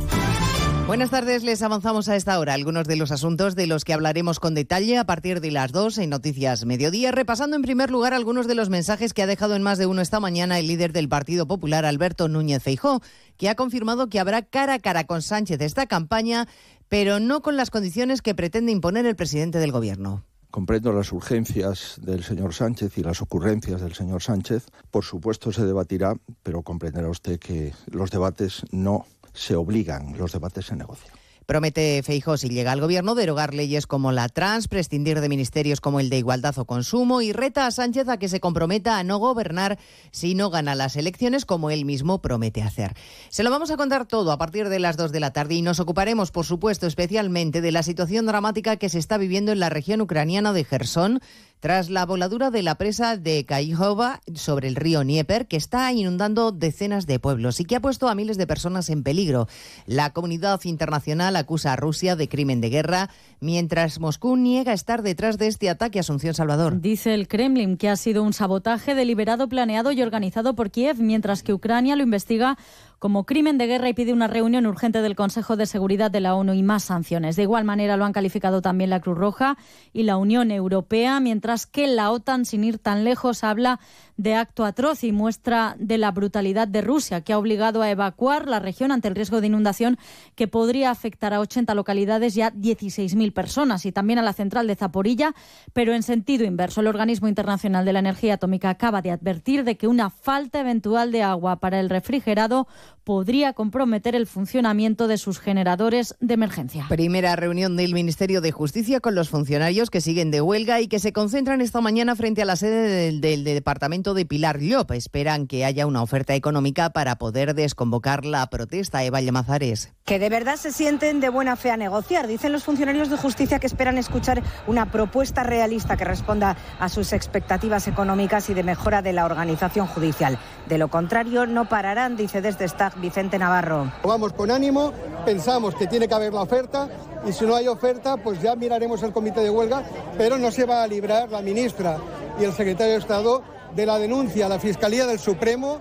Buenas 0.88 1.10
tardes, 1.10 1.44
les 1.44 1.64
avanzamos 1.64 2.10
a 2.10 2.16
esta 2.16 2.38
hora 2.38 2.54
algunos 2.54 2.86
de 2.86 2.96
los 2.96 3.12
asuntos 3.12 3.56
de 3.56 3.66
los 3.66 3.84
que 3.84 3.94
hablaremos 3.94 4.40
con 4.40 4.54
detalle 4.54 5.00
a 5.00 5.04
partir 5.04 5.42
de 5.42 5.50
las 5.50 5.72
2 5.72 5.98
en 5.98 6.12
Noticias 6.12 6.64
Mediodía, 6.64 7.12
repasando 7.12 7.56
en 7.56 7.64
primer 7.64 7.90
lugar 7.90 8.14
algunos 8.14 8.46
de 8.46 8.54
los 8.54 8.70
mensajes 8.70 9.12
que 9.12 9.24
ha 9.24 9.28
dejado 9.28 9.56
en 9.56 9.64
más 9.64 9.80
de 9.80 9.88
uno 9.88 10.04
esta 10.04 10.20
mañana 10.20 10.60
el 10.60 10.68
líder 10.68 10.94
del 10.94 11.10
Partido 11.10 11.48
Popular, 11.48 11.86
Alberto 11.86 12.28
Núñez 12.28 12.62
Feijó, 12.62 13.02
que 13.36 13.50
ha 13.50 13.56
confirmado 13.56 14.10
que 14.10 14.20
habrá 14.20 14.44
cara 14.44 14.76
a 14.76 14.80
cara 14.80 15.06
con 15.06 15.24
Sánchez 15.24 15.60
esta 15.62 15.88
campaña, 15.88 16.48
pero 16.88 17.20
no 17.20 17.42
con 17.42 17.58
las 17.58 17.72
condiciones 17.72 18.22
que 18.22 18.36
pretende 18.36 18.72
imponer 18.72 19.08
el 19.08 19.16
presidente 19.16 19.58
del 19.58 19.72
Gobierno. 19.72 20.24
Comprendo 20.52 20.94
las 20.94 21.12
urgencias 21.12 22.00
del 22.02 22.24
señor 22.24 22.54
Sánchez 22.54 22.98
y 22.98 23.04
las 23.04 23.22
ocurrencias 23.22 23.82
del 23.82 23.94
señor 23.94 24.22
Sánchez. 24.22 24.68
Por 24.90 25.04
supuesto 25.04 25.52
se 25.52 25.66
debatirá, 25.66 26.16
pero 26.44 26.62
comprenderá 26.62 27.10
usted 27.10 27.40
que 27.40 27.74
los 27.92 28.10
debates 28.10 28.64
no 28.72 29.06
se 29.36 29.56
obligan, 29.56 30.18
los 30.18 30.32
debates 30.32 30.66
se 30.66 30.76
negocian. 30.76 31.14
Promete 31.46 32.02
Feijó, 32.02 32.38
si 32.38 32.50
llega 32.50 32.72
al 32.72 32.82
gobierno, 32.82 33.14
derogar 33.14 33.54
leyes 33.54 33.86
como 33.86 34.12
la 34.12 34.30
trans, 34.30 34.68
prescindir 34.68 35.22
de 35.22 35.30
ministerios 35.30 35.80
como 35.80 36.00
el 36.00 36.10
de 36.10 36.18
igualdad 36.18 36.58
o 36.58 36.66
consumo 36.66 37.22
y 37.22 37.34
reta 37.34 37.68
a 37.68 37.72
Sánchez 37.72 38.10
a 38.10 38.18
que 38.18 38.30
se 38.30 38.40
comprometa 38.40 38.98
a 38.98 39.04
no 39.04 39.20
gobernar 39.20 39.78
si 40.10 40.34
no 40.34 40.50
gana 40.50 40.74
las 40.74 40.96
elecciones, 40.96 41.46
como 41.46 41.70
él 41.70 41.86
mismo 41.86 42.20
promete 42.20 42.64
hacer. 42.64 42.96
Se 43.30 43.44
lo 43.44 43.52
vamos 43.52 43.70
a 43.70 43.78
contar 43.78 44.08
todo 44.08 44.32
a 44.32 44.40
partir 44.40 44.70
de 44.70 44.80
las 44.80 44.98
2 44.98 45.12
de 45.12 45.20
la 45.20 45.34
tarde 45.34 45.54
y 45.54 45.62
nos 45.62 45.80
ocuparemos, 45.80 46.32
por 46.32 46.46
supuesto, 46.46 46.88
especialmente 46.88 47.62
de 47.62 47.72
la 47.72 47.84
situación 47.84 48.26
dramática 48.26 48.78
que 48.78 48.90
se 48.90 48.98
está 48.98 49.20
viviendo 49.20 49.52
en 49.52 49.60
la 49.60 49.70
región 49.70 50.02
ucraniana 50.02 50.52
de 50.52 50.64
Gerson 50.64 51.22
tras 51.66 51.90
la 51.90 52.06
voladura 52.06 52.52
de 52.52 52.62
la 52.62 52.76
presa 52.76 53.18
de 53.18 53.44
Kayhova 53.44 54.22
sobre 54.36 54.68
el 54.68 54.76
río 54.76 55.02
Dnieper, 55.02 55.48
que 55.48 55.58
está 55.58 55.92
inundando 55.92 56.52
decenas 56.52 57.08
de 57.08 57.18
pueblos 57.18 57.60
y 57.60 57.66
que 57.66 57.76
ha 57.76 57.80
puesto 57.80 58.08
a 58.08 58.14
miles 58.14 58.38
de 58.38 58.46
personas 58.46 58.92
en 58.92 59.02
peligro. 59.02 59.48
La 59.88 60.14
comunidad 60.14 60.62
internacional 60.66 61.36
acusa 61.36 61.74
a 61.74 61.76
Rusia 61.76 62.16
de 62.16 62.30
crimen 62.30 62.62
de 62.62 62.70
guerra, 62.70 63.10
mientras 63.40 64.00
Moscú 64.00 64.38
niega 64.38 64.74
estar 64.74 65.02
detrás 65.02 65.40
de 65.40 65.48
este 65.48 65.68
ataque 65.68 65.98
a 65.98 66.02
Asunción 66.02 66.36
Salvador. 66.36 66.82
Dice 66.82 67.16
el 67.16 67.28
Kremlin 67.28 67.78
que 67.78 67.90
ha 67.90 67.96
sido 67.96 68.22
un 68.22 68.34
sabotaje 68.34 68.94
deliberado, 68.94 69.50
planeado 69.50 69.92
y 69.92 70.04
organizado 70.04 70.54
por 70.54 70.70
Kiev, 70.70 71.00
mientras 71.00 71.42
que 71.42 71.52
Ucrania 71.52 71.96
lo 71.96 72.04
investiga 72.04 72.60
como 73.00 73.26
crimen 73.26 73.58
de 73.58 73.68
guerra 73.68 73.90
y 73.90 73.94
pide 73.94 74.14
una 74.14 74.28
reunión 74.28 74.66
urgente 74.66 75.02
del 75.02 75.16
Consejo 75.16 75.56
de 75.56 75.66
Seguridad 75.66 76.12
de 76.12 76.22
la 76.22 76.36
ONU 76.36 76.54
y 76.54 76.64
más 76.64 76.84
sanciones. 76.84 77.36
De 77.36 77.44
igual 77.44 77.64
manera 77.64 77.98
lo 77.98 78.06
han 78.06 78.14
calificado 78.14 78.62
también 78.62 78.90
la 78.90 79.00
Cruz 79.00 79.18
Roja 79.18 79.58
y 79.94 80.04
la 80.04 80.18
Unión 80.18 80.52
Europea, 80.52 81.20
mientras 81.20 81.66
que 81.66 81.88
la 81.88 82.12
OTAN, 82.12 82.46
sin 82.46 82.64
ir 82.64 82.80
tan 82.80 83.04
lejos, 83.04 83.44
habla 83.44 83.80
de 84.18 84.36
acto 84.36 84.64
atroz 84.64 85.04
y 85.04 85.12
muestra 85.12 85.76
de 85.78 85.98
la 85.98 86.12
brutalidad 86.12 86.68
de 86.68 86.82
Rusia, 86.82 87.22
que 87.22 87.34
ha 87.34 87.38
obligado 87.38 87.82
a 87.82 87.90
evacuar 87.90 88.48
la 88.48 88.60
región 88.60 88.92
ante 88.92 89.08
el 89.08 89.16
riesgo 89.16 89.42
de 89.42 89.48
inundación 89.48 89.98
que 90.36 90.48
podría 90.48 90.92
afectar 90.92 91.34
a 91.34 91.40
80 91.40 91.76
localidades 91.76 92.38
y 92.38 92.42
a 92.42 92.52
16.000 92.52 93.34
personas, 93.34 93.86
y 93.86 93.92
también 93.92 94.20
a 94.20 94.24
la 94.24 94.34
central 94.34 94.68
de 94.68 94.76
Zaporilla, 94.76 95.34
pero 95.74 95.94
en 95.94 96.04
sentido 96.04 96.46
inverso. 96.46 96.82
El 96.82 96.88
Organismo 96.88 97.28
Internacional 97.28 97.86
de 97.86 97.94
la 97.94 98.00
Energía 98.00 98.36
Atómica 98.36 98.70
acaba 98.70 99.02
de 99.02 99.12
advertir 99.12 99.64
de 99.64 99.78
que 99.78 99.88
una 99.88 100.10
falta 100.10 100.60
eventual 100.62 101.12
de 101.12 101.24
agua 101.24 101.58
para 101.58 101.80
el 101.80 101.90
refrigerado 101.90 102.68
podría 103.04 103.54
comprometer 103.54 104.16
el 104.16 104.26
funcionamiento 104.26 105.08
de 105.08 105.18
sus 105.18 105.40
generadores 105.40 106.16
de 106.20 106.34
emergencia. 106.34 106.88
Primera 106.90 107.36
reunión 107.36 107.78
del 107.78 107.94
Ministerio 107.94 108.42
de 108.42 108.52
Justicia 108.52 109.00
con 109.00 109.14
los 109.14 109.30
funcionarios 109.30 109.90
que 109.90 110.02
siguen 110.02 110.32
de 110.32 110.42
huelga 110.42 110.82
y 110.82 110.88
que 110.88 111.00
se 111.00 111.14
concentran 111.14 111.62
esta 111.62 111.82
mañana 111.82 112.16
frente 112.16 112.42
a 112.42 112.46
la 112.46 112.56
sede 112.56 112.88
del, 112.88 113.22
del 113.22 113.44
departamento 113.44 114.14
de 114.14 114.26
Pilar 114.26 114.60
Llop. 114.60 114.92
Esperan 114.92 115.46
que 115.46 115.66
haya 115.66 115.86
una 115.86 116.02
oferta 116.02 116.34
económica 116.34 116.90
para 116.90 117.18
poder 117.18 117.54
desconvocar 117.54 118.26
la 118.26 118.48
protesta. 118.48 119.04
Eva 119.04 119.22
Llamazares. 119.22 119.94
Que 120.04 120.20
de 120.20 120.30
verdad 120.30 120.56
se 120.56 120.72
sienten 120.72 121.20
de 121.20 121.30
buena 121.30 121.56
fe 121.56 121.72
a 121.72 121.78
negociar. 121.78 122.28
Dicen 122.28 122.52
los 122.52 122.64
funcionarios 122.64 123.10
de 123.10 123.18
justicia 123.18 123.60
que 123.60 123.68
esperan 123.68 123.98
escuchar 123.98 124.44
una 124.68 124.92
propuesta 124.92 125.44
realista 125.44 125.98
que 125.98 126.06
responda 126.06 126.58
a 126.80 126.90
sus 126.90 127.14
expectativas 127.14 127.88
económicas 127.88 128.50
y 128.50 128.54
de 128.54 128.64
mejora 128.64 129.02
de 129.02 129.14
la 129.14 129.26
organización 129.26 129.88
judicial. 129.88 130.38
De 130.68 130.78
lo 130.78 130.90
contrario, 130.90 131.46
no 131.46 131.70
pararán, 131.70 132.18
dice 132.18 132.42
desde 132.42 132.66
Vicente 132.98 133.40
Navarro. 133.40 133.92
Vamos 134.04 134.34
con 134.34 134.52
ánimo, 134.52 134.92
pensamos 135.26 135.76
que 135.76 135.88
tiene 135.88 136.08
que 136.08 136.14
haber 136.14 136.34
la 136.34 136.42
oferta 136.42 136.90
y 137.26 137.32
si 137.32 137.46
no 137.46 137.56
hay 137.56 137.68
oferta, 137.68 138.18
pues 138.18 138.42
ya 138.42 138.56
miraremos 138.56 139.02
el 139.04 139.14
comité 139.14 139.42
de 139.42 139.50
huelga, 139.50 139.84
pero 140.18 140.38
no 140.38 140.52
se 140.52 140.66
va 140.66 140.84
a 140.84 140.88
librar 140.88 141.30
la 141.30 141.42
ministra 141.42 141.98
y 142.40 142.44
el 142.44 142.54
secretario 142.54 142.94
de 142.94 143.00
Estado 143.00 143.42
de 143.76 143.86
la 143.86 143.98
denuncia 143.98 144.46
a 144.46 144.50
la 144.50 144.60
Fiscalía 144.60 145.06
del 145.06 145.20
Supremo 145.20 145.80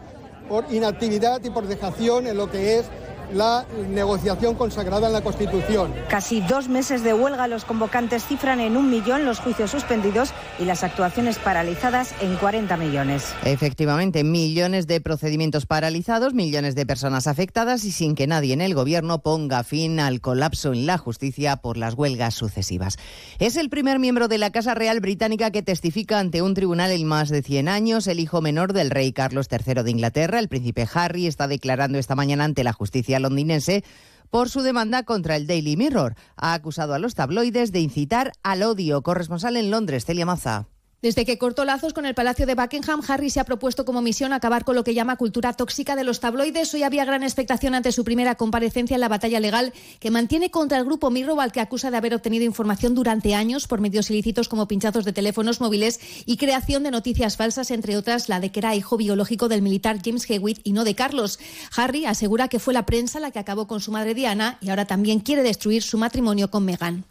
por 0.48 0.72
inactividad 0.72 1.42
y 1.42 1.50
por 1.50 1.66
dejación 1.66 2.26
en 2.26 2.36
lo 2.36 2.50
que 2.50 2.78
es 2.78 2.86
la 3.34 3.66
negociación 3.90 4.54
consagrada 4.54 5.08
en 5.08 5.12
la 5.12 5.22
Constitución. 5.22 5.92
Casi 6.08 6.40
dos 6.40 6.68
meses 6.68 7.02
de 7.02 7.12
huelga, 7.12 7.48
los 7.48 7.64
convocantes 7.64 8.24
cifran 8.24 8.60
en 8.60 8.76
un 8.76 8.90
millón 8.90 9.24
los 9.24 9.40
juicios 9.40 9.70
suspendidos 9.70 10.32
y 10.58 10.64
las 10.64 10.84
actuaciones 10.84 11.38
paralizadas 11.38 12.14
en 12.20 12.36
40 12.36 12.76
millones. 12.76 13.34
Efectivamente, 13.44 14.24
millones 14.24 14.86
de 14.86 15.00
procedimientos 15.00 15.66
paralizados, 15.66 16.34
millones 16.34 16.74
de 16.74 16.86
personas 16.86 17.26
afectadas 17.26 17.84
y 17.84 17.92
sin 17.92 18.14
que 18.14 18.26
nadie 18.26 18.54
en 18.54 18.60
el 18.60 18.74
Gobierno 18.74 19.20
ponga 19.20 19.64
fin 19.64 19.98
al 20.00 20.20
colapso 20.20 20.72
en 20.72 20.86
la 20.86 20.98
justicia 20.98 21.56
por 21.56 21.76
las 21.76 21.94
huelgas 21.94 22.34
sucesivas. 22.34 22.98
Es 23.38 23.56
el 23.56 23.68
primer 23.68 23.98
miembro 23.98 24.28
de 24.28 24.38
la 24.38 24.50
Casa 24.50 24.74
Real 24.74 25.00
Británica 25.00 25.50
que 25.50 25.62
testifica 25.62 26.18
ante 26.18 26.42
un 26.42 26.54
tribunal 26.54 26.92
en 26.92 27.06
más 27.06 27.28
de 27.28 27.42
100 27.42 27.68
años. 27.68 28.06
El 28.06 28.20
hijo 28.20 28.40
menor 28.40 28.72
del 28.72 28.90
rey 28.90 29.12
Carlos 29.12 29.48
III 29.50 29.82
de 29.82 29.90
Inglaterra, 29.90 30.38
el 30.38 30.48
príncipe 30.48 30.86
Harry, 30.94 31.26
está 31.26 31.48
declarando 31.48 31.98
esta 31.98 32.14
mañana 32.14 32.44
ante 32.44 32.64
la 32.64 32.72
justicia 32.72 33.18
londinense 33.24 33.84
por 34.30 34.48
su 34.48 34.62
demanda 34.62 35.04
contra 35.04 35.36
el 35.36 35.46
Daily 35.46 35.76
Mirror. 35.76 36.14
Ha 36.36 36.54
acusado 36.54 36.94
a 36.94 36.98
los 36.98 37.14
tabloides 37.14 37.72
de 37.72 37.80
incitar 37.80 38.32
al 38.42 38.62
odio. 38.62 39.02
Corresponsal 39.02 39.56
en 39.56 39.70
Londres, 39.70 40.04
Celia 40.04 40.26
Maza. 40.26 40.68
Desde 41.04 41.26
que 41.26 41.36
cortó 41.36 41.66
lazos 41.66 41.92
con 41.92 42.06
el 42.06 42.14
Palacio 42.14 42.46
de 42.46 42.54
Buckingham, 42.54 43.02
Harry 43.06 43.28
se 43.28 43.38
ha 43.38 43.44
propuesto 43.44 43.84
como 43.84 44.00
misión 44.00 44.32
acabar 44.32 44.64
con 44.64 44.74
lo 44.74 44.84
que 44.84 44.94
llama 44.94 45.16
cultura 45.16 45.52
tóxica 45.52 45.96
de 45.96 46.02
los 46.02 46.18
tabloides. 46.18 46.72
Hoy 46.72 46.82
había 46.82 47.04
gran 47.04 47.22
expectación 47.22 47.74
ante 47.74 47.92
su 47.92 48.04
primera 48.04 48.36
comparecencia 48.36 48.94
en 48.94 49.02
la 49.02 49.10
batalla 49.10 49.38
legal 49.38 49.74
que 50.00 50.10
mantiene 50.10 50.50
contra 50.50 50.78
el 50.78 50.86
grupo 50.86 51.10
Mirror, 51.10 51.38
al 51.42 51.52
que 51.52 51.60
acusa 51.60 51.90
de 51.90 51.98
haber 51.98 52.14
obtenido 52.14 52.46
información 52.46 52.94
durante 52.94 53.34
años 53.34 53.66
por 53.66 53.82
medios 53.82 54.08
ilícitos 54.08 54.48
como 54.48 54.66
pinchazos 54.66 55.04
de 55.04 55.12
teléfonos 55.12 55.60
móviles 55.60 56.00
y 56.24 56.38
creación 56.38 56.84
de 56.84 56.90
noticias 56.90 57.36
falsas, 57.36 57.70
entre 57.70 57.98
otras 57.98 58.30
la 58.30 58.40
de 58.40 58.50
que 58.50 58.60
era 58.60 58.74
hijo 58.74 58.96
biológico 58.96 59.50
del 59.50 59.60
militar 59.60 59.98
James 60.02 60.24
Hewitt 60.30 60.60
y 60.64 60.72
no 60.72 60.84
de 60.84 60.94
Carlos. 60.94 61.38
Harry 61.76 62.06
asegura 62.06 62.48
que 62.48 62.60
fue 62.60 62.72
la 62.72 62.86
prensa 62.86 63.20
la 63.20 63.30
que 63.30 63.40
acabó 63.40 63.66
con 63.66 63.82
su 63.82 63.92
madre 63.92 64.14
Diana 64.14 64.56
y 64.62 64.70
ahora 64.70 64.86
también 64.86 65.20
quiere 65.20 65.42
destruir 65.42 65.82
su 65.82 65.98
matrimonio 65.98 66.50
con 66.50 66.64
Meghan. 66.64 67.04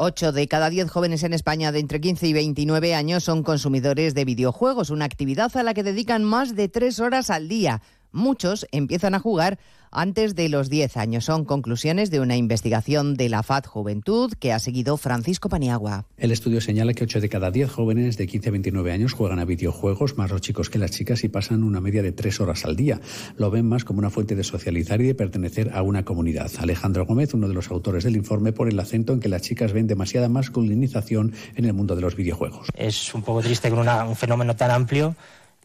Ocho 0.00 0.30
de 0.30 0.46
cada 0.46 0.70
diez 0.70 0.88
jóvenes 0.88 1.24
en 1.24 1.32
España 1.32 1.72
de 1.72 1.80
entre 1.80 2.00
15 2.00 2.28
y 2.28 2.32
29 2.32 2.94
años 2.94 3.24
son 3.24 3.42
consumidores 3.42 4.14
de 4.14 4.24
videojuegos, 4.24 4.90
una 4.90 5.04
actividad 5.04 5.56
a 5.56 5.64
la 5.64 5.74
que 5.74 5.82
dedican 5.82 6.22
más 6.22 6.54
de 6.54 6.68
tres 6.68 7.00
horas 7.00 7.30
al 7.30 7.48
día. 7.48 7.82
Muchos 8.12 8.66
empiezan 8.72 9.14
a 9.14 9.18
jugar 9.20 9.58
antes 9.90 10.34
de 10.34 10.48
los 10.48 10.68
10 10.68 10.96
años. 10.96 11.24
Son 11.24 11.44
conclusiones 11.44 12.10
de 12.10 12.20
una 12.20 12.36
investigación 12.36 13.14
de 13.14 13.28
la 13.28 13.42
FAD 13.42 13.64
Juventud 13.64 14.32
que 14.38 14.52
ha 14.52 14.58
seguido 14.58 14.96
Francisco 14.96 15.48
Paniagua. 15.48 16.06
El 16.16 16.30
estudio 16.30 16.60
señala 16.60 16.94
que 16.94 17.04
8 17.04 17.20
de 17.20 17.28
cada 17.28 17.50
10 17.50 17.70
jóvenes 17.70 18.16
de 18.16 18.26
15 18.26 18.48
a 18.48 18.52
29 18.52 18.92
años 18.92 19.12
juegan 19.12 19.38
a 19.38 19.44
videojuegos, 19.44 20.16
más 20.16 20.30
los 20.30 20.40
chicos 20.40 20.70
que 20.70 20.78
las 20.78 20.90
chicas, 20.90 21.24
y 21.24 21.28
pasan 21.28 21.62
una 21.62 21.80
media 21.80 22.02
de 22.02 22.12
3 22.12 22.40
horas 22.40 22.64
al 22.64 22.76
día. 22.76 23.00
Lo 23.36 23.50
ven 23.50 23.66
más 23.66 23.84
como 23.84 23.98
una 23.98 24.10
fuente 24.10 24.34
de 24.34 24.44
socializar 24.44 25.00
y 25.00 25.06
de 25.06 25.14
pertenecer 25.14 25.70
a 25.74 25.82
una 25.82 26.04
comunidad. 26.04 26.50
Alejandro 26.58 27.06
Gómez, 27.06 27.34
uno 27.34 27.48
de 27.48 27.54
los 27.54 27.70
autores 27.70 28.04
del 28.04 28.16
informe, 28.16 28.52
pone 28.52 28.72
el 28.72 28.80
acento 28.80 29.12
en 29.12 29.20
que 29.20 29.28
las 29.28 29.42
chicas 29.42 29.72
ven 29.72 29.86
demasiada 29.86 30.28
masculinización 30.28 31.32
en 31.56 31.64
el 31.64 31.72
mundo 31.72 31.96
de 31.96 32.02
los 32.02 32.16
videojuegos. 32.16 32.68
Es 32.74 33.14
un 33.14 33.22
poco 33.22 33.42
triste 33.42 33.70
con 33.70 33.78
una, 33.78 34.04
un 34.04 34.16
fenómeno 34.16 34.56
tan 34.56 34.70
amplio 34.70 35.16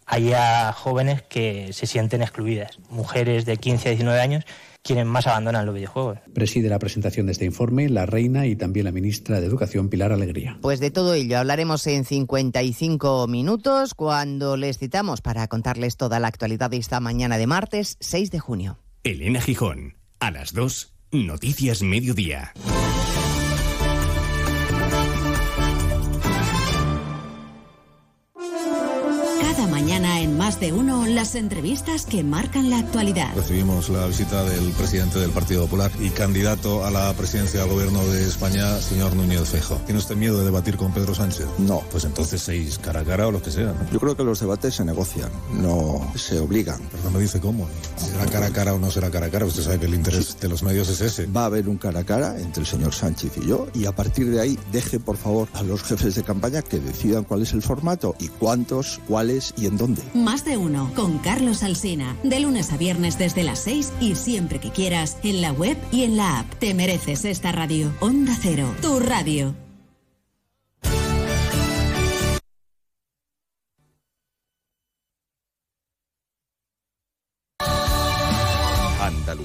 haya 0.06 0.72
jóvenes 0.74 1.22
que 1.22 1.74
se 1.74 1.88
sienten 1.88 2.22
excluidas. 2.22 2.80
Mujeres 2.90 3.46
de 3.46 3.58
15 3.58 3.90
a 3.90 3.92
19 3.92 4.20
años 4.20 4.46
quienes 4.84 5.06
más 5.06 5.28
abandonan 5.28 5.66
los 5.66 5.74
videojuegos. 5.74 6.20
Preside 6.34 6.70
la 6.70 6.78
presentación 6.78 7.26
de 7.26 7.32
este 7.32 7.46
informe 7.46 7.90
la 7.90 8.06
reina 8.06 8.46
y 8.46 8.56
también 8.56 8.84
la 8.84 8.92
ministra 8.92 9.40
de 9.40 9.48
Educación, 9.48 9.90
Pilar 9.90 10.12
Alegría. 10.12 10.58
Pues 10.62 10.80
de 10.80 10.92
todo 10.92 11.14
ello 11.14 11.40
hablaremos 11.40 11.88
en 11.88 12.04
55 12.04 13.28
minutos 13.28 13.94
cuando 13.94 14.58
les 14.58 14.78
citamos 14.78 15.22
para 15.22 15.48
contarles 15.48 15.96
toda 15.96 16.20
la 16.20 16.28
actualidad 16.28 16.70
de 16.70 16.78
esta 16.78 17.00
mañana 17.00 17.38
de 17.38 17.48
martes 17.48 17.98
6 18.02 18.30
de 18.30 18.40
junio. 18.40 18.78
Elena 19.04 19.42
Gijón, 19.42 19.96
a 20.20 20.32
las 20.32 20.54
2, 20.54 20.94
Noticias 21.12 21.82
Mediodía. 21.82 22.54
Mañana 29.68 30.13
Más 30.54 30.60
de 30.60 30.72
Uno, 30.72 31.08
las 31.08 31.34
entrevistas 31.34 32.06
que 32.06 32.24
marcan 32.24 32.70
la 32.70 32.78
actualidad. 32.78 33.34
Recibimos 33.36 33.90
la 33.90 34.06
visita 34.06 34.44
del 34.44 34.70
presidente 34.74 35.18
del 35.18 35.32
Partido 35.32 35.64
Popular 35.64 35.90
y 36.00 36.12
candidato 36.12 36.86
a 36.86 36.92
la 36.92 37.12
presidencia 37.14 37.62
del 37.62 37.72
gobierno 37.72 38.06
de 38.06 38.24
España, 38.24 38.78
señor 38.78 39.16
Núñez 39.16 39.50
Feijóo. 39.50 39.80
¿Tiene 39.86 39.98
usted 39.98 40.16
miedo 40.16 40.38
de 40.38 40.46
debatir 40.46 40.78
con 40.78 40.94
Pedro 40.94 41.16
Sánchez? 41.16 41.48
No. 41.58 41.82
Pues 41.90 42.04
entonces 42.04 42.40
seis 42.40 42.78
cara 42.78 43.00
a 43.00 43.04
cara 43.04 43.28
o 43.30 43.32
lo 43.32 43.42
que 43.42 43.50
sea. 43.50 43.74
¿no? 43.74 43.90
Yo 43.92 44.00
creo 44.00 44.16
que 44.16 44.24
los 44.24 44.42
debates 44.42 44.76
se 44.76 44.86
negocian, 44.86 45.32
no 45.54 46.12
se 46.16 46.38
obligan. 46.38 46.80
Pero 46.92 47.04
no 47.06 47.10
me 47.10 47.20
dice 47.20 47.40
cómo. 47.40 47.68
¿Será 47.96 48.28
cara 48.28 48.46
a 48.46 48.52
cara 48.52 48.76
o 48.76 48.80
no 48.80 48.92
será 48.92 49.10
cara 49.10 49.26
a 49.26 49.32
cara? 49.32 49.48
Usted 49.48 49.64
sabe 49.64 49.80
que 49.80 49.88
el 49.88 49.96
interés 49.96 50.40
de 50.40 50.50
los 50.50 50.62
medios 50.62 50.88
es 50.88 51.02
ese. 51.02 51.26
Va 51.26 51.44
a 51.44 51.46
haber 51.46 51.68
un 51.68 51.78
cara 51.78 52.02
a 52.02 52.04
cara 52.04 52.40
entre 52.40 52.62
el 52.62 52.68
señor 52.68 52.94
Sánchez 52.94 53.32
y 53.42 53.48
yo 53.48 53.66
y 53.74 53.88
a 53.88 53.96
partir 53.96 54.30
de 54.30 54.40
ahí 54.40 54.60
deje 54.72 55.00
por 55.00 55.18
favor 55.18 55.48
a 55.54 55.64
los 55.64 55.82
jefes 55.82 56.14
de 56.14 56.22
campaña 56.22 56.62
que 56.62 56.80
decidan 56.80 57.24
cuál 57.24 57.42
es 57.42 57.54
el 57.54 57.64
formato 57.64 58.16
y 58.20 58.28
cuántos, 58.28 59.02
cuáles 59.08 59.52
y 59.58 59.66
en 59.66 59.78
dónde. 59.78 60.04
Más 60.14 60.43
de 60.46 60.58
Uno 60.58 60.92
con 60.96 61.18
Carlos 61.20 61.64
Alsina. 61.64 62.16
De 62.24 62.40
lunes 62.40 62.72
a 62.72 62.78
viernes 62.78 63.18
desde 63.18 63.44
las 63.44 63.60
6 63.60 63.94
y 64.00 64.16
siempre 64.16 64.60
que 64.60 64.72
quieras 64.72 65.18
en 65.24 65.42
la 65.42 65.52
web 65.52 65.78
y 65.92 66.04
en 66.04 66.18
la 66.18 66.40
app. 66.40 66.54
Te 66.60 66.74
mereces 66.74 67.26
esta 67.26 67.52
radio. 67.52 67.94
Onda 68.00 68.36
Cero, 68.40 68.74
tu 68.82 69.00
radio. 69.00 69.63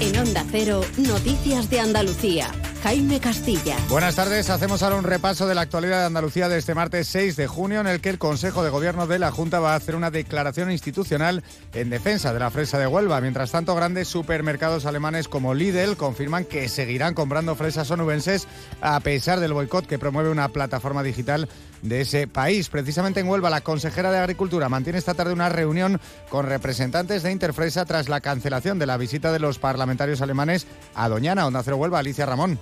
En 0.00 0.16
Onda 0.16 0.44
Cero, 0.52 0.82
Noticias 0.96 1.68
de 1.70 1.80
Andalucía. 1.80 2.52
Jaime 2.84 3.18
Castilla. 3.18 3.76
Buenas 3.88 4.14
tardes, 4.14 4.48
hacemos 4.50 4.84
ahora 4.84 4.94
un 4.94 5.02
repaso 5.02 5.48
de 5.48 5.56
la 5.56 5.62
actualidad 5.62 5.98
de 5.98 6.06
Andalucía 6.06 6.48
de 6.48 6.58
este 6.58 6.76
martes 6.76 7.08
6 7.08 7.34
de 7.34 7.48
junio 7.48 7.80
en 7.80 7.88
el 7.88 8.00
que 8.00 8.08
el 8.08 8.18
Consejo 8.18 8.62
de 8.62 8.70
Gobierno 8.70 9.08
de 9.08 9.18
la 9.18 9.32
Junta 9.32 9.58
va 9.58 9.72
a 9.72 9.76
hacer 9.76 9.96
una 9.96 10.12
declaración 10.12 10.70
institucional 10.70 11.42
en 11.74 11.90
defensa 11.90 12.32
de 12.32 12.38
la 12.38 12.50
fresa 12.50 12.78
de 12.78 12.86
Huelva. 12.86 13.20
Mientras 13.20 13.50
tanto, 13.50 13.74
grandes 13.74 14.06
supermercados 14.06 14.86
alemanes 14.86 15.26
como 15.26 15.54
Lidl 15.54 15.96
confirman 15.96 16.44
que 16.44 16.68
seguirán 16.68 17.14
comprando 17.14 17.56
fresas 17.56 17.90
onubenses 17.90 18.46
a 18.80 19.00
pesar 19.00 19.40
del 19.40 19.52
boicot 19.52 19.86
que 19.86 19.98
promueve 19.98 20.30
una 20.30 20.48
plataforma 20.48 21.02
digital 21.02 21.48
de 21.82 22.00
ese 22.00 22.26
país. 22.26 22.68
Precisamente 22.68 23.20
en 23.20 23.28
Huelva, 23.28 23.50
la 23.50 23.60
consejera 23.60 24.10
de 24.10 24.18
Agricultura 24.18 24.68
mantiene 24.68 24.98
esta 24.98 25.14
tarde 25.14 25.32
una 25.32 25.48
reunión 25.48 26.00
con 26.28 26.46
representantes 26.46 27.22
de 27.22 27.32
Interfresa 27.32 27.84
tras 27.84 28.08
la 28.08 28.20
cancelación 28.20 28.78
de 28.78 28.86
la 28.86 28.96
visita 28.96 29.32
de 29.32 29.38
los 29.38 29.58
parlamentarios 29.58 30.20
alemanes 30.20 30.66
a 30.94 31.08
Doñana, 31.08 31.46
Onda 31.46 31.62
Cero 31.62 31.76
Huelva, 31.76 31.98
Alicia 31.98 32.26
Ramón. 32.26 32.58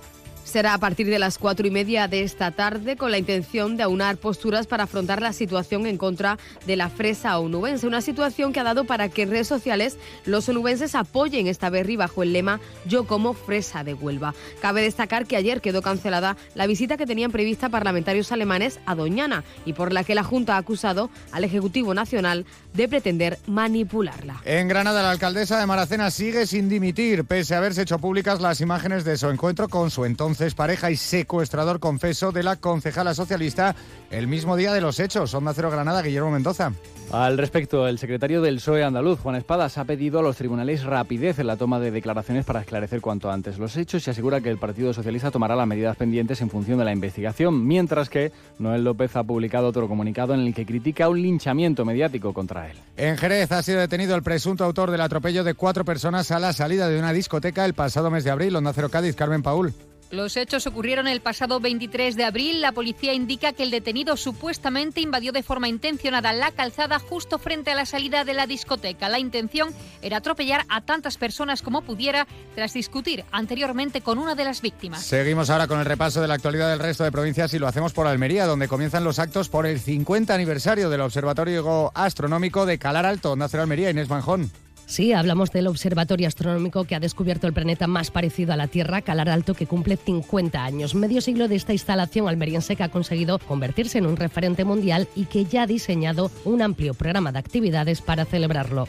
Será 0.47 0.73
a 0.73 0.77
partir 0.77 1.07
de 1.07 1.19
las 1.19 1.37
cuatro 1.37 1.67
y 1.67 1.71
media 1.71 2.07
de 2.07 2.23
esta 2.23 2.51
tarde 2.51 2.95
con 2.95 3.11
la 3.11 3.17
intención 3.17 3.75
de 3.75 3.83
aunar 3.83 4.15
posturas 4.15 4.65
para 4.65 4.85
afrontar 4.85 5.21
la 5.21 5.33
situación 5.33 5.85
en 5.85 5.97
contra 5.97 6.37
de 6.65 6.77
la 6.77 6.89
fresa 6.89 7.37
onubense. 7.37 7.85
Una 7.85 7.99
situación 7.99 8.53
que 8.53 8.61
ha 8.61 8.63
dado 8.63 8.85
para 8.85 9.09
que 9.09 9.23
en 9.23 9.31
redes 9.31 9.49
sociales 9.49 9.97
los 10.25 10.47
onubenses 10.47 10.95
apoyen 10.95 11.47
esta 11.47 11.69
berry 11.69 11.97
bajo 11.97 12.23
el 12.23 12.31
lema 12.31 12.61
Yo 12.85 13.05
como 13.05 13.33
fresa 13.33 13.83
de 13.83 13.93
Huelva. 13.93 14.33
Cabe 14.61 14.81
destacar 14.81 15.25
que 15.25 15.35
ayer 15.35 15.59
quedó 15.59 15.81
cancelada 15.81 16.37
la 16.55 16.65
visita 16.65 16.95
que 16.95 17.05
tenían 17.05 17.33
prevista 17.33 17.67
parlamentarios 17.67 18.31
alemanes 18.31 18.79
a 18.85 18.95
Doñana 18.95 19.43
y 19.65 19.73
por 19.73 19.91
la 19.91 20.05
que 20.05 20.15
la 20.15 20.23
Junta 20.23 20.55
ha 20.55 20.59
acusado 20.59 21.09
al 21.33 21.43
Ejecutivo 21.43 21.93
Nacional 21.93 22.45
de 22.73 22.87
pretender 22.87 23.37
manipularla. 23.47 24.41
En 24.45 24.69
Granada, 24.69 25.03
la 25.03 25.11
alcaldesa 25.11 25.59
de 25.59 25.65
Maracena 25.65 26.09
sigue 26.09 26.47
sin 26.47 26.69
dimitir, 26.69 27.25
pese 27.25 27.53
a 27.53 27.57
haberse 27.57 27.81
hecho 27.81 27.99
públicas 27.99 28.39
las 28.39 28.61
imágenes 28.61 29.03
de 29.03 29.17
su 29.17 29.29
encuentro 29.29 29.67
con 29.67 29.91
su 29.91 30.05
entonces 30.05 30.36
pareja 30.55 30.91
y 30.91 30.95
secuestrador 30.95 31.79
confeso 31.79 32.31
de 32.31 32.43
la 32.43 32.55
concejala 32.55 33.13
socialista 33.13 33.75
el 34.11 34.27
mismo 34.27 34.55
día 34.55 34.73
de 34.73 34.81
los 34.81 34.99
hechos. 34.99 35.33
Onda 35.33 35.53
Cero 35.53 35.71
Granada, 35.71 36.01
Guillermo 36.01 36.31
Mendoza. 36.31 36.71
Al 37.11 37.37
respecto, 37.37 37.87
el 37.87 37.99
secretario 37.99 38.41
del 38.41 38.55
PSOE 38.55 38.83
andaluz, 38.83 39.19
Juan 39.19 39.35
Espadas, 39.35 39.77
ha 39.77 39.85
pedido 39.85 40.19
a 40.19 40.21
los 40.21 40.35
tribunales 40.35 40.83
rapidez 40.83 41.39
en 41.39 41.47
la 41.47 41.55
toma 41.55 41.79
de 41.79 41.89
declaraciones 41.89 42.45
para 42.45 42.59
esclarecer 42.59 42.99
cuanto 42.99 43.31
antes 43.31 43.57
los 43.57 43.77
hechos 43.77 44.05
y 44.05 44.11
asegura 44.11 44.41
que 44.41 44.49
el 44.49 44.57
Partido 44.57 44.93
Socialista 44.93 45.31
tomará 45.31 45.55
las 45.55 45.67
medidas 45.67 45.95
pendientes 45.95 46.41
en 46.41 46.49
función 46.49 46.77
de 46.79 46.85
la 46.85 46.91
investigación, 46.91 47.65
mientras 47.65 48.09
que 48.09 48.33
Noel 48.59 48.83
López 48.83 49.15
ha 49.15 49.23
publicado 49.23 49.67
otro 49.67 49.87
comunicado 49.87 50.33
en 50.33 50.41
el 50.41 50.53
que 50.53 50.65
critica 50.65 51.07
un 51.07 51.21
linchamiento 51.21 51.85
mediático 51.85 52.33
contra 52.33 52.69
él. 52.69 52.77
En 52.97 53.17
Jerez 53.17 53.51
ha 53.53 53.63
sido 53.63 53.79
detenido 53.79 54.15
el 54.15 54.23
presunto 54.23 54.65
autor 54.65 54.91
del 54.91 55.01
atropello 55.01 55.45
de 55.45 55.53
cuatro 55.53 55.85
personas 55.85 56.31
a 56.31 56.39
la 56.39 56.51
salida 56.51 56.89
de 56.89 56.99
una 56.99 57.13
discoteca 57.13 57.63
el 57.63 57.73
pasado 57.73 58.11
mes 58.11 58.25
de 58.25 58.31
abril. 58.31 58.55
Onda 58.55 58.73
Cero 58.73 58.89
Cádiz, 58.89 59.15
Carmen 59.15 59.43
Paul. 59.43 59.73
Los 60.09 60.37
hechos 60.37 60.65
ocurrieron 60.67 61.07
el 61.07 61.19
pasado 61.19 61.59
23 61.59 62.15
de 62.15 62.23
abril. 62.23 62.61
La 62.61 62.71
policía 62.71 63.13
indica 63.13 63.51
que 63.51 63.63
el 63.63 63.71
detenido 63.71 64.15
supuestamente 64.15 65.01
invadió 65.01 65.33
de 65.33 65.43
forma 65.43 65.67
intencionada 65.67 66.31
la 66.31 66.51
calzada 66.51 66.97
justo 66.99 67.37
frente 67.39 67.71
a 67.71 67.75
la 67.75 67.85
salida 67.85 68.23
de 68.23 68.33
la 68.33 68.47
discoteca. 68.47 69.09
La 69.09 69.19
intención 69.19 69.73
era 70.01 70.17
atropellar 70.17 70.65
a 70.69 70.81
tantas 70.81 71.17
personas 71.17 71.61
como 71.61 71.81
pudiera 71.81 72.25
tras 72.55 72.73
discutir 72.73 73.25
anteriormente 73.31 73.99
con 73.99 74.17
una 74.17 74.33
de 74.33 74.45
las 74.45 74.61
víctimas. 74.61 75.03
Seguimos 75.03 75.49
ahora 75.49 75.67
con 75.67 75.79
el 75.79 75.85
repaso 75.85 76.21
de 76.21 76.29
la 76.29 76.35
actualidad 76.35 76.69
del 76.69 76.79
resto 76.79 77.03
de 77.03 77.11
provincias 77.11 77.53
y 77.53 77.59
lo 77.59 77.67
hacemos 77.67 77.91
por 77.91 78.07
Almería, 78.07 78.45
donde 78.45 78.69
comienzan 78.69 79.03
los 79.03 79.19
actos 79.19 79.49
por 79.49 79.65
el 79.65 79.79
50 79.79 80.33
aniversario 80.33 80.89
del 80.89 81.01
Observatorio 81.01 81.91
Astronómico 81.93 82.65
de 82.65 82.77
Calar 82.77 83.05
Alto. 83.05 83.35
Nacer 83.35 83.59
Almería, 83.59 83.89
Inés 83.89 84.07
Manjón. 84.07 84.51
Sí, 84.87 85.11
hablamos 85.11 85.51
del 85.51 85.67
observatorio 85.67 86.29
astronómico 86.29 86.85
que 86.85 86.95
ha 86.95 87.01
descubierto 87.01 87.45
el 87.45 87.51
planeta 87.51 87.87
más 87.87 88.09
parecido 88.09 88.53
a 88.53 88.55
la 88.55 88.67
Tierra, 88.67 89.01
Calar 89.01 89.27
Alto, 89.27 89.53
que 89.53 89.67
cumple 89.67 89.97
50 89.97 90.63
años. 90.63 90.95
Medio 90.95 91.19
siglo 91.19 91.49
de 91.49 91.57
esta 91.57 91.73
instalación 91.73 92.29
almeriense 92.29 92.77
que 92.77 92.83
ha 92.83 92.89
conseguido 92.89 93.37
convertirse 93.37 93.97
en 93.97 94.05
un 94.05 94.15
referente 94.15 94.63
mundial 94.63 95.09
y 95.13 95.25
que 95.25 95.43
ya 95.43 95.63
ha 95.63 95.67
diseñado 95.67 96.31
un 96.45 96.61
amplio 96.61 96.93
programa 96.93 97.33
de 97.33 97.39
actividades 97.39 98.01
para 98.01 98.23
celebrarlo. 98.23 98.87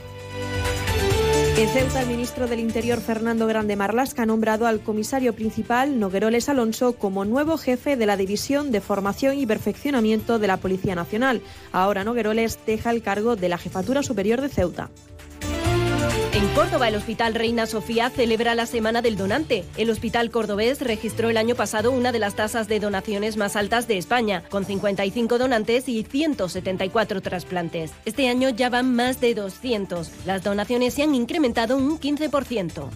En 1.57 1.69
Ceuta, 1.69 2.03
el 2.03 2.07
ministro 2.07 2.47
del 2.47 2.61
Interior, 2.61 3.01
Fernando 3.01 3.49
Grande 3.49 3.75
Marlasca, 3.75 4.23
ha 4.23 4.27
nombrado 4.27 4.69
al 4.69 4.79
comisario 4.79 5.35
principal, 5.35 5.99
Nogueroles 5.99 6.49
Alonso, 6.49 6.93
como 6.93 7.25
nuevo 7.25 7.59
jefe 7.59 7.97
de 7.97 8.07
la 8.07 8.17
División 8.17 8.71
de 8.71 8.81
Formación 8.81 9.37
y 9.37 9.47
Perfeccionamiento 9.47 10.39
de 10.39 10.47
la 10.47 10.59
Policía 10.59 10.95
Nacional. 10.95 11.43
Ahora 11.73 12.05
Nogueroles 12.05 12.61
deja 12.65 12.93
el 12.93 13.03
cargo 13.03 13.35
de 13.35 13.49
la 13.49 13.59
Jefatura 13.59 14.05
Superior 14.05 14.41
de 14.41 14.49
Ceuta. 14.49 14.91
En 16.39 16.47
Córdoba, 16.51 16.87
el 16.87 16.95
Hospital 16.95 17.35
Reina 17.35 17.67
Sofía 17.67 18.11
celebra 18.11 18.55
la 18.55 18.67
Semana 18.67 19.03
del 19.03 19.17
Donante. 19.17 19.65
El 19.77 19.91
Hospital 19.91 20.31
Cordobés 20.31 20.81
registró 20.81 21.31
el 21.31 21.37
año 21.37 21.57
pasado 21.57 21.91
una 21.91 22.13
de 22.13 22.21
las 22.21 22.37
tasas 22.37 22.69
de 22.69 22.79
donaciones 22.79 23.37
más 23.37 23.57
altas 23.57 23.89
de 23.89 23.99
España, 23.99 24.45
con 24.49 24.65
55 24.65 25.37
donantes 25.37 25.89
y 25.89 26.05
174 26.05 27.23
trasplantes. 27.23 27.91
Este 28.05 28.29
año 28.29 28.51
ya 28.51 28.71
van 28.71 28.95
más 28.95 29.21
de 29.21 29.35
200. 29.35 30.13
Las 30.27 30.45
donaciones 30.45 30.95
se 30.95 31.03
han 31.03 31.17
incrementado 31.17 31.77
un 31.77 31.99
15%. 31.99 32.89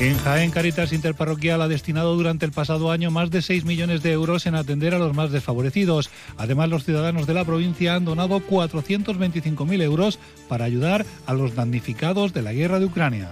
En 0.00 0.16
Jaén, 0.16 0.52
Caritas 0.52 0.92
Interparroquial 0.92 1.60
ha 1.60 1.66
destinado 1.66 2.14
durante 2.14 2.46
el 2.46 2.52
pasado 2.52 2.92
año 2.92 3.10
más 3.10 3.32
de 3.32 3.42
6 3.42 3.64
millones 3.64 4.00
de 4.00 4.12
euros 4.12 4.46
en 4.46 4.54
atender 4.54 4.94
a 4.94 4.98
los 5.00 5.12
más 5.12 5.32
desfavorecidos. 5.32 6.08
Además, 6.36 6.68
los 6.68 6.84
ciudadanos 6.84 7.26
de 7.26 7.34
la 7.34 7.44
provincia 7.44 7.96
han 7.96 8.04
donado 8.04 8.38
425.000 8.38 9.82
euros 9.82 10.20
para 10.48 10.66
ayudar 10.66 11.04
a 11.26 11.34
los 11.34 11.56
damnificados 11.56 12.32
de 12.32 12.42
la 12.42 12.52
guerra 12.52 12.78
de 12.78 12.86
Ucrania. 12.86 13.28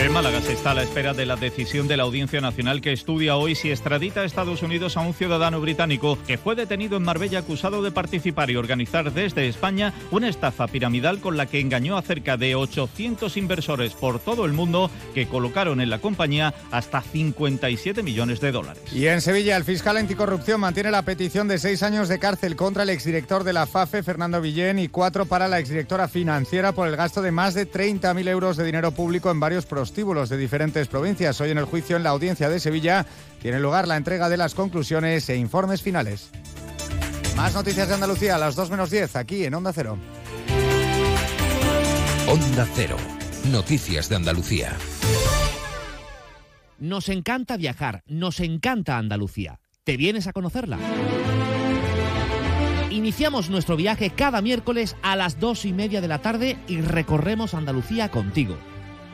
En 0.00 0.12
Málaga 0.12 0.40
se 0.40 0.54
está 0.54 0.70
a 0.70 0.74
la 0.74 0.82
espera 0.82 1.12
de 1.12 1.26
la 1.26 1.36
decisión 1.36 1.86
de 1.86 1.98
la 1.98 2.04
Audiencia 2.04 2.40
Nacional 2.40 2.80
que 2.80 2.90
estudia 2.90 3.36
hoy 3.36 3.54
si 3.54 3.70
extradita 3.70 4.22
a 4.22 4.24
Estados 4.24 4.62
Unidos 4.62 4.96
a 4.96 5.00
un 5.00 5.12
ciudadano 5.12 5.60
británico 5.60 6.16
que 6.26 6.38
fue 6.38 6.54
detenido 6.54 6.96
en 6.96 7.02
Marbella 7.02 7.40
acusado 7.40 7.82
de 7.82 7.90
participar 7.90 8.50
y 8.50 8.56
organizar 8.56 9.12
desde 9.12 9.46
España 9.46 9.92
una 10.10 10.30
estafa 10.30 10.68
piramidal 10.68 11.20
con 11.20 11.36
la 11.36 11.44
que 11.44 11.60
engañó 11.60 11.98
a 11.98 12.02
cerca 12.02 12.38
de 12.38 12.54
800 12.54 13.36
inversores 13.36 13.92
por 13.92 14.20
todo 14.20 14.46
el 14.46 14.54
mundo 14.54 14.90
que 15.12 15.26
colocaron 15.26 15.82
en 15.82 15.90
la 15.90 15.98
compañía 15.98 16.54
hasta 16.70 17.02
57 17.02 18.02
millones 18.02 18.40
de 18.40 18.52
dólares. 18.52 18.82
Y 18.94 19.06
en 19.06 19.20
Sevilla, 19.20 19.58
el 19.58 19.64
fiscal 19.64 19.98
anticorrupción 19.98 20.62
mantiene 20.62 20.90
la 20.90 21.02
petición 21.02 21.46
de 21.46 21.58
seis 21.58 21.82
años 21.82 22.08
de 22.08 22.18
cárcel 22.18 22.56
contra 22.56 22.84
el 22.84 22.90
exdirector 22.90 23.44
de 23.44 23.52
la 23.52 23.66
FAFE, 23.66 24.02
Fernando 24.02 24.40
Villén, 24.40 24.78
y 24.78 24.88
cuatro 24.88 25.26
para 25.26 25.46
la 25.46 25.58
exdirectora 25.58 26.08
financiera 26.08 26.72
por 26.72 26.88
el 26.88 26.96
gasto 26.96 27.20
de 27.20 27.32
más 27.32 27.52
de 27.52 27.70
30.000 27.70 28.28
euros 28.28 28.56
de 28.56 28.64
dinero 28.64 28.92
público 28.92 29.30
en 29.30 29.40
varios 29.40 29.66
prostíbulos 29.90 30.28
de 30.28 30.36
diferentes 30.36 30.86
provincias. 30.86 31.40
Hoy 31.40 31.50
en 31.50 31.58
el 31.58 31.64
juicio 31.64 31.96
en 31.96 32.04
la 32.04 32.10
audiencia 32.10 32.48
de 32.48 32.60
Sevilla 32.60 33.04
tiene 33.42 33.58
lugar 33.58 33.88
la 33.88 33.96
entrega 33.96 34.28
de 34.28 34.36
las 34.36 34.54
conclusiones 34.54 35.28
e 35.28 35.36
informes 35.36 35.82
finales. 35.82 36.30
Más 37.34 37.54
noticias 37.54 37.88
de 37.88 37.94
Andalucía 37.94 38.36
a 38.36 38.38
las 38.38 38.54
2 38.54 38.70
menos 38.70 38.90
10 38.90 39.16
aquí 39.16 39.44
en 39.44 39.52
Onda 39.52 39.72
Cero. 39.72 39.98
Onda 42.28 42.68
Cero. 42.72 42.96
Noticias 43.50 44.08
de 44.08 44.14
Andalucía. 44.14 44.76
Nos 46.78 47.08
encanta 47.08 47.56
viajar, 47.56 48.04
nos 48.06 48.38
encanta 48.38 48.96
Andalucía. 48.96 49.58
¿Te 49.82 49.96
vienes 49.96 50.28
a 50.28 50.32
conocerla? 50.32 50.78
Iniciamos 52.90 53.50
nuestro 53.50 53.74
viaje 53.74 54.10
cada 54.10 54.40
miércoles 54.40 54.94
a 55.02 55.16
las 55.16 55.40
dos 55.40 55.64
y 55.64 55.72
media 55.72 56.00
de 56.00 56.08
la 56.08 56.20
tarde 56.20 56.58
y 56.68 56.80
recorremos 56.80 57.54
Andalucía 57.54 58.08
contigo. 58.08 58.56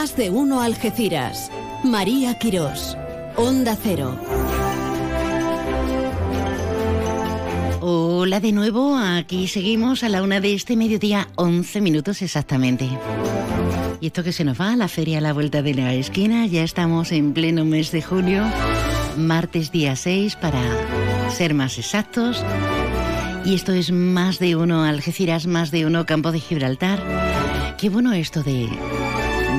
Más 0.00 0.14
de 0.14 0.30
uno 0.30 0.62
Algeciras. 0.62 1.50
María 1.82 2.38
Quirós. 2.38 2.96
Onda 3.34 3.76
Cero. 3.82 4.16
Hola 7.80 8.38
de 8.38 8.52
nuevo, 8.52 8.96
aquí 8.96 9.48
seguimos 9.48 10.04
a 10.04 10.08
la 10.08 10.22
una 10.22 10.40
de 10.40 10.54
este 10.54 10.76
mediodía, 10.76 11.26
11 11.34 11.80
minutos 11.80 12.22
exactamente. 12.22 12.88
Y 14.00 14.06
esto 14.06 14.22
que 14.22 14.30
se 14.30 14.44
nos 14.44 14.60
va, 14.60 14.74
a 14.74 14.76
la 14.76 14.86
feria 14.86 15.18
a 15.18 15.20
la 15.20 15.32
vuelta 15.32 15.62
de 15.62 15.74
la 15.74 15.92
esquina, 15.92 16.46
ya 16.46 16.62
estamos 16.62 17.10
en 17.10 17.32
pleno 17.32 17.64
mes 17.64 17.90
de 17.90 18.00
junio, 18.00 18.44
martes 19.16 19.72
día 19.72 19.96
6 19.96 20.36
para 20.36 20.62
ser 21.32 21.54
más 21.54 21.76
exactos. 21.76 22.44
Y 23.44 23.56
esto 23.56 23.72
es 23.72 23.90
más 23.90 24.38
de 24.38 24.54
uno 24.54 24.84
Algeciras, 24.84 25.48
más 25.48 25.72
de 25.72 25.86
uno 25.86 26.06
Campo 26.06 26.30
de 26.30 26.38
Gibraltar. 26.38 27.02
Qué 27.78 27.88
bueno 27.88 28.12
esto 28.12 28.44
de, 28.44 28.68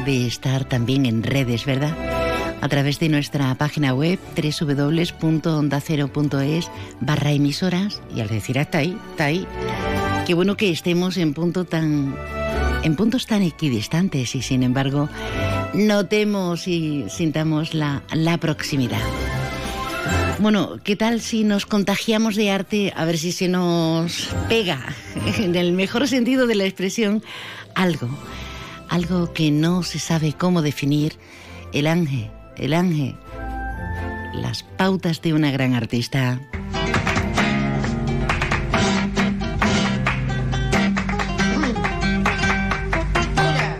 estar 0.10 0.66
también 0.66 1.06
en 1.06 1.24
redes, 1.24 1.66
¿verdad? 1.66 1.96
A 2.62 2.68
través 2.68 3.00
de 3.00 3.08
nuestra 3.10 3.56
página 3.56 3.94
web 3.94 4.20
www.ondacero.es 4.36 6.70
barra 7.00 7.32
emisoras 7.32 8.02
y 8.14 8.20
Algeciras 8.22 8.68
está 8.68 8.80
ahí, 8.80 8.98
está 9.12 9.26
ahí. 9.26 9.48
Qué 10.26 10.34
bueno 10.34 10.58
que 10.58 10.72
estemos 10.72 11.18
en 11.18 11.34
punto 11.34 11.66
tan 11.66 12.16
en 12.84 12.96
puntos 12.96 13.28
tan 13.28 13.42
equidistantes 13.42 14.36
y 14.36 14.42
sin 14.42 14.64
embargo 14.64 15.10
notemos 15.74 16.66
y 16.68 17.06
sintamos 17.10 17.74
la, 17.74 18.04
la 18.14 18.38
proximidad. 18.38 19.02
Bueno, 20.40 20.80
¿qué 20.84 20.96
tal 20.96 21.20
si 21.20 21.44
nos 21.44 21.66
contagiamos 21.66 22.36
de 22.36 22.52
arte 22.52 22.94
a 22.96 23.06
ver 23.06 23.18
si 23.18 23.34
se 23.34 23.50
nos 23.50 24.30
pega, 24.48 24.80
en 25.38 25.56
el 25.56 25.74
mejor 25.74 26.08
sentido 26.08 26.48
de 26.48 26.56
la 26.56 26.64
expresión, 26.64 27.22
algo, 27.76 28.08
algo 28.90 29.34
que 29.34 29.52
no 29.52 29.84
se 29.84 30.00
sabe 30.00 30.34
cómo 30.34 30.62
definir, 30.62 31.14
el 31.74 31.88
ángel, 31.88 32.30
el 32.58 32.74
ángel, 32.74 33.16
las 34.34 34.64
pautas 34.64 35.22
de 35.22 35.34
una 35.34 35.52
gran 35.52 35.74
artista. 35.74 36.40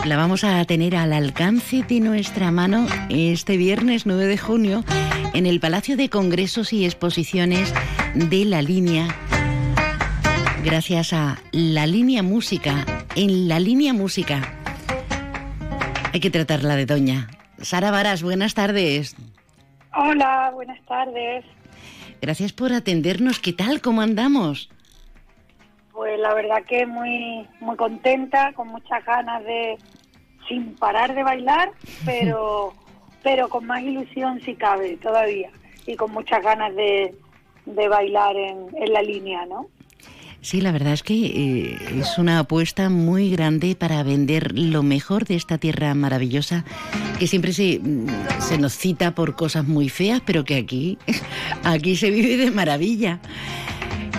la 0.06 0.18
vamos 0.18 0.44
a 0.44 0.66
tener 0.66 0.96
al 0.96 1.14
alcance 1.14 1.84
de 1.88 2.00
nuestra 2.00 2.50
mano 2.50 2.88
este 3.10 3.58
viernes 3.58 4.08
9 4.08 4.26
de 4.26 4.40
junio 4.40 4.84
en 5.36 5.46
el 5.46 5.60
Palacio 5.60 5.98
de 5.98 6.10
Congresos 6.10 6.74
y 6.74 6.84
Exposiciones 6.84 7.72
de 8.16 8.44
La 8.46 8.64
Línea. 8.64 9.16
Gracias 10.66 11.14
a 11.14 11.38
La 11.52 11.86
Línea 11.86 12.24
Música. 12.24 13.06
En 13.16 13.48
La 13.48 13.60
Línea 13.60 13.94
Música 13.94 14.59
hay 16.14 16.20
que 16.20 16.30
tratarla 16.30 16.76
de 16.76 16.86
doña. 16.86 17.28
Sara 17.62 17.92
Varas, 17.92 18.24
buenas 18.24 18.54
tardes. 18.54 19.16
Hola, 19.96 20.52
buenas 20.54 20.80
tardes. 20.86 21.46
Gracias 22.22 22.54
por 22.54 22.74
atendernos. 22.74 23.40
¿Qué 23.40 23.54
tal? 23.54 23.82
¿Cómo 23.82 24.02
andamos? 24.02 24.70
Pues 25.94 26.20
la 26.20 26.34
verdad 26.34 26.64
que 26.68 26.86
muy 26.86 27.48
muy 27.60 27.76
contenta, 27.76 28.54
con 28.54 28.70
muchas 28.70 29.04
ganas 29.06 29.44
de, 29.44 29.78
sin 30.48 30.76
parar 30.76 31.14
de 31.14 31.24
bailar, 31.24 31.72
pero, 32.06 32.74
pero 33.24 33.50
con 33.50 33.66
más 33.66 33.82
ilusión 33.82 34.40
si 34.42 34.56
cabe 34.56 34.98
todavía 34.98 35.52
y 35.86 35.96
con 35.96 36.12
muchas 36.12 36.42
ganas 36.44 36.76
de, 36.76 37.14
de 37.66 37.88
bailar 37.88 38.36
en, 38.36 38.68
en 38.76 38.94
la 38.94 39.02
línea, 39.02 39.46
¿no? 39.46 39.68
Sí, 40.42 40.62
la 40.62 40.72
verdad 40.72 40.94
es 40.94 41.04
que 41.04 41.14
eh, 41.14 41.78
es 42.00 42.18
una 42.18 42.40
apuesta 42.40 42.90
muy 42.90 43.30
grande 43.30 43.76
para 43.76 44.02
vender 44.04 44.58
lo 44.58 44.84
mejor 44.84 45.26
de 45.26 45.36
esta 45.36 45.58
tierra 45.58 45.94
maravillosa, 45.96 46.64
que 47.20 47.28
siempre 47.28 47.52
se, 47.52 47.82
se 48.40 48.58
nos 48.58 48.74
cita 48.74 49.14
por 49.16 49.36
cosas 49.36 49.68
muy 49.68 49.90
feas, 49.90 50.22
pero 50.26 50.46
que 50.46 50.56
aquí, 50.56 50.98
aquí 51.64 51.98
se 51.98 52.10
vive 52.10 52.38
de 52.38 52.52
maravilla. 52.52 53.20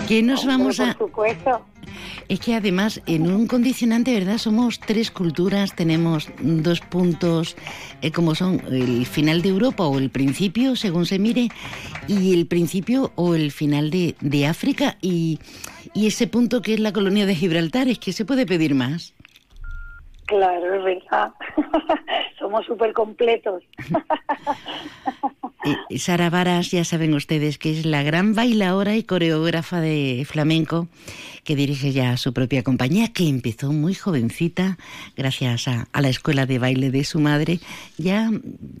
¿Qué 0.07 0.23
nos 0.23 0.45
vamos 0.45 0.79
a...? 0.79 0.93
Por 0.93 1.07
supuesto. 1.07 1.65
Es 2.29 2.39
que 2.39 2.55
además 2.55 3.01
en 3.07 3.31
un 3.31 3.47
condicionante, 3.47 4.13
¿verdad? 4.13 4.37
Somos 4.37 4.79
tres 4.79 5.11
culturas, 5.11 5.75
tenemos 5.75 6.29
dos 6.39 6.79
puntos 6.79 7.57
eh, 8.01 8.11
como 8.11 8.35
son 8.35 8.61
el 8.71 9.05
final 9.05 9.41
de 9.41 9.49
Europa 9.49 9.85
o 9.85 9.97
el 9.97 10.09
principio, 10.09 10.75
según 10.75 11.05
se 11.05 11.19
mire, 11.19 11.49
y 12.07 12.33
el 12.33 12.47
principio 12.47 13.11
o 13.15 13.35
el 13.35 13.51
final 13.51 13.89
de, 13.89 14.15
de 14.21 14.47
África 14.47 14.97
y, 15.01 15.39
y 15.93 16.07
ese 16.07 16.27
punto 16.27 16.61
que 16.61 16.73
es 16.73 16.79
la 16.79 16.93
colonia 16.93 17.25
de 17.25 17.35
Gibraltar. 17.35 17.87
Es 17.87 17.99
que 17.99 18.13
se 18.13 18.25
puede 18.25 18.45
pedir 18.45 18.75
más. 18.75 19.13
Claro, 20.31 20.75
es 20.75 20.83
verdad. 20.83 21.33
Somos 22.39 22.65
súper 22.65 22.93
completos. 22.93 23.63
Eh, 25.63 25.97
Sara 25.97 26.29
Varas, 26.29 26.71
ya 26.71 26.83
saben 26.83 27.13
ustedes 27.13 27.57
que 27.57 27.71
es 27.71 27.85
la 27.85 28.01
gran 28.01 28.33
bailadora 28.33 28.95
y 28.95 29.03
coreógrafa 29.03 29.79
de 29.79 30.23
flamenco 30.25 30.87
que 31.43 31.55
dirige 31.55 31.91
ya 31.91 32.17
su 32.17 32.33
propia 32.33 32.63
compañía, 32.63 33.13
que 33.13 33.27
empezó 33.27 33.71
muy 33.71 33.93
jovencita 33.93 34.77
gracias 35.15 35.67
a, 35.67 35.87
a 35.93 36.01
la 36.01 36.09
escuela 36.09 36.45
de 36.45 36.59
baile 36.59 36.89
de 36.89 37.03
su 37.03 37.19
madre. 37.19 37.59
Ya 37.97 38.29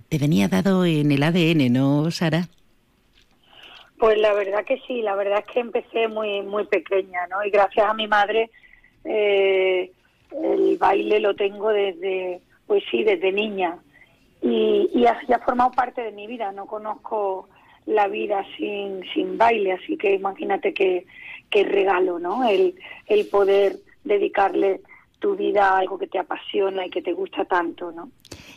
te 0.09 0.17
venía 0.17 0.47
dado 0.47 0.85
en 0.85 1.11
el 1.11 1.21
ADN, 1.21 1.71
¿no, 1.71 2.09
Sara? 2.09 2.47
Pues 3.99 4.17
la 4.17 4.33
verdad 4.33 4.65
que 4.65 4.79
sí, 4.87 5.03
la 5.03 5.15
verdad 5.15 5.43
es 5.45 5.53
que 5.53 5.59
empecé 5.59 6.07
muy 6.07 6.41
muy 6.41 6.65
pequeña, 6.65 7.27
¿no? 7.29 7.43
Y 7.45 7.51
gracias 7.51 7.87
a 7.87 7.93
mi 7.93 8.07
madre 8.07 8.49
eh, 9.05 9.91
el 10.31 10.77
baile 10.77 11.19
lo 11.19 11.35
tengo 11.35 11.69
desde, 11.69 12.41
pues 12.65 12.83
sí, 12.89 13.03
desde 13.03 13.31
niña 13.31 13.77
y, 14.41 14.89
y 14.93 15.05
ha, 15.05 15.39
formado 15.45 15.71
parte 15.71 16.01
de 16.01 16.11
mi 16.11 16.27
vida. 16.27 16.51
No 16.51 16.65
conozco 16.65 17.49
la 17.85 18.07
vida 18.07 18.45
sin, 18.57 19.01
sin 19.13 19.37
baile, 19.37 19.73
así 19.73 19.97
que 19.97 20.13
imagínate 20.13 20.73
qué 20.73 21.05
que 21.51 21.63
regalo, 21.63 22.17
¿no? 22.17 22.49
El, 22.49 22.73
el 23.05 23.27
poder 23.27 23.77
dedicarle 24.03 24.81
tu 25.19 25.35
vida 25.35 25.69
a 25.69 25.77
algo 25.77 25.99
que 25.99 26.07
te 26.07 26.17
apasiona 26.17 26.87
y 26.87 26.89
que 26.89 27.03
te 27.03 27.13
gusta 27.13 27.45
tanto, 27.45 27.91
¿no? 27.91 28.09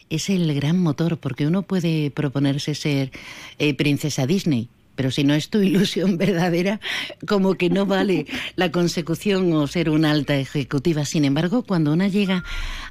Es 0.09 0.31
el 0.31 0.55
gran 0.55 0.79
motor, 0.79 1.19
porque 1.19 1.47
uno 1.47 1.63
puede 1.63 2.11
proponerse 2.11 2.75
ser 2.75 3.11
eh, 3.59 3.75
princesa 3.75 4.27
Disney, 4.27 4.69
pero 4.95 5.11
si 5.11 5.25
no 5.25 5.35
es 5.35 5.51
tu 5.51 5.59
ilusión 5.63 6.17
verdadera, 6.19 6.81
como 7.27 7.55
que 7.55 7.71
no 7.71 7.87
vale 7.87 8.27
la 8.57 8.71
consecución 8.71 9.53
o 9.53 9.67
ser 9.67 9.91
una 9.91 10.11
alta 10.11 10.37
ejecutiva. 10.37 11.05
Sin 11.05 11.25
embargo, 11.25 11.63
cuando 11.63 11.93
una 11.93 12.09
llega 12.09 12.45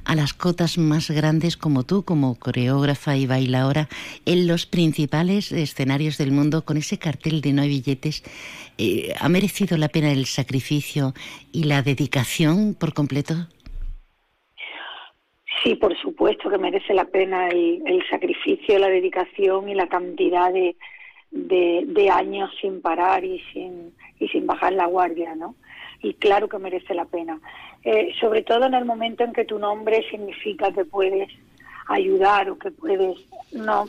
a 0.04 0.14
las 0.14 0.34
cotas 0.34 0.78
más 0.78 1.10
grandes 1.10 1.56
como 1.56 1.84
tú, 1.84 2.04
como 2.04 2.38
coreógrafa 2.38 3.16
y 3.16 3.26
bailadora, 3.26 3.88
en 4.26 4.46
los 4.46 4.66
principales 4.66 5.52
escenarios 5.52 6.18
del 6.18 6.32
mundo, 6.32 6.64
con 6.64 6.76
ese 6.76 6.98
cartel 6.98 7.40
de 7.40 7.52
no 7.52 7.62
hay 7.62 7.68
billetes, 7.68 8.22
eh, 8.78 9.14
¿ha 9.18 9.28
merecido 9.28 9.76
la 9.76 9.88
pena 9.88 10.12
el 10.12 10.26
sacrificio 10.26 11.14
y 11.52 11.64
la 11.64 11.82
dedicación 11.82 12.74
por 12.74 12.92
completo? 12.92 13.48
Sí, 15.62 15.76
por 15.76 15.96
supuesto 15.96 16.50
que 16.50 16.58
merece 16.58 16.92
la 16.92 17.06
pena 17.06 17.48
el, 17.48 17.82
el 17.86 18.06
sacrificio, 18.10 18.78
la 18.78 18.88
dedicación 18.88 19.68
y 19.68 19.74
la 19.74 19.86
cantidad 19.86 20.52
de, 20.52 20.76
de, 21.34 21.84
de, 21.88 22.10
años 22.10 22.50
sin 22.60 22.80
parar 22.80 23.24
y 23.24 23.40
sin, 23.52 23.92
y 24.18 24.28
sin 24.28 24.46
bajar 24.46 24.72
la 24.72 24.86
guardia, 24.86 25.34
¿no? 25.34 25.56
Y 26.00 26.14
claro 26.14 26.48
que 26.48 26.58
merece 26.58 26.94
la 26.94 27.04
pena. 27.04 27.40
Eh, 27.82 28.14
sobre 28.20 28.42
todo 28.42 28.64
en 28.64 28.74
el 28.74 28.84
momento 28.84 29.24
en 29.24 29.32
que 29.32 29.44
tu 29.44 29.58
nombre 29.58 30.08
significa 30.10 30.72
que 30.72 30.84
puedes 30.84 31.28
ayudar 31.88 32.48
o 32.48 32.58
que 32.58 32.70
puedes 32.70 33.18
no 33.52 33.86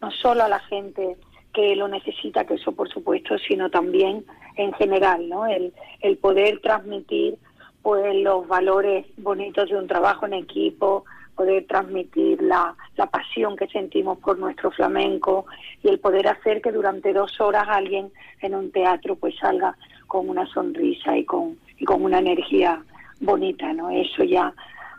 no 0.00 0.10
solo 0.10 0.44
a 0.44 0.48
la 0.48 0.58
gente 0.58 1.16
que 1.54 1.76
lo 1.76 1.88
necesita, 1.88 2.44
que 2.44 2.54
eso 2.54 2.72
por 2.72 2.88
supuesto, 2.88 3.38
sino 3.38 3.70
también 3.70 4.24
en 4.56 4.72
general, 4.74 5.28
¿no? 5.28 5.46
El, 5.46 5.72
el 6.00 6.18
poder 6.18 6.60
transmitir 6.60 7.36
pues 7.82 8.14
los 8.16 8.46
valores 8.46 9.06
bonitos 9.16 9.70
de 9.70 9.76
un 9.76 9.86
trabajo 9.86 10.26
en 10.26 10.34
equipo, 10.34 11.04
poder 11.36 11.66
transmitir 11.66 12.42
la, 12.42 12.74
la 12.96 13.06
pasión 13.06 13.56
que 13.56 13.66
sentimos 13.68 14.18
por 14.18 14.38
nuestro 14.38 14.70
flamenco 14.70 15.46
y 15.82 15.88
el 15.88 15.98
poder 15.98 16.28
hacer 16.28 16.60
que 16.60 16.72
durante 16.72 17.12
dos 17.12 17.40
horas 17.40 17.66
alguien 17.68 18.10
en 18.40 18.54
un 18.54 18.70
teatro 18.70 19.16
pues 19.16 19.34
salga 19.40 19.76
con 20.06 20.28
una 20.28 20.46
sonrisa 20.46 21.16
y 21.16 21.24
con, 21.24 21.56
y 21.78 21.84
con 21.84 22.02
una 22.02 22.18
energía 22.18 22.82
bonita, 23.20 23.72
¿no? 23.72 23.90
Eso 23.90 24.24
ya 24.24 24.52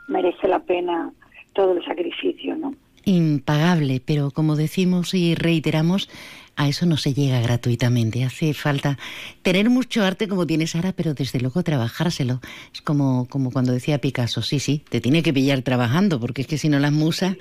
merece 0.08 0.48
la 0.48 0.60
pena 0.60 1.12
todo 1.54 1.78
el 1.78 1.86
sacrificio, 1.86 2.56
¿no? 2.56 2.74
Impagable, 3.06 4.02
pero 4.04 4.32
como 4.32 4.56
decimos 4.56 5.14
y 5.14 5.36
reiteramos, 5.36 6.10
a 6.56 6.68
eso 6.68 6.86
no 6.86 6.98
se 6.98 7.14
llega 7.14 7.42
gratuitamente. 7.42 8.24
Hace 8.24 8.54
falta 8.54 8.98
tener 9.42 9.70
mucho 9.70 10.04
arte 10.04 10.28
como 10.28 10.46
tiene 10.46 10.68
Sara, 10.68 10.92
pero 10.92 11.14
desde 11.14 11.40
luego 11.40 11.64
trabajárselo. 11.64 12.42
Es 12.74 12.82
como, 12.82 13.28
como 13.28 13.52
cuando 13.52 13.72
decía 13.72 14.00
Picasso, 14.00 14.42
sí, 14.42 14.60
sí, 14.60 14.84
te 14.90 15.02
tiene 15.02 15.24
que 15.24 15.34
pillar 15.34 15.62
trabajando, 15.62 16.20
porque 16.20 16.44
es 16.44 16.48
que 16.48 16.58
si 16.58 16.70
no 16.70 16.80
las 16.80 16.92
musas 16.92 17.36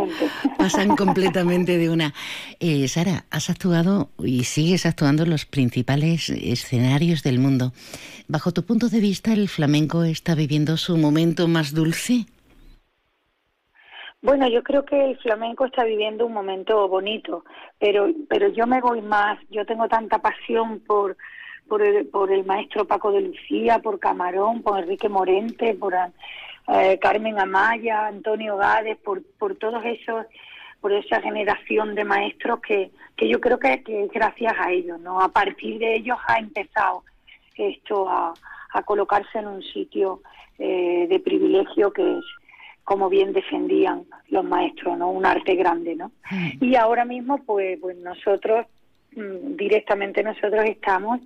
pasan 0.58 0.96
completamente 0.96 1.78
de 1.78 1.90
una. 1.90 2.14
Eh, 2.60 2.86
Sara, 2.88 3.26
has 3.30 3.50
actuado 3.50 4.10
y 4.22 4.44
sigues 4.44 4.86
actuando 4.86 5.24
en 5.24 5.30
los 5.30 5.44
principales 5.44 6.30
escenarios 6.30 7.22
del 7.22 7.38
mundo. 7.38 7.72
Bajo 8.28 8.52
tu 8.52 8.64
punto 8.64 8.88
de 8.88 9.00
vista, 9.00 9.32
¿el 9.32 9.48
flamenco 9.48 10.04
está 10.04 10.34
viviendo 10.34 10.76
su 10.76 10.96
momento 10.96 11.48
más 11.48 11.72
dulce? 11.72 12.26
Bueno, 14.22 14.48
yo 14.48 14.62
creo 14.62 14.84
que 14.84 15.04
el 15.04 15.18
flamenco 15.18 15.64
está 15.64 15.82
viviendo 15.82 16.24
un 16.26 16.32
momento 16.32 16.86
bonito, 16.88 17.44
pero 17.80 18.08
pero 18.28 18.48
yo 18.48 18.68
me 18.68 18.80
voy 18.80 19.02
más, 19.02 19.36
yo 19.50 19.66
tengo 19.66 19.88
tanta 19.88 20.20
pasión 20.20 20.78
por 20.80 21.16
por 21.68 21.82
el, 21.82 22.06
por 22.06 22.30
el 22.30 22.44
maestro 22.44 22.86
Paco 22.86 23.10
de 23.10 23.22
Lucía, 23.22 23.80
por 23.80 23.98
Camarón, 23.98 24.62
por 24.62 24.78
Enrique 24.78 25.08
Morente, 25.08 25.74
por 25.74 25.94
eh, 25.94 26.98
Carmen 27.00 27.40
Amaya, 27.40 28.06
Antonio 28.06 28.56
Gades, 28.56 28.96
por 28.98 29.22
por 29.38 29.56
todos 29.56 29.84
esos 29.84 30.26
por 30.80 30.92
esa 30.92 31.20
generación 31.20 31.96
de 31.96 32.04
maestros 32.04 32.60
que, 32.60 32.92
que 33.16 33.28
yo 33.28 33.40
creo 33.40 33.58
que, 33.58 33.82
que 33.82 34.08
gracias 34.12 34.52
a 34.56 34.70
ellos, 34.70 35.00
¿no? 35.00 35.20
A 35.20 35.28
partir 35.28 35.78
de 35.80 35.96
ellos 35.96 36.18
ha 36.28 36.38
empezado 36.38 37.02
esto 37.56 38.08
a, 38.08 38.34
a 38.72 38.82
colocarse 38.82 39.38
en 39.38 39.48
un 39.48 39.62
sitio 39.62 40.22
eh, 40.58 41.06
de 41.08 41.18
privilegio 41.20 41.92
que 41.92 42.18
es 42.18 42.24
como 42.84 43.08
bien 43.08 43.32
defendían 43.32 44.04
los 44.28 44.44
maestros, 44.44 44.98
¿no? 44.98 45.10
Un 45.10 45.26
arte 45.26 45.54
grande, 45.54 45.94
¿no? 45.94 46.12
Y 46.60 46.74
ahora 46.76 47.04
mismo, 47.04 47.38
pues, 47.44 47.78
pues 47.80 47.96
nosotros, 47.98 48.66
mm, 49.14 49.56
directamente 49.56 50.22
nosotros 50.22 50.64
estamos 50.64 51.20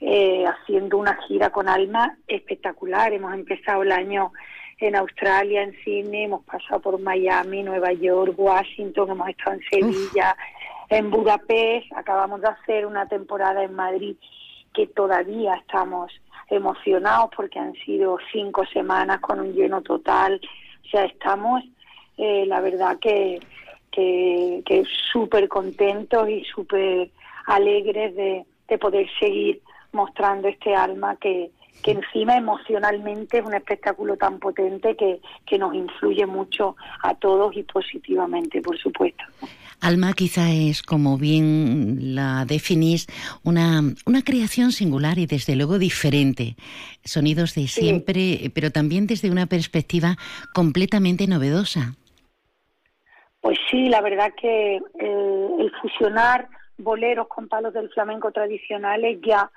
eh, 0.00 0.44
haciendo 0.46 0.96
una 0.96 1.16
gira 1.26 1.50
con 1.50 1.68
Alma 1.68 2.16
espectacular. 2.26 3.12
Hemos 3.12 3.34
empezado 3.34 3.82
el 3.82 3.92
año 3.92 4.32
en 4.78 4.94
Australia, 4.94 5.62
en 5.62 5.74
Sydney, 5.82 6.24
hemos 6.24 6.44
pasado 6.44 6.80
por 6.80 7.00
Miami, 7.00 7.64
Nueva 7.64 7.92
York, 7.92 8.34
Washington, 8.36 9.10
hemos 9.10 9.28
estado 9.28 9.56
en 9.56 9.62
Sevilla, 9.68 10.36
en 10.88 11.10
Budapest, 11.10 11.92
acabamos 11.96 12.40
de 12.40 12.48
hacer 12.48 12.86
una 12.86 13.06
temporada 13.06 13.64
en 13.64 13.74
Madrid 13.74 14.16
que 14.72 14.86
todavía 14.86 15.56
estamos 15.56 16.12
emocionados 16.48 17.30
porque 17.36 17.58
han 17.58 17.74
sido 17.84 18.18
cinco 18.32 18.64
semanas 18.66 19.20
con 19.20 19.40
un 19.40 19.52
lleno 19.52 19.82
total, 19.82 20.40
sea, 20.90 21.04
estamos, 21.04 21.62
eh, 22.16 22.44
la 22.46 22.60
verdad 22.60 22.98
que, 22.98 23.40
que, 23.90 24.62
que 24.64 24.84
súper 25.12 25.48
contentos 25.48 26.28
y 26.28 26.44
súper 26.44 27.10
alegres 27.46 28.14
de, 28.14 28.44
de 28.68 28.78
poder 28.78 29.08
seguir 29.18 29.60
mostrando 29.92 30.48
este 30.48 30.74
alma 30.74 31.16
que, 31.16 31.50
que 31.82 31.92
encima 31.92 32.36
emocionalmente 32.36 33.38
es 33.38 33.44
un 33.44 33.54
espectáculo 33.54 34.16
tan 34.16 34.38
potente 34.38 34.96
que, 34.96 35.20
que 35.46 35.58
nos 35.58 35.74
influye 35.74 36.26
mucho 36.26 36.76
a 37.02 37.14
todos 37.14 37.56
y 37.56 37.62
positivamente, 37.62 38.60
por 38.60 38.78
supuesto. 38.78 39.24
Alma 39.80 40.12
quizá 40.12 40.50
es, 40.50 40.82
como 40.82 41.18
bien 41.18 42.14
la 42.16 42.44
definís, 42.44 43.06
una, 43.44 43.80
una 44.06 44.22
creación 44.22 44.72
singular 44.72 45.18
y 45.18 45.26
desde 45.26 45.54
luego 45.54 45.78
diferente. 45.78 46.56
Sonidos 47.04 47.54
de 47.54 47.68
siempre, 47.68 48.50
pero 48.54 48.72
también 48.72 49.06
desde 49.06 49.30
una 49.30 49.46
perspectiva 49.46 50.16
completamente 50.52 51.28
novedosa. 51.28 51.94
Pues 53.40 53.56
sí, 53.70 53.88
la 53.88 54.00
verdad 54.00 54.32
que 54.40 54.76
eh, 54.76 55.48
el 55.58 55.72
fusionar 55.80 56.48
boleros 56.76 57.28
con 57.28 57.48
palos 57.48 57.72
del 57.72 57.88
flamenco 57.90 58.32
tradicionales 58.32 59.20
ya 59.24 59.50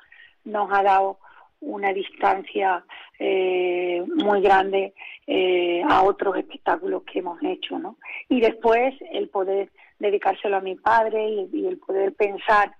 nos 0.45 0.71
ha 0.71 0.83
dado 0.83 1.17
una 1.61 1.93
distancia 1.93 2.83
eh, 3.19 4.03
muy 4.15 4.41
grande 4.41 4.93
eh, 5.27 5.81
a 5.87 6.03
otros 6.03 6.35
espectáculos 6.37 7.03
que 7.03 7.19
hemos 7.19 7.41
hecho, 7.43 7.77
¿no? 7.79 7.97
Y 8.29 8.41
después 8.41 8.93
el 9.11 9.29
poder 9.29 9.69
dedicárselo 9.99 10.57
a 10.57 10.61
mi 10.61 10.75
padre 10.75 11.47
y, 11.53 11.67
el 11.67 11.77
poder 11.77 12.13
pensar 12.13 12.75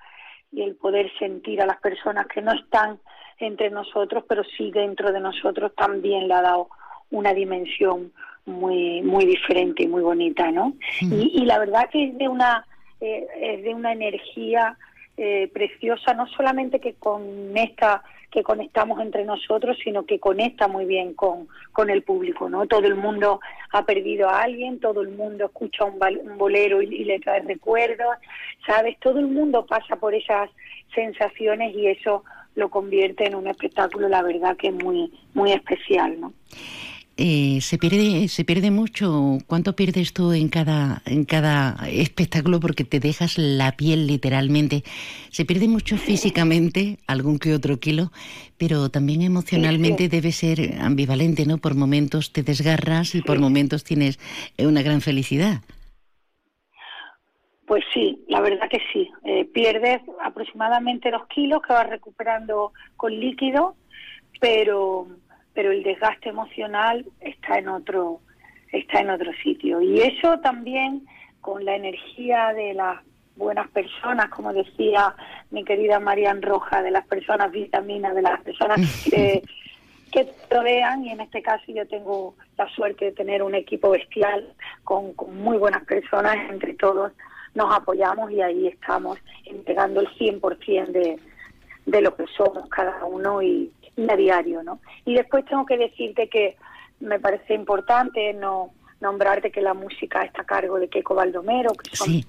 y 0.52 0.64
el 0.64 0.76
poder 0.76 1.12
sentir 1.20 1.62
a 1.62 1.68
las 1.68 1.78
personas 1.78 2.26
que 2.28 2.42
no 2.42 2.52
están 2.54 3.00
entre 3.40 3.70
nosotros, 3.70 4.26
pero 4.28 4.44
sí 4.58 4.72
dentro 4.72 5.12
de 5.12 5.20
nosotros, 5.20 5.74
también 5.76 6.28
le 6.28 6.34
ha 6.34 6.42
dado 6.42 6.70
una 7.12 7.34
dimensión 7.34 8.12
muy 8.46 9.02
muy 9.04 9.26
diferente 9.26 9.84
y 9.84 9.88
muy 9.88 10.02
bonita, 10.02 10.52
¿no? 10.52 10.74
Y, 11.00 11.46
la 11.46 11.60
verdad 11.60 11.90
que 11.92 12.06
es 12.06 12.18
de 12.18 12.28
una 12.28 12.66
eh, 13.00 13.28
es 13.40 13.64
de 13.64 13.76
una 13.76 13.94
energía 13.94 14.78
eh, 15.18 15.50
preciosa, 15.54 16.16
no 16.16 16.26
solamente 16.28 16.80
que 16.80 16.96
conecta 16.96 18.04
que 18.32 18.44
conectamos 18.44 19.00
entre 19.02 19.26
nosotros, 19.26 19.78
sino 19.84 20.06
que 20.06 20.20
conecta 20.20 20.68
muy 20.68 20.86
bien 20.86 21.14
con, 21.14 21.50
con 21.74 21.90
el 21.90 22.02
público, 22.02 22.50
¿no? 22.50 22.66
Todo 22.66 22.88
el 22.88 22.96
mundo 22.96 23.42
ha 23.72 23.86
perdido 23.86 24.30
a 24.30 24.42
alguien, 24.42 24.80
todo 24.80 25.02
el 25.02 25.10
mundo 25.10 25.46
escucha 25.46 25.84
un, 25.84 26.00
bolero 26.38 26.82
y, 26.82 27.04
le 27.04 27.20
trae 27.20 27.42
recuerdos, 27.42 28.16
¿sabes? 28.66 28.98
Todo 29.00 29.20
el 29.20 29.28
mundo 29.28 29.66
pasa 29.66 29.98
por 29.98 30.16
esas 30.16 30.50
sensaciones 30.96 31.76
y 31.76 31.88
eso 31.88 32.24
lo 32.56 32.70
convierte 32.70 33.28
en 33.28 33.36
un 33.36 33.48
espectáculo, 33.48 34.08
la 34.08 34.24
verdad 34.24 34.56
que 34.56 34.72
muy, 34.72 35.12
muy 35.34 35.52
especial, 35.52 36.20
¿no? 36.20 36.34
Eh, 37.24 37.62
se 37.62 37.78
pierde 37.78 38.28
se 38.30 38.44
pierde 38.44 38.72
mucho. 38.72 39.38
Cuánto 39.46 39.76
pierdes 39.76 40.12
tú 40.12 40.32
en 40.32 40.50
cada 40.50 41.04
en 41.06 41.24
cada 41.24 41.78
espectáculo 41.88 42.60
porque 42.60 42.84
te 42.84 43.00
dejas 43.00 43.38
la 43.38 43.74
piel 43.74 44.08
literalmente. 44.08 44.84
Se 45.30 45.46
pierde 45.46 45.68
mucho 45.68 45.98
físicamente 45.98 46.98
algún 47.06 47.38
que 47.38 47.54
otro 47.54 47.80
kilo 47.80 48.12
pero 48.58 48.90
también 48.90 49.22
emocionalmente 49.22 50.10
debe 50.10 50.32
ser 50.32 50.80
ambivalente 50.82 51.46
no 51.46 51.60
por 51.60 51.76
momentos 51.76 52.34
te 52.34 52.42
desgarras 52.42 53.14
y 53.14 53.22
por 53.22 53.40
momentos 53.40 53.84
tienes 53.84 54.20
una 54.58 54.82
gran 54.82 55.02
felicidad. 55.02 55.62
Pues 57.68 57.84
sí, 57.94 58.24
la 58.28 58.42
verdad 58.42 58.68
que 58.70 58.80
sí. 58.92 59.10
Eh, 59.26 59.46
pierdes 59.46 60.02
aproximadamente 60.24 61.12
dos 61.12 61.28
kilos 61.28 61.62
que 61.62 61.74
vas 61.74 61.88
recuperando 61.88 62.74
con 62.98 63.20
líquido, 63.20 63.76
pero 64.40 65.08
pero 65.54 65.72
el 65.72 65.84
desgaste 65.84 66.30
emocional 66.30 67.06
está 67.20 67.58
en 67.58 67.70
otro 67.70 68.20
está 68.72 69.02
en 69.02 69.10
otro 69.10 69.32
sitio. 69.44 69.82
Y 69.82 70.00
eso 70.02 70.40
también 70.40 71.06
con 71.42 71.66
la 71.66 71.76
energía 71.76 72.54
de 72.54 72.74
las 72.74 73.00
buenas 73.36 73.70
personas 73.70 74.30
como 74.30 74.54
decía 74.54 75.16
mi 75.50 75.64
querida 75.64 76.00
Marian 76.00 76.42
Roja 76.42 76.82
de 76.84 76.92
las 76.92 77.08
personas 77.08 77.52
vitaminas 77.52 78.14
de 78.14 78.22
las 78.22 78.42
personas 78.42 78.80
que, 79.10 79.42
que 80.12 80.28
rodean 80.50 81.06
y 81.06 81.12
en 81.12 81.22
este 81.22 81.42
caso 81.42 81.64
yo 81.68 81.88
tengo 81.88 82.36
la 82.58 82.70
suerte 82.70 83.06
de 83.06 83.12
tener 83.14 83.42
un 83.42 83.56
equipo 83.56 83.90
bestial 83.90 84.54
con, 84.84 85.14
con 85.14 85.36
muy 85.38 85.58
buenas 85.58 85.84
personas 85.86 86.36
entre 86.50 86.74
todos 86.74 87.14
nos 87.56 87.74
apoyamos 87.74 88.32
y 88.32 88.42
ahí 88.42 88.68
estamos 88.68 89.18
entregando 89.46 90.02
el 90.02 90.08
100% 90.10 90.88
de, 90.88 91.20
de 91.86 92.02
lo 92.02 92.16
que 92.16 92.26
somos 92.38 92.70
cada 92.70 93.04
uno 93.06 93.42
y, 93.42 93.72
a 94.10 94.16
diario, 94.16 94.64
¿no? 94.64 94.80
Y 95.06 95.16
después 95.16 95.46
tengo 95.46 95.66
que 95.66 95.78
decirte 95.78 96.28
que 96.28 96.58
me 97.00 97.20
parece 97.20 97.54
importante 97.54 98.34
no 98.34 98.72
nombrarte 99.00 99.52
que 99.52 99.62
la 99.62 99.74
música 99.74 100.24
está 100.24 100.44
a 100.44 100.46
cargo 100.46 100.80
de 100.80 100.88
Keiko 100.88 101.16
Baldomero, 101.16 101.74
que 101.74 101.96
son 101.96 102.24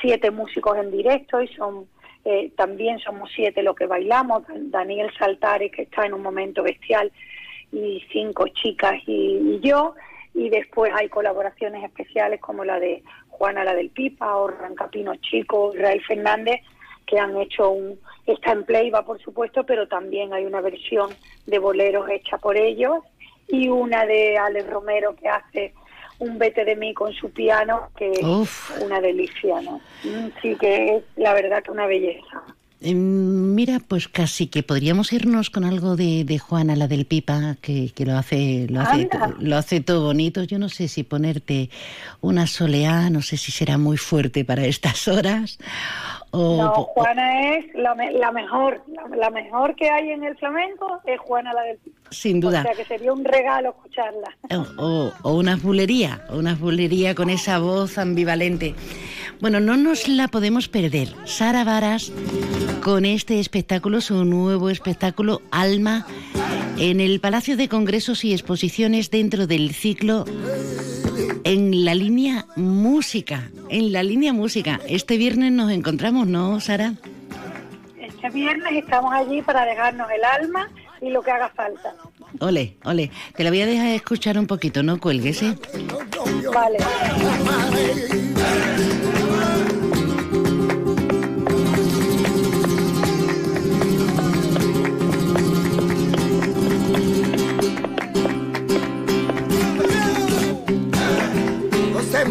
siete, 0.00 0.30
músicos 0.30 0.76
en 0.78 0.90
directo 0.90 1.40
y 1.40 1.48
son 1.48 1.86
eh, 2.24 2.50
también 2.56 2.98
somos 2.98 3.30
siete 3.34 3.62
los 3.62 3.76
que 3.76 3.86
bailamos, 3.86 4.42
Daniel 4.48 5.12
Saltares 5.18 5.70
que 5.70 5.82
está 5.82 6.06
en 6.06 6.14
un 6.14 6.22
momento 6.22 6.62
bestial 6.62 7.12
y 7.72 8.02
cinco 8.10 8.48
chicas 8.48 8.94
y, 9.06 9.60
yo. 9.62 9.94
Y 10.34 10.50
después 10.50 10.92
hay 10.94 11.08
colaboraciones 11.08 11.82
especiales 11.84 12.40
como 12.40 12.64
la 12.64 12.78
de 12.78 13.02
Juana 13.28 13.64
la 13.64 13.74
del 13.74 13.90
Pipa 13.90 14.36
o 14.36 14.48
Rancapino 14.48 15.14
Chico, 15.16 15.72
Israel 15.74 16.02
Fernández 16.06 16.60
que 17.06 17.18
han 17.18 17.36
hecho 17.40 17.70
un, 17.70 17.98
está 18.26 18.52
en 18.52 18.64
Playba 18.64 19.04
por 19.04 19.20
supuesto, 19.20 19.64
pero 19.64 19.86
también 19.86 20.32
hay 20.32 20.44
una 20.44 20.60
versión 20.60 21.10
de 21.46 21.58
boleros 21.58 22.08
hecha 22.10 22.38
por 22.38 22.56
ellos 22.56 22.98
y 23.48 23.68
una 23.68 24.04
de 24.06 24.36
Alex 24.36 24.68
Romero 24.68 25.14
que 25.14 25.28
hace 25.28 25.72
un 26.18 26.38
vete 26.38 26.64
de 26.64 26.76
mí 26.76 26.94
con 26.94 27.12
su 27.12 27.30
piano, 27.30 27.90
que 27.96 28.10
es 28.10 28.82
una 28.82 29.00
delicia, 29.00 29.60
¿no? 29.60 29.80
Mm, 30.04 30.28
sí 30.40 30.56
que 30.56 30.96
es 30.96 31.04
la 31.16 31.34
verdad 31.34 31.62
que 31.62 31.70
una 31.70 31.86
belleza. 31.86 32.42
Em, 32.80 33.54
mira, 33.54 33.80
pues 33.86 34.06
casi 34.06 34.48
que 34.48 34.62
podríamos 34.62 35.12
irnos 35.12 35.48
con 35.48 35.64
algo 35.64 35.96
de, 35.96 36.24
de 36.24 36.38
Juana, 36.38 36.76
la 36.76 36.88
del 36.88 37.06
Pipa, 37.06 37.56
que, 37.62 37.90
que 37.94 38.04
lo 38.04 38.16
hace 38.16 38.66
lo 38.68 38.80
hace, 38.82 39.08
lo 39.38 39.56
hace 39.56 39.80
todo 39.80 40.04
bonito. 40.04 40.44
Yo 40.44 40.58
no 40.58 40.68
sé 40.68 40.86
si 40.88 41.02
ponerte 41.02 41.70
una 42.20 42.46
soleá, 42.46 43.08
no 43.08 43.22
sé 43.22 43.38
si 43.38 43.50
será 43.50 43.78
muy 43.78 43.96
fuerte 43.96 44.44
para 44.44 44.66
estas 44.66 45.08
horas. 45.08 45.58
No, 46.36 46.72
Juana 46.84 47.54
es 47.56 47.74
la, 47.74 47.94
la 47.94 48.32
mejor, 48.32 48.82
la, 49.16 49.30
mejor 49.30 49.74
que 49.74 49.90
hay 49.90 50.10
en 50.10 50.24
el 50.24 50.36
flamenco 50.36 51.00
es 51.04 51.18
Juana 51.20 51.52
la 51.52 51.62
del 51.62 51.78
Pipa. 51.78 52.00
Sin 52.10 52.40
duda. 52.40 52.60
O 52.60 52.62
sea 52.62 52.74
que 52.74 52.84
sería 52.84 53.12
un 53.12 53.24
regalo 53.24 53.70
escucharla. 53.70 54.36
O, 54.78 55.12
o, 55.22 55.34
una 55.34 55.56
bulería, 55.56 56.24
una 56.30 56.54
bulería 56.54 57.14
con 57.14 57.30
esa 57.30 57.58
voz 57.58 57.98
ambivalente. 57.98 58.74
Bueno, 59.40 59.60
no 59.60 59.76
nos 59.76 60.08
la 60.08 60.28
podemos 60.28 60.68
perder. 60.68 61.08
Sara 61.24 61.64
Varas 61.64 62.12
con 62.82 63.04
este 63.04 63.40
espectáculo, 63.40 64.00
su 64.00 64.24
nuevo 64.24 64.70
espectáculo 64.70 65.42
Alma, 65.50 66.06
en 66.78 67.00
el 67.00 67.20
Palacio 67.20 67.56
de 67.56 67.68
Congresos 67.68 68.24
y 68.24 68.32
Exposiciones 68.32 69.10
dentro 69.10 69.46
del 69.46 69.72
ciclo 69.72 70.24
en 71.46 71.84
la 71.84 71.94
línea 71.94 72.44
música. 72.56 73.50
En 73.68 73.92
la 73.92 74.02
línea 74.02 74.32
música. 74.32 74.80
Este 74.88 75.16
viernes 75.16 75.52
nos 75.52 75.70
encontramos, 75.70 76.26
¿no, 76.26 76.58
Sara? 76.58 76.94
Este 78.00 78.30
viernes 78.30 78.72
estamos 78.72 79.14
allí 79.14 79.42
para 79.42 79.64
dejarnos 79.64 80.08
el 80.10 80.24
alma 80.24 80.68
y 81.00 81.10
lo 81.10 81.22
que 81.22 81.30
haga 81.30 81.48
falta. 81.50 81.94
Ole, 82.40 82.76
ole. 82.84 83.12
Te 83.36 83.44
la 83.44 83.50
voy 83.50 83.60
a 83.60 83.66
dejar 83.66 83.86
escuchar 83.88 84.38
un 84.38 84.48
poquito, 84.48 84.82
no 84.82 84.98
cuelgues, 84.98 85.42
¿eh? 85.42 85.56
Vale. 86.52 86.78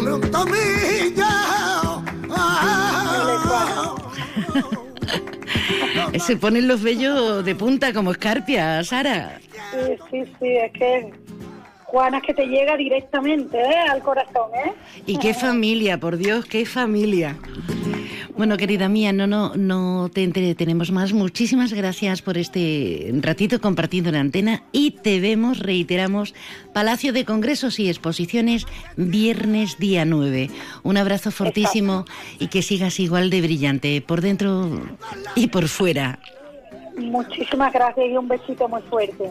Se 6.26 6.36
ponen 6.36 6.66
los 6.66 6.82
vellos 6.82 7.44
de 7.44 7.54
punta 7.54 7.92
como 7.92 8.12
escarpia, 8.12 8.82
Sara. 8.84 9.38
Sí, 9.72 9.98
sí, 10.10 10.24
sí, 10.40 10.48
es 10.48 10.72
que 10.72 11.12
Juana 11.84 12.16
es 12.18 12.24
que 12.24 12.34
te 12.34 12.46
llega 12.46 12.76
directamente 12.76 13.58
¿eh? 13.58 13.78
al 13.88 14.02
corazón, 14.02 14.50
¿eh? 14.54 14.72
Y 15.06 15.18
qué 15.18 15.34
familia, 15.34 15.98
por 15.98 16.16
Dios, 16.16 16.44
qué 16.46 16.66
familia. 16.66 17.36
Bueno, 18.36 18.58
querida 18.58 18.90
mía, 18.90 19.14
no, 19.14 19.26
no, 19.26 19.54
no 19.56 20.10
te 20.12 20.22
entretenemos 20.22 20.92
más. 20.92 21.14
Muchísimas 21.14 21.72
gracias 21.72 22.20
por 22.20 22.36
este 22.36 23.10
ratito 23.22 23.62
compartiendo 23.62 24.12
la 24.12 24.20
antena 24.20 24.64
y 24.72 24.90
te 24.90 25.20
vemos, 25.20 25.58
reiteramos, 25.58 26.34
Palacio 26.74 27.14
de 27.14 27.24
Congresos 27.24 27.78
y 27.78 27.88
Exposiciones, 27.88 28.66
viernes 28.96 29.78
día 29.78 30.04
9. 30.04 30.50
Un 30.82 30.96
abrazo 30.98 31.30
fortísimo 31.30 32.04
y 32.38 32.48
que 32.48 32.60
sigas 32.60 33.00
igual 33.00 33.30
de 33.30 33.40
brillante 33.40 34.02
por 34.02 34.20
dentro 34.20 34.82
y 35.34 35.46
por 35.46 35.68
fuera. 35.68 36.18
Muchísimas 36.98 37.72
gracias 37.72 38.06
y 38.06 38.16
un 38.18 38.28
besito 38.28 38.68
muy 38.68 38.82
fuerte. 38.82 39.30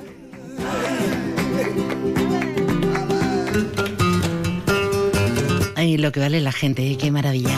Ay, 5.75 5.97
lo 5.97 6.11
que 6.11 6.19
vale 6.19 6.41
la 6.41 6.51
gente, 6.51 6.97
qué 6.97 7.11
maravilla. 7.11 7.55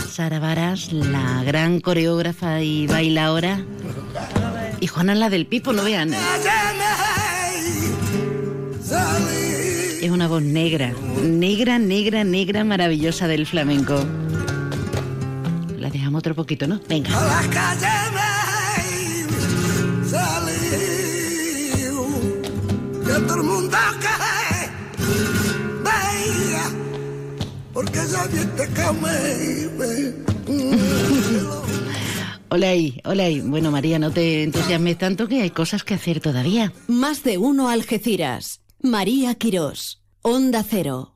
Sara 0.00 0.38
Varas, 0.38 0.92
la 0.92 1.42
gran 1.44 1.80
coreógrafa 1.80 2.60
y 2.60 2.86
bailaora. 2.86 3.64
Y 4.80 4.86
Juana 4.86 5.14
la 5.14 5.30
del 5.30 5.46
Pipo, 5.46 5.72
no 5.72 5.84
vean. 5.84 6.12
Es 10.02 10.10
una 10.10 10.28
voz 10.28 10.42
negra, 10.42 10.92
negra, 11.22 11.78
negra, 11.78 12.24
negra, 12.24 12.64
maravillosa 12.64 13.26
del 13.26 13.46
flamenco. 13.46 14.04
La 15.78 15.90
dejamos 15.90 16.20
otro 16.20 16.34
poquito, 16.34 16.66
¿no? 16.66 16.80
Venga. 16.88 17.10
Porque 27.76 27.98
Hola 32.48 32.68
ahí, 32.70 33.00
hola 33.04 33.24
ahí. 33.24 33.42
Bueno, 33.42 33.70
María, 33.70 33.98
no 33.98 34.10
te 34.10 34.44
entusiasmes 34.44 34.96
tanto 34.96 35.28
que 35.28 35.42
hay 35.42 35.50
cosas 35.50 35.84
que 35.84 35.92
hacer 35.92 36.20
todavía. 36.20 36.72
Más 36.86 37.22
de 37.22 37.36
uno 37.36 37.68
Algeciras. 37.68 38.62
María 38.80 39.34
Quirós. 39.34 40.00
Onda 40.22 40.64
Cero. 40.66 41.15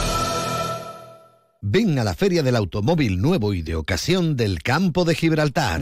Ven 1.73 1.97
a 1.99 2.03
la 2.03 2.13
Feria 2.13 2.43
del 2.43 2.57
Automóvil 2.57 3.21
Nuevo 3.21 3.53
y 3.53 3.61
de 3.61 3.75
Ocasión 3.75 4.35
del 4.35 4.61
Campo 4.61 5.05
de 5.05 5.15
Gibraltar. 5.15 5.81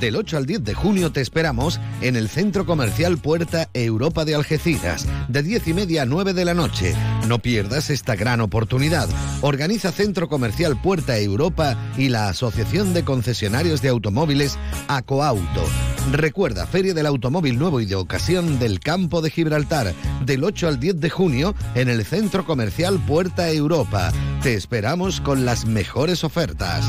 Del 0.00 0.16
8 0.16 0.38
al 0.38 0.46
10 0.46 0.64
de 0.64 0.72
junio 0.72 1.12
te 1.12 1.20
esperamos 1.20 1.78
en 2.00 2.16
el 2.16 2.30
Centro 2.30 2.64
Comercial 2.64 3.18
Puerta 3.18 3.68
Europa 3.74 4.24
de 4.24 4.34
Algeciras, 4.34 5.06
de 5.28 5.42
10 5.42 5.68
y 5.68 5.74
media 5.74 6.02
a 6.02 6.06
9 6.06 6.32
de 6.32 6.46
la 6.46 6.54
noche. 6.54 6.94
No 7.28 7.40
pierdas 7.40 7.90
esta 7.90 8.16
gran 8.16 8.40
oportunidad. 8.40 9.06
Organiza 9.42 9.92
Centro 9.92 10.30
Comercial 10.30 10.80
Puerta 10.80 11.18
Europa 11.18 11.76
y 11.98 12.08
la 12.08 12.30
Asociación 12.30 12.94
de 12.94 13.04
Concesionarios 13.04 13.82
de 13.82 13.90
Automóviles 13.90 14.58
Acoauto. 14.88 15.64
Recuerda, 16.12 16.66
Feria 16.66 16.94
del 16.94 17.06
Automóvil 17.06 17.58
Nuevo 17.58 17.80
y 17.80 17.86
de 17.86 17.96
Ocasión 17.96 18.58
del 18.58 18.80
Campo 18.80 19.22
de 19.22 19.30
Gibraltar, 19.30 19.92
del 20.24 20.44
8 20.44 20.68
al 20.68 20.78
10 20.78 21.00
de 21.00 21.10
junio 21.10 21.54
en 21.74 21.88
el 21.88 22.04
Centro 22.04 22.44
Comercial 22.44 23.00
Puerta 23.06 23.50
Europa. 23.50 24.12
Te 24.42 24.54
esperamos 24.54 25.20
con 25.20 25.44
las 25.44 25.66
mejores 25.66 26.22
ofertas. 26.24 26.84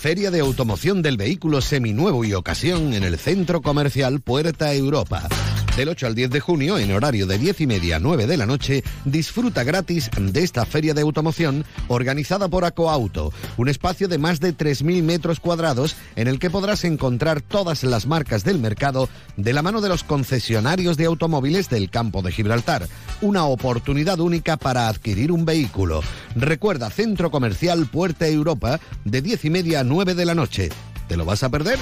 Feria 0.00 0.30
de 0.30 0.40
Automoción 0.40 1.02
del 1.02 1.18
Vehículo 1.18 1.60
Seminuevo 1.60 2.24
y 2.24 2.32
Ocasión 2.32 2.94
en 2.94 3.04
el 3.04 3.18
Centro 3.18 3.60
Comercial 3.60 4.22
Puerta 4.22 4.72
Europa. 4.72 5.28
Del 5.76 5.88
8 5.88 6.08
al 6.08 6.14
10 6.14 6.30
de 6.30 6.40
junio, 6.40 6.78
en 6.78 6.92
horario 6.92 7.26
de 7.26 7.38
10 7.38 7.60
y 7.62 7.66
media 7.66 7.96
a 7.96 8.00
9 8.00 8.26
de 8.26 8.36
la 8.36 8.44
noche, 8.44 8.82
disfruta 9.04 9.64
gratis 9.64 10.10
de 10.18 10.42
esta 10.42 10.66
feria 10.66 10.94
de 10.94 11.00
automoción 11.00 11.64
organizada 11.88 12.48
por 12.48 12.64
Acoauto, 12.64 13.32
un 13.56 13.68
espacio 13.68 14.08
de 14.08 14.18
más 14.18 14.40
de 14.40 14.54
3.000 14.54 15.02
metros 15.02 15.38
cuadrados 15.40 15.96
en 16.16 16.26
el 16.26 16.38
que 16.38 16.50
podrás 16.50 16.84
encontrar 16.84 17.40
todas 17.40 17.84
las 17.84 18.06
marcas 18.06 18.44
del 18.44 18.58
mercado 18.58 19.08
de 19.36 19.52
la 19.52 19.62
mano 19.62 19.80
de 19.80 19.88
los 19.88 20.04
concesionarios 20.04 20.96
de 20.96 21.06
automóviles 21.06 21.70
del 21.70 21.88
campo 21.88 22.20
de 22.20 22.32
Gibraltar. 22.32 22.86
Una 23.20 23.44
oportunidad 23.44 24.18
única 24.18 24.56
para 24.56 24.88
adquirir 24.88 25.30
un 25.30 25.44
vehículo. 25.44 26.02
Recuerda, 26.34 26.90
Centro 26.90 27.30
Comercial 27.30 27.86
Puerta 27.86 28.26
Europa, 28.26 28.80
de 29.04 29.22
10 29.22 29.44
y 29.46 29.50
media 29.50 29.80
a 29.80 29.84
9 29.84 30.14
de 30.14 30.24
la 30.26 30.34
noche. 30.34 30.68
¿Te 31.08 31.16
lo 31.16 31.24
vas 31.24 31.42
a 31.42 31.48
perder? 31.48 31.78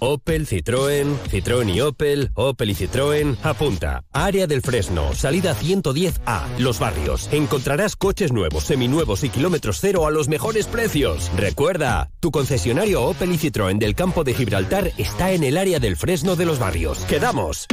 Opel, 0.00 0.46
Citroën, 0.46 1.14
Citroën 1.30 1.74
y 1.74 1.80
Opel, 1.82 2.30
Opel 2.34 2.70
y 2.70 2.74
Citroën, 2.74 3.36
apunta. 3.42 4.02
Área 4.12 4.46
del 4.46 4.62
Fresno, 4.62 5.14
salida 5.14 5.54
110A, 5.54 6.58
Los 6.58 6.78
Barrios. 6.78 7.28
Encontrarás 7.32 7.96
coches 7.96 8.32
nuevos, 8.32 8.64
seminuevos 8.64 9.24
y 9.24 9.28
kilómetros 9.28 9.78
cero 9.80 10.06
a 10.06 10.10
los 10.10 10.28
mejores 10.28 10.66
precios. 10.66 11.30
Recuerda, 11.36 12.10
tu 12.18 12.30
concesionario 12.30 13.02
Opel 13.02 13.32
y 13.32 13.38
Citroën 13.38 13.78
del 13.78 13.94
campo 13.94 14.24
de 14.24 14.32
Gibraltar 14.32 14.90
está 14.96 15.32
en 15.32 15.44
el 15.44 15.58
área 15.58 15.78
del 15.78 15.96
Fresno 15.96 16.34
de 16.34 16.46
Los 16.46 16.58
Barrios. 16.58 17.00
¡Quedamos! 17.04 17.66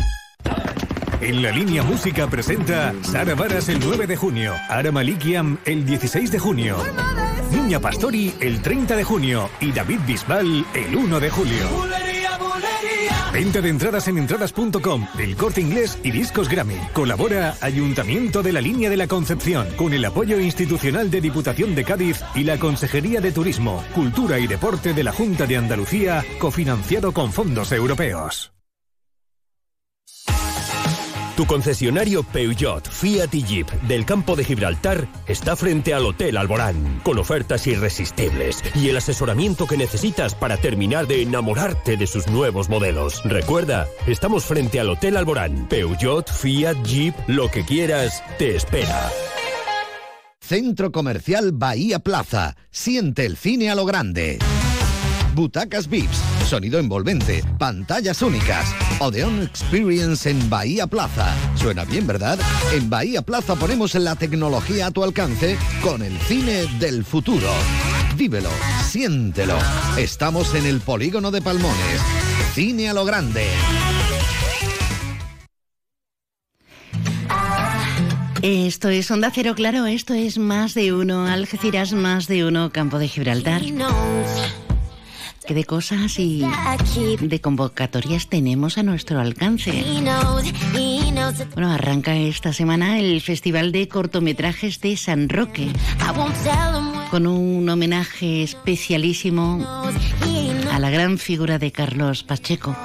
En 1.22 1.42
la 1.42 1.52
línea 1.52 1.82
música 1.82 2.28
presenta 2.28 2.94
Sara 3.02 3.34
Varas 3.36 3.70
el 3.70 3.80
9 3.80 4.06
de 4.06 4.16
junio, 4.16 4.54
Ara 4.70 4.92
Malikiam 4.92 5.58
el 5.66 5.84
16 5.86 6.32
de 6.32 6.40
junio, 6.40 6.78
Niña 7.52 7.80
Pastori 7.80 8.34
el 8.40 8.62
30 8.62 8.96
de 8.96 9.04
junio 9.04 9.50
y 9.60 9.72
David 9.72 10.00
Bisbal 10.06 10.66
el 10.76 10.96
1 10.96 11.20
de 11.20 11.30
julio. 11.32 12.07
Venta 13.32 13.62
de 13.62 13.70
entradas 13.70 14.08
en 14.08 14.18
entradas.com, 14.18 15.08
El 15.20 15.36
Corte 15.36 15.62
Inglés 15.62 16.00
y 16.04 16.12
Discos 16.12 16.50
Grammy. 16.50 16.78
Colabora 16.94 17.56
Ayuntamiento 17.62 18.42
de 18.42 18.54
la 18.54 18.62
Línea 18.62 18.90
de 18.90 18.98
la 18.98 19.08
Concepción 19.08 19.68
con 19.76 19.94
el 19.94 20.04
apoyo 20.06 20.40
institucional 20.40 21.12
de 21.12 21.22
Diputación 21.22 21.76
de 21.76 21.84
Cádiz 21.84 22.24
y 22.36 22.44
la 22.44 22.58
Consejería 22.58 23.22
de 23.22 23.32
Turismo, 23.32 23.84
Cultura 23.94 24.40
y 24.40 24.48
Deporte 24.48 24.94
de 24.94 25.04
la 25.04 25.12
Junta 25.12 25.46
de 25.46 25.58
Andalucía, 25.58 26.26
cofinanciado 26.40 27.12
con 27.12 27.32
fondos 27.32 27.72
europeos. 27.72 28.57
Tu 31.38 31.46
concesionario 31.46 32.24
Peugeot, 32.24 32.90
Fiat 32.90 33.36
y 33.36 33.44
Jeep 33.44 33.70
del 33.84 34.06
campo 34.06 34.36
de 34.36 34.44
Gibraltar 34.44 35.08
está 35.28 35.56
frente 35.56 35.94
al 35.94 36.04
Hotel 36.08 36.36
Alborán, 36.36 37.00
con 37.04 37.20
ofertas 37.20 37.68
irresistibles 37.68 38.64
y 38.74 38.90
el 38.90 38.98
asesoramiento 38.98 39.68
que 39.68 39.78
necesitas 39.78 40.34
para 40.34 40.58
terminar 40.58 41.06
de 41.06 41.22
enamorarte 41.22 41.96
de 41.96 42.08
sus 42.08 42.26
nuevos 42.26 42.70
modelos. 42.70 43.22
Recuerda, 43.24 43.88
estamos 44.08 44.46
frente 44.46 44.80
al 44.80 44.90
Hotel 44.90 45.16
Alborán. 45.16 45.68
Peugeot, 45.70 46.28
Fiat, 46.28 46.84
Jeep, 46.84 47.14
lo 47.28 47.52
que 47.52 47.64
quieras, 47.64 48.24
te 48.40 48.56
espera. 48.56 49.12
Centro 50.40 50.92
Comercial 50.92 51.52
Bahía 51.52 52.00
Plaza. 52.00 52.56
Siente 52.72 53.28
el 53.28 53.38
cine 53.38 53.70
a 53.70 53.76
lo 53.76 53.86
grande. 53.86 54.40
Butacas 55.36 55.88
VIPs, 55.88 56.18
sonido 56.48 56.80
envolvente, 56.80 57.44
pantallas 57.60 58.22
únicas. 58.22 58.74
Odeon 59.00 59.44
Experience 59.44 60.30
en 60.30 60.50
Bahía 60.50 60.88
Plaza. 60.88 61.36
Suena 61.56 61.84
bien, 61.84 62.08
¿verdad? 62.08 62.40
En 62.74 62.90
Bahía 62.90 63.22
Plaza 63.22 63.56
ponemos 63.56 63.94
la 63.96 64.16
tecnología 64.16 64.88
a 64.88 64.92
tu 64.92 65.04
alcance 65.04 65.58
con 65.82 66.02
el 66.02 66.18
cine 66.20 66.66
del 66.80 67.04
futuro. 67.04 67.50
Vívelo, 68.16 68.50
siéntelo. 68.86 69.58
Estamos 69.98 70.56
en 70.56 70.66
el 70.66 70.80
polígono 70.80 71.32
de 71.32 71.42
Palmones. 71.42 72.02
Cine 72.54 72.90
a 72.90 72.94
lo 72.94 73.04
grande. 73.04 73.46
Esto 78.42 78.88
es 78.88 79.12
Onda 79.12 79.32
Cero, 79.34 79.54
claro, 79.56 79.86
esto 79.86 80.14
es 80.14 80.38
más 80.38 80.74
de 80.74 80.94
uno, 80.94 81.28
Algeciras 81.28 81.92
más 81.92 82.28
de 82.28 82.46
uno, 82.46 82.72
Campo 82.72 83.00
de 83.00 83.10
Gibraltar. 83.10 83.62
¿Qué 85.48 85.54
de 85.54 85.64
cosas 85.64 86.20
y 86.20 86.44
de 87.22 87.40
convocatorias 87.40 88.28
tenemos 88.28 88.78
a 88.78 88.84
nuestro 88.84 89.22
alcance? 89.22 89.72
Bueno, 91.54 91.72
arranca 91.72 92.16
esta 92.18 92.52
semana 92.52 93.00
el 93.00 93.22
Festival 93.22 93.72
de 93.72 93.88
Cortometrajes 93.88 94.82
de 94.82 94.98
San 94.98 95.30
Roque, 95.30 95.70
con 97.10 97.28
un 97.28 97.70
homenaje 97.70 98.44
especialísimo 98.44 99.66
a 100.74 100.80
la 100.80 100.90
gran 100.90 101.18
figura 101.18 101.60
de 101.60 101.72
Carlos 101.72 102.24
Pacheco. 102.24 102.76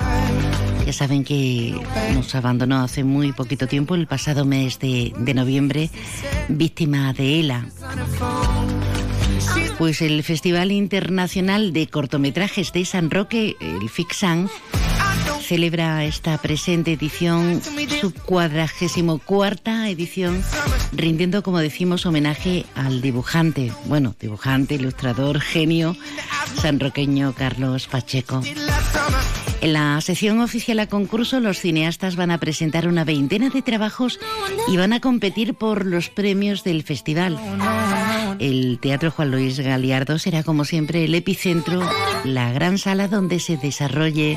Ya 0.87 0.93
saben 0.93 1.25
que 1.25 1.75
nos 2.15 2.33
abandonó 2.37 2.81
hace 2.83 3.03
muy 3.03 3.33
poquito 3.33 3.67
tiempo, 3.67 3.97
el 3.97 4.07
pasado 4.07 4.45
mes 4.45 4.79
de, 4.79 5.13
de 5.19 5.35
noviembre, 5.35 5.91
víctima 6.49 7.13
de 7.13 7.41
ELA. 7.41 7.67
Pues 9.83 10.01
el 10.01 10.23
Festival 10.23 10.71
Internacional 10.71 11.73
de 11.73 11.89
Cortometrajes 11.89 12.73
de 12.73 12.85
San 12.85 13.11
Roque, 13.11 13.57
el 13.59 13.89
FIXAN, 13.89 14.49
celebra 15.41 16.05
esta 16.05 16.39
presente 16.39 16.93
edición, 16.93 17.61
su 18.01 18.15
cuadragésimo 18.15 19.19
cuarta 19.19 19.89
edición, 19.89 20.41
rindiendo, 20.93 21.43
como 21.43 21.59
decimos, 21.59 22.07
homenaje 22.07 22.65
al 22.77 23.03
dibujante, 23.03 23.73
bueno, 23.87 24.15
dibujante, 24.21 24.77
ilustrador, 24.77 25.41
genio, 25.41 25.97
sanroqueño 26.61 27.35
Carlos 27.35 27.89
Pacheco. 27.89 28.41
En 29.63 29.73
la 29.73 30.01
sección 30.01 30.41
oficial 30.41 30.79
a 30.79 30.87
concurso, 30.87 31.41
los 31.41 31.59
cineastas 31.59 32.15
van 32.15 32.31
a 32.31 32.39
presentar 32.39 32.87
una 32.87 33.03
veintena 33.03 33.51
de 33.51 33.63
trabajos 33.63 34.21
y 34.69 34.77
van 34.77 34.93
a 34.93 35.01
competir 35.01 35.55
por 35.55 35.87
los 35.87 36.09
premios 36.09 36.63
del 36.63 36.85
festival. 36.85 37.37
El 38.43 38.81
Teatro 38.81 39.13
Juan 39.13 39.31
Luis 39.31 39.61
Galiardo 39.61 40.19
será, 40.19 40.43
como 40.43 40.65
siempre, 40.65 41.05
el 41.05 41.15
epicentro, 41.15 41.81
la 42.25 42.51
gran 42.51 42.77
sala 42.77 43.07
donde 43.07 43.39
se 43.39 43.57
desarrolle 43.57 44.37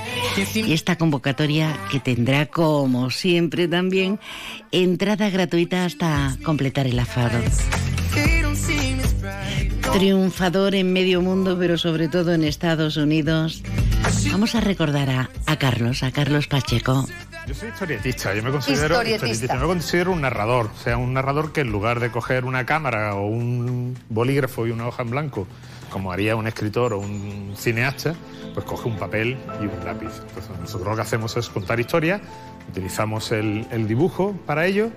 esta 0.55 0.95
convocatoria 0.95 1.75
que 1.89 1.99
tendrá, 1.99 2.45
como 2.45 3.09
siempre 3.09 3.67
también, 3.67 4.19
entrada 4.71 5.31
gratuita 5.31 5.85
hasta 5.85 6.37
completar 6.43 6.85
el 6.85 6.99
aforo. 6.99 7.39
Triunfador 9.95 10.75
en 10.75 10.91
medio 10.91 11.21
mundo, 11.21 11.55
pero 11.57 11.77
sobre 11.77 12.09
todo 12.09 12.33
en 12.33 12.43
Estados 12.43 12.97
Unidos. 12.97 13.63
Vamos 14.29 14.53
a 14.53 14.59
recordar 14.59 15.09
a, 15.09 15.29
a 15.45 15.57
Carlos, 15.57 16.03
a 16.03 16.11
Carlos 16.11 16.47
Pacheco. 16.47 17.05
Yo 17.47 17.53
soy 17.53 17.69
historietista, 17.69 18.35
yo 18.35 18.43
me 18.43 18.51
considero 18.51 19.01
Historietista. 19.01 19.53
yo 19.53 19.61
me 19.61 19.67
considero 19.67 20.11
un 20.11 20.19
narrador, 20.19 20.65
o 20.65 20.83
sea, 20.83 20.97
un 20.97 21.13
narrador 21.13 21.53
que 21.53 21.61
en 21.61 21.71
lugar 21.71 22.01
de 22.01 22.11
coger 22.11 22.43
una 22.43 22.65
cámara 22.65 23.15
o 23.15 23.25
un 23.25 23.97
bolígrafo 24.09 24.67
y 24.67 24.71
una 24.71 24.85
hoja 24.85 25.03
en 25.03 25.11
blanco, 25.11 25.47
como 25.89 26.11
haría 26.11 26.35
un 26.35 26.47
escritor 26.47 26.91
o 26.91 26.99
un 26.99 27.53
cineasta, 27.55 28.15
pues 28.53 28.65
coge 28.65 28.89
un 28.89 28.97
papel 28.97 29.37
y 29.61 29.63
un 29.63 29.85
lápiz. 29.85 30.11
Entonces, 30.27 30.51
nosotros 30.59 30.89
lo 30.89 30.95
que 30.97 31.03
hacemos 31.03 31.37
es 31.37 31.47
contar 31.47 31.79
historias, 31.79 32.19
utilizamos 32.67 33.31
el, 33.31 33.65
el 33.71 33.87
dibujo 33.87 34.35
para 34.45 34.65
ello 34.65 34.91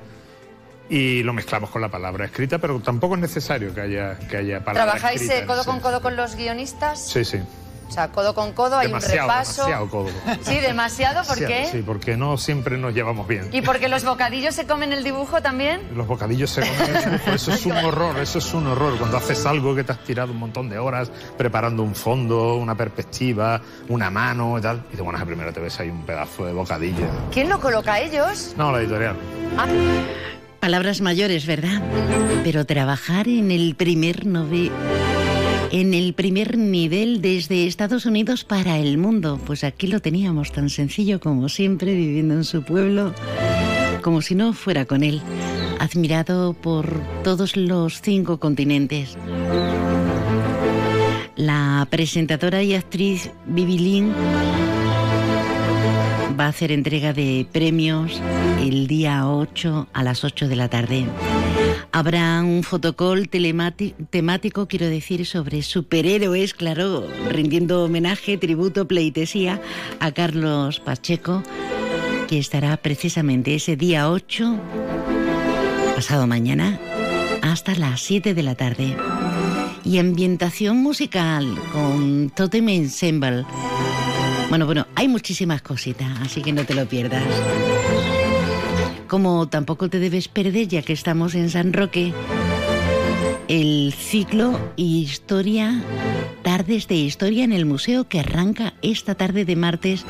y 0.88 1.22
lo 1.22 1.32
mezclamos 1.32 1.70
con 1.70 1.82
la 1.82 1.88
palabra 1.88 2.26
escrita, 2.26 2.58
pero 2.58 2.80
tampoco 2.80 3.14
es 3.14 3.20
necesario 3.20 3.74
que 3.74 3.80
haya, 3.80 4.18
que 4.18 4.36
haya 4.36 4.64
palabra 4.64 4.92
¿Trabajáis 4.92 5.22
escrita 5.22 5.44
eh, 5.44 5.46
codo 5.46 5.64
con 5.64 5.80
codo 5.80 6.00
con 6.00 6.16
los 6.16 6.34
guionistas? 6.36 7.06
Sí, 7.08 7.24
sí. 7.24 7.38
O 7.88 7.90
sea, 7.90 8.08
codo 8.08 8.34
con 8.34 8.52
codo, 8.52 8.76
hay 8.76 8.88
demasiado, 8.88 9.22
un 9.22 9.30
repaso. 9.30 9.64
demasiado 9.64 9.88
codo. 9.90 10.10
Sí, 10.42 10.58
demasiado, 10.60 11.24
¿por 11.24 11.36
Demasiado, 11.38 11.70
qué? 11.72 11.78
Sí, 11.78 11.82
porque 11.82 12.16
no 12.18 12.36
siempre 12.36 12.76
nos 12.76 12.92
llevamos 12.92 13.26
bien. 13.26 13.48
¿Y 13.50 13.62
porque 13.62 13.88
los 13.88 14.04
bocadillos 14.04 14.54
se 14.54 14.66
comen 14.66 14.92
el 14.92 15.02
dibujo 15.02 15.40
también? 15.40 15.80
Los 15.94 16.06
bocadillos 16.06 16.50
se 16.50 16.60
comen 16.60 16.96
el 16.96 17.04
dibujo, 17.04 17.30
eso 17.32 17.52
es 17.52 17.64
un 17.64 17.72
horror, 17.84 18.18
eso 18.18 18.38
es 18.40 18.52
un 18.52 18.66
horror. 18.66 18.98
Cuando 18.98 19.16
haces 19.16 19.46
algo 19.46 19.74
que 19.74 19.84
te 19.84 19.92
has 19.92 20.04
tirado 20.04 20.32
un 20.32 20.38
montón 20.38 20.68
de 20.68 20.78
horas 20.78 21.10
preparando 21.38 21.82
un 21.82 21.94
fondo, 21.94 22.56
una 22.56 22.74
perspectiva, 22.74 23.62
una 23.88 24.10
mano 24.10 24.58
y 24.58 24.60
tal, 24.60 24.84
y 24.92 24.96
te 24.96 25.02
pones 25.02 25.22
a 25.22 25.24
primero 25.24 25.50
te 25.50 25.60
ves 25.60 25.80
ahí 25.80 25.88
un 25.88 26.04
pedazo 26.04 26.44
de 26.44 26.52
bocadillo. 26.52 27.06
¿Quién 27.32 27.48
lo 27.48 27.58
coloca 27.58 27.98
ellos? 28.00 28.52
No, 28.58 28.70
la 28.70 28.80
editorial. 28.80 29.16
Palabras 30.60 31.00
mayores, 31.00 31.46
¿verdad? 31.46 31.82
Pero 32.44 32.66
trabajar 32.66 33.28
en 33.28 33.50
el 33.50 33.74
primer 33.74 34.26
en 35.70 35.94
el 35.94 36.14
primer 36.14 36.58
nivel 36.58 37.20
desde 37.20 37.66
Estados 37.66 38.06
Unidos 38.06 38.44
para 38.44 38.78
el 38.78 38.98
mundo, 38.98 39.40
pues 39.46 39.64
aquí 39.64 39.86
lo 39.86 40.00
teníamos 40.00 40.52
tan 40.52 40.70
sencillo 40.70 41.20
como 41.20 41.48
siempre, 41.48 41.94
viviendo 41.94 42.34
en 42.34 42.44
su 42.44 42.62
pueblo, 42.62 43.14
como 44.02 44.22
si 44.22 44.34
no 44.34 44.52
fuera 44.52 44.84
con 44.84 45.02
él, 45.02 45.20
admirado 45.78 46.54
por 46.54 47.00
todos 47.22 47.56
los 47.56 48.00
cinco 48.00 48.38
continentes. 48.38 49.16
La 51.36 51.86
presentadora 51.88 52.62
y 52.62 52.74
actriz 52.74 53.30
Bibi 53.46 53.78
Lin 53.78 54.12
va 56.38 56.46
a 56.46 56.48
hacer 56.48 56.72
entrega 56.72 57.12
de 57.12 57.46
premios 57.50 58.20
el 58.60 58.86
día 58.86 59.28
8 59.28 59.88
a 59.92 60.02
las 60.02 60.24
8 60.24 60.48
de 60.48 60.56
la 60.56 60.68
tarde. 60.68 61.06
Habrá 61.90 62.42
un 62.42 62.62
fotocall 62.62 63.28
temático, 63.28 64.68
quiero 64.68 64.86
decir, 64.88 65.26
sobre 65.26 65.62
superhéroes, 65.62 66.54
claro, 66.54 67.06
rindiendo 67.30 67.84
homenaje, 67.84 68.36
tributo, 68.38 68.86
pleitesía 68.86 69.60
a 70.00 70.12
Carlos 70.12 70.80
Pacheco, 70.80 71.42
que 72.28 72.38
estará 72.38 72.76
precisamente 72.76 73.54
ese 73.54 73.76
día 73.76 74.10
8, 74.10 74.56
pasado 75.94 76.26
mañana, 76.26 76.78
hasta 77.42 77.74
las 77.74 78.00
7 78.02 78.34
de 78.34 78.42
la 78.42 78.54
tarde. 78.54 78.96
Y 79.84 79.98
ambientación 79.98 80.76
musical 80.76 81.58
con 81.72 82.30
Totem 82.30 82.68
Ensemble. 82.68 83.44
Bueno, 84.48 84.64
bueno, 84.64 84.86
hay 84.94 85.08
muchísimas 85.08 85.60
cositas, 85.60 86.08
así 86.20 86.40
que 86.40 86.52
no 86.52 86.64
te 86.64 86.74
lo 86.74 86.86
pierdas. 86.86 87.24
Como 89.06 89.48
tampoco 89.48 89.90
te 89.90 89.98
debes 89.98 90.28
perder, 90.28 90.68
ya 90.68 90.82
que 90.82 90.94
estamos 90.94 91.34
en 91.34 91.50
San 91.50 91.72
Roque, 91.72 92.14
el 93.48 93.94
ciclo 93.96 94.58
Historia, 94.76 95.82
Tardes 96.42 96.88
de 96.88 96.96
Historia 96.96 97.44
en 97.44 97.52
el 97.52 97.66
Museo 97.66 98.08
que 98.08 98.20
arranca 98.20 98.74
esta 98.80 99.14
tarde 99.14 99.44
de 99.44 99.56
martes 99.56 100.04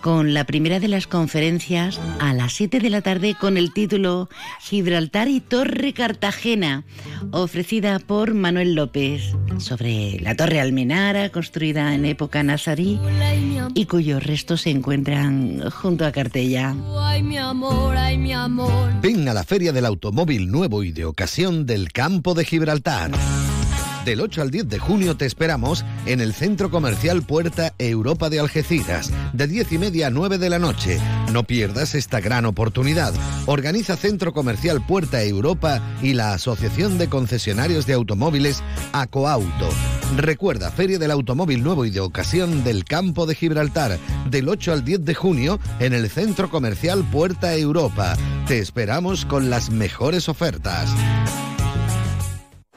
con 0.00 0.34
la 0.34 0.44
primera 0.44 0.80
de 0.80 0.88
las 0.88 1.06
conferencias 1.06 2.00
a 2.20 2.32
las 2.32 2.52
7 2.54 2.80
de 2.80 2.90
la 2.90 3.02
tarde 3.02 3.34
con 3.38 3.56
el 3.56 3.72
título 3.72 4.28
Gibraltar 4.60 5.28
y 5.28 5.40
Torre 5.40 5.92
Cartagena, 5.92 6.84
ofrecida 7.30 7.98
por 7.98 8.34
Manuel 8.34 8.74
López, 8.74 9.34
sobre 9.58 10.20
la 10.20 10.34
Torre 10.36 10.60
Almenara, 10.60 11.30
construida 11.30 11.94
en 11.94 12.04
época 12.04 12.42
nazarí 12.42 12.98
y 13.74 13.86
cuyos 13.86 14.22
restos 14.22 14.62
se 14.62 14.70
encuentran 14.70 15.68
junto 15.70 16.06
a 16.06 16.12
Cartella. 16.12 16.74
Ay, 17.00 17.22
mi 17.22 17.38
amor, 17.38 17.96
ay, 17.96 18.18
mi 18.18 18.32
amor. 18.32 18.92
Ven 19.00 19.28
a 19.28 19.34
la 19.34 19.44
Feria 19.44 19.72
del 19.72 19.86
Automóvil 19.86 20.50
Nuevo 20.50 20.82
y 20.82 20.92
de 20.92 21.04
Ocasión 21.04 21.66
del 21.66 21.92
Campo 21.92 22.34
de 22.34 22.44
Gibraltar. 22.44 23.10
Del 24.08 24.22
8 24.22 24.40
al 24.40 24.50
10 24.50 24.70
de 24.70 24.78
junio 24.78 25.18
te 25.18 25.26
esperamos 25.26 25.84
en 26.06 26.22
el 26.22 26.32
Centro 26.32 26.70
Comercial 26.70 27.20
Puerta 27.20 27.74
Europa 27.76 28.30
de 28.30 28.40
Algeciras, 28.40 29.12
de 29.34 29.46
10 29.46 29.72
y 29.72 29.76
media 29.76 30.06
a 30.06 30.10
9 30.10 30.38
de 30.38 30.48
la 30.48 30.58
noche. 30.58 30.98
No 31.30 31.44
pierdas 31.44 31.94
esta 31.94 32.18
gran 32.18 32.46
oportunidad. 32.46 33.12
Organiza 33.44 33.98
Centro 33.98 34.32
Comercial 34.32 34.80
Puerta 34.86 35.22
Europa 35.22 35.82
y 36.00 36.14
la 36.14 36.32
Asociación 36.32 36.96
de 36.96 37.10
Concesionarios 37.10 37.84
de 37.84 37.92
Automóviles 37.92 38.62
Acoauto. 38.94 39.68
Recuerda, 40.16 40.70
Feria 40.70 40.98
del 40.98 41.10
Automóvil 41.10 41.62
Nuevo 41.62 41.84
y 41.84 41.90
de 41.90 42.00
Ocasión 42.00 42.64
del 42.64 42.86
Campo 42.86 43.26
de 43.26 43.34
Gibraltar, 43.34 43.98
del 44.30 44.48
8 44.48 44.72
al 44.72 44.86
10 44.86 45.04
de 45.04 45.14
junio 45.14 45.60
en 45.80 45.92
el 45.92 46.08
Centro 46.08 46.48
Comercial 46.48 47.04
Puerta 47.12 47.54
Europa. 47.54 48.16
Te 48.46 48.58
esperamos 48.58 49.26
con 49.26 49.50
las 49.50 49.68
mejores 49.68 50.30
ofertas. 50.30 50.94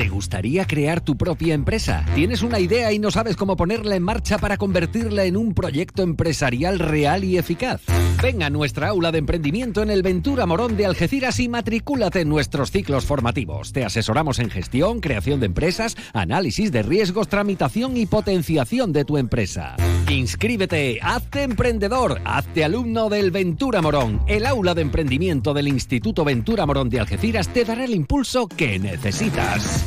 ¿Te 0.00 0.08
gustaría 0.08 0.64
crear 0.64 1.02
tu 1.02 1.18
propia 1.18 1.52
empresa? 1.52 2.06
¿Tienes 2.14 2.40
una 2.40 2.58
idea 2.58 2.90
y 2.90 2.98
no 2.98 3.10
sabes 3.10 3.36
cómo 3.36 3.54
ponerla 3.54 3.96
en 3.96 4.02
marcha 4.02 4.38
para 4.38 4.56
convertirla 4.56 5.26
en 5.26 5.36
un 5.36 5.52
proyecto 5.52 6.02
empresarial 6.02 6.78
real 6.78 7.22
y 7.22 7.36
eficaz? 7.36 7.82
Ven 8.22 8.42
a 8.42 8.48
nuestra 8.48 8.88
aula 8.88 9.12
de 9.12 9.18
emprendimiento 9.18 9.82
en 9.82 9.90
el 9.90 10.00
Ventura 10.00 10.46
Morón 10.46 10.78
de 10.78 10.86
Algeciras 10.86 11.38
y 11.38 11.50
matricúlate 11.50 12.22
en 12.22 12.30
nuestros 12.30 12.70
ciclos 12.70 13.04
formativos. 13.04 13.74
Te 13.74 13.84
asesoramos 13.84 14.38
en 14.38 14.48
gestión, 14.48 15.00
creación 15.00 15.38
de 15.38 15.46
empresas, 15.46 15.98
análisis 16.14 16.72
de 16.72 16.82
riesgos, 16.82 17.28
tramitación 17.28 17.98
y 17.98 18.06
potenciación 18.06 18.94
de 18.94 19.04
tu 19.04 19.18
empresa. 19.18 19.76
Inscríbete, 20.10 20.98
hazte 21.00 21.44
emprendedor, 21.44 22.20
hazte 22.24 22.64
alumno 22.64 23.08
del 23.08 23.30
Ventura 23.30 23.80
Morón. 23.80 24.20
El 24.26 24.44
aula 24.44 24.74
de 24.74 24.82
emprendimiento 24.82 25.54
del 25.54 25.68
Instituto 25.68 26.24
Ventura 26.24 26.66
Morón 26.66 26.90
de 26.90 26.98
Algeciras 26.98 27.48
te 27.48 27.64
dará 27.64 27.84
el 27.84 27.94
impulso 27.94 28.48
que 28.48 28.80
necesitas. 28.80 29.86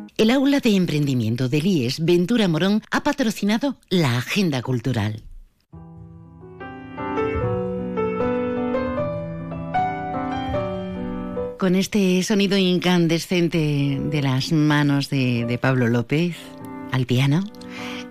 El 0.21 0.29
aula 0.29 0.59
de 0.59 0.75
emprendimiento 0.75 1.49
del 1.49 1.65
IES 1.65 2.05
Ventura 2.05 2.47
Morón 2.47 2.83
ha 2.91 3.01
patrocinado 3.01 3.77
la 3.89 4.19
agenda 4.19 4.61
cultural. 4.61 5.23
Con 11.57 11.73
este 11.73 12.21
sonido 12.21 12.55
incandescente 12.55 13.99
de 13.99 14.21
las 14.21 14.51
manos 14.51 15.09
de, 15.09 15.47
de 15.47 15.57
Pablo 15.57 15.87
López 15.87 16.35
al 16.91 17.07
piano, 17.07 17.43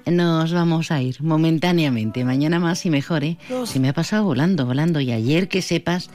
nos 0.05 0.53
vamos 0.53 0.91
a 0.91 1.01
ir 1.01 1.23
momentáneamente. 1.23 2.25
Mañana 2.25 2.59
más 2.59 2.85
y 2.87 2.91
mejor, 2.91 3.23
¿eh? 3.23 3.39
Se 3.67 3.79
me 3.79 3.89
ha 3.89 3.93
pasado 3.93 4.25
volando, 4.25 4.67
volando. 4.67 5.01
Y 5.01 5.13
ayer 5.13 5.49
que 5.49 5.63
sepas 5.63 6.11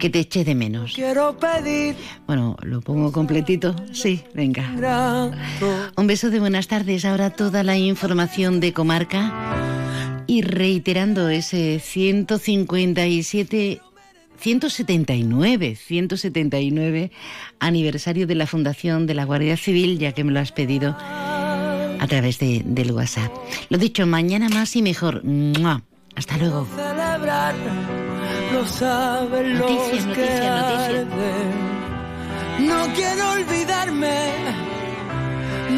que 0.00 0.10
te 0.10 0.18
eché 0.18 0.44
de 0.44 0.56
menos. 0.56 0.94
Quiero 0.94 1.38
pedir. 1.38 1.94
Bueno, 2.26 2.56
lo 2.62 2.80
pongo 2.80 3.12
completito. 3.12 3.76
Sí, 3.92 4.24
venga. 4.34 5.30
Un 5.96 6.06
beso 6.08 6.30
de 6.30 6.40
buenas 6.40 6.66
tardes. 6.66 7.04
Ahora 7.04 7.30
toda 7.30 7.62
la 7.62 7.76
información 7.76 8.58
de 8.58 8.72
comarca. 8.72 10.26
Y 10.26 10.42
reiterando 10.42 11.28
ese 11.28 11.80
157 11.80 13.80
179, 14.40 15.76
179 15.76 17.10
aniversario 17.58 18.26
de 18.26 18.34
la 18.34 18.46
fundación 18.46 19.06
de 19.06 19.14
la 19.14 19.24
Guardia 19.24 19.56
Civil, 19.56 19.98
ya 19.98 20.12
que 20.12 20.24
me 20.24 20.32
lo 20.32 20.40
has 20.40 20.50
pedido 20.50 20.96
a 20.98 22.06
través 22.08 22.38
de, 22.38 22.62
del 22.64 22.92
WhatsApp. 22.92 23.30
Lo 23.68 23.76
dicho, 23.76 24.06
mañana 24.06 24.48
más 24.48 24.74
y 24.76 24.82
mejor. 24.82 25.22
¡Mua! 25.24 25.82
Hasta 26.16 26.38
luego. 26.38 26.66
Celebrar, 28.50 28.52
lo 28.52 28.66
saben 28.66 29.58
Noticia, 29.58 29.94
los 29.94 30.04
noticia, 30.06 30.14
que 30.14 30.20
noticia. 30.20 30.84
arden. 30.86 31.70
No 32.66 32.86
quiero 32.94 33.30
olvidarme, 33.32 34.18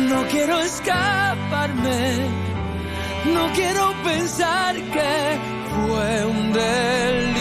no 0.08 0.22
quiero 0.30 0.58
escaparme, 0.60 2.26
no 3.34 3.52
quiero 3.54 3.92
pensar 4.04 4.74
que 4.74 5.38
fue 5.70 6.26
un 6.26 6.52
delirio. 6.52 7.31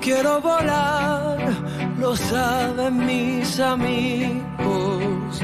Quiero 0.00 0.40
volar, 0.40 1.38
lo 1.98 2.16
saben 2.16 3.06
mis 3.06 3.60
amigos. 3.60 5.42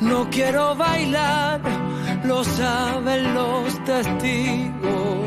No 0.00 0.28
quiero 0.30 0.74
bailar, 0.74 1.60
lo 2.24 2.42
saben 2.44 3.34
los 3.34 3.84
testigos. 3.84 5.24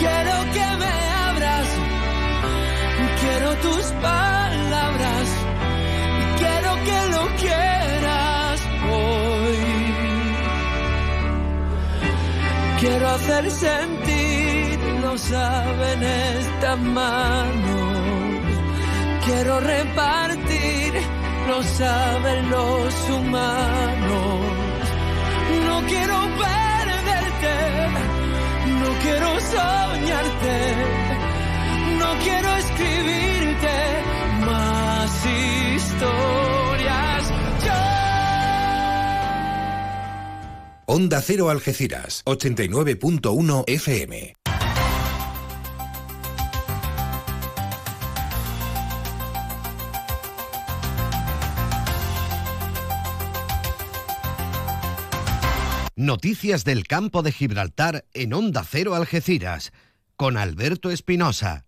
Quiero 0.00 0.36
que 0.54 0.66
me 0.82 0.92
abras, 1.28 1.68
quiero 3.20 3.50
tus 3.66 3.84
palabras, 4.08 5.26
quiero 6.38 6.70
que 6.86 6.98
lo 7.14 7.22
quieras 7.42 8.60
hoy. 8.90 9.60
Quiero 12.80 13.08
hacer 13.10 13.50
sentir, 13.50 14.31
lo 15.12 15.18
saben 15.18 16.02
estas 16.02 16.78
manos. 16.80 17.98
Quiero 19.26 19.60
repartir, 19.60 20.94
lo 21.48 21.62
saben 21.62 22.50
los 22.50 23.10
humanos. 23.10 24.40
No 25.66 25.76
quiero 25.90 26.16
perderte, 26.44 27.56
no 28.80 28.90
quiero 29.02 29.28
soñarte, 29.54 30.56
no 32.00 32.10
quiero 32.24 32.48
escribirte 32.62 33.76
más 34.46 35.10
historias. 35.42 37.22
Yo 37.66 37.82
Onda 40.86 41.20
Cero 41.20 41.50
Algeciras, 41.50 42.22
89.1 42.24 43.64
FM. 43.66 44.41
Noticias 56.02 56.64
del 56.64 56.88
campo 56.88 57.22
de 57.22 57.30
Gibraltar 57.30 58.06
en 58.12 58.34
Onda 58.34 58.64
Cero 58.68 58.96
Algeciras, 58.96 59.72
con 60.16 60.36
Alberto 60.36 60.90
Espinosa. 60.90 61.66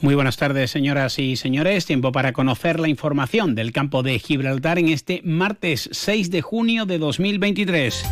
Muy 0.00 0.14
buenas 0.14 0.36
tardes, 0.36 0.70
señoras 0.70 1.18
y 1.18 1.34
señores. 1.34 1.84
Tiempo 1.84 2.12
para 2.12 2.32
conocer 2.32 2.78
la 2.78 2.86
información 2.86 3.56
del 3.56 3.72
campo 3.72 4.04
de 4.04 4.20
Gibraltar 4.20 4.78
en 4.78 4.88
este 4.88 5.20
martes 5.24 5.88
6 5.90 6.30
de 6.30 6.42
junio 6.42 6.86
de 6.86 6.98
2023. 6.98 8.04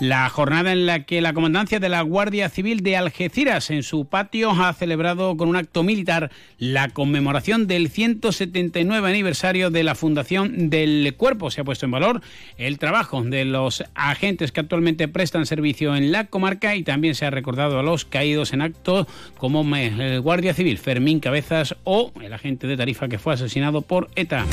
La 0.00 0.28
jornada 0.28 0.72
en 0.72 0.86
la 0.86 1.04
que 1.04 1.20
la 1.20 1.32
Comandancia 1.32 1.78
de 1.78 1.88
la 1.88 2.02
Guardia 2.02 2.48
Civil 2.48 2.82
de 2.82 2.96
Algeciras 2.96 3.70
en 3.70 3.84
su 3.84 4.06
patio 4.06 4.50
ha 4.50 4.72
celebrado 4.72 5.36
con 5.36 5.48
un 5.48 5.54
acto 5.54 5.84
militar 5.84 6.32
la 6.58 6.88
conmemoración 6.88 7.68
del 7.68 7.88
179 7.88 9.08
aniversario 9.08 9.70
de 9.70 9.84
la 9.84 9.94
fundación 9.94 10.68
del 10.68 11.14
cuerpo. 11.16 11.52
Se 11.52 11.60
ha 11.60 11.64
puesto 11.64 11.86
en 11.86 11.92
valor 11.92 12.22
el 12.58 12.78
trabajo 12.78 13.22
de 13.22 13.44
los 13.44 13.84
agentes 13.94 14.50
que 14.50 14.60
actualmente 14.60 15.06
prestan 15.06 15.46
servicio 15.46 15.94
en 15.94 16.10
la 16.10 16.26
comarca 16.26 16.74
y 16.74 16.82
también 16.82 17.14
se 17.14 17.26
ha 17.26 17.30
recordado 17.30 17.78
a 17.78 17.84
los 17.84 18.04
caídos 18.04 18.52
en 18.52 18.62
acto 18.62 19.06
como 19.38 19.64
el 19.76 20.20
Guardia 20.20 20.54
Civil 20.54 20.78
Fermín 20.78 21.20
Cabezas 21.20 21.76
o 21.84 22.12
el 22.20 22.32
agente 22.32 22.66
de 22.66 22.76
Tarifa 22.76 23.08
que 23.08 23.18
fue 23.18 23.34
asesinado 23.34 23.80
por 23.80 24.10
ETA. 24.16 24.44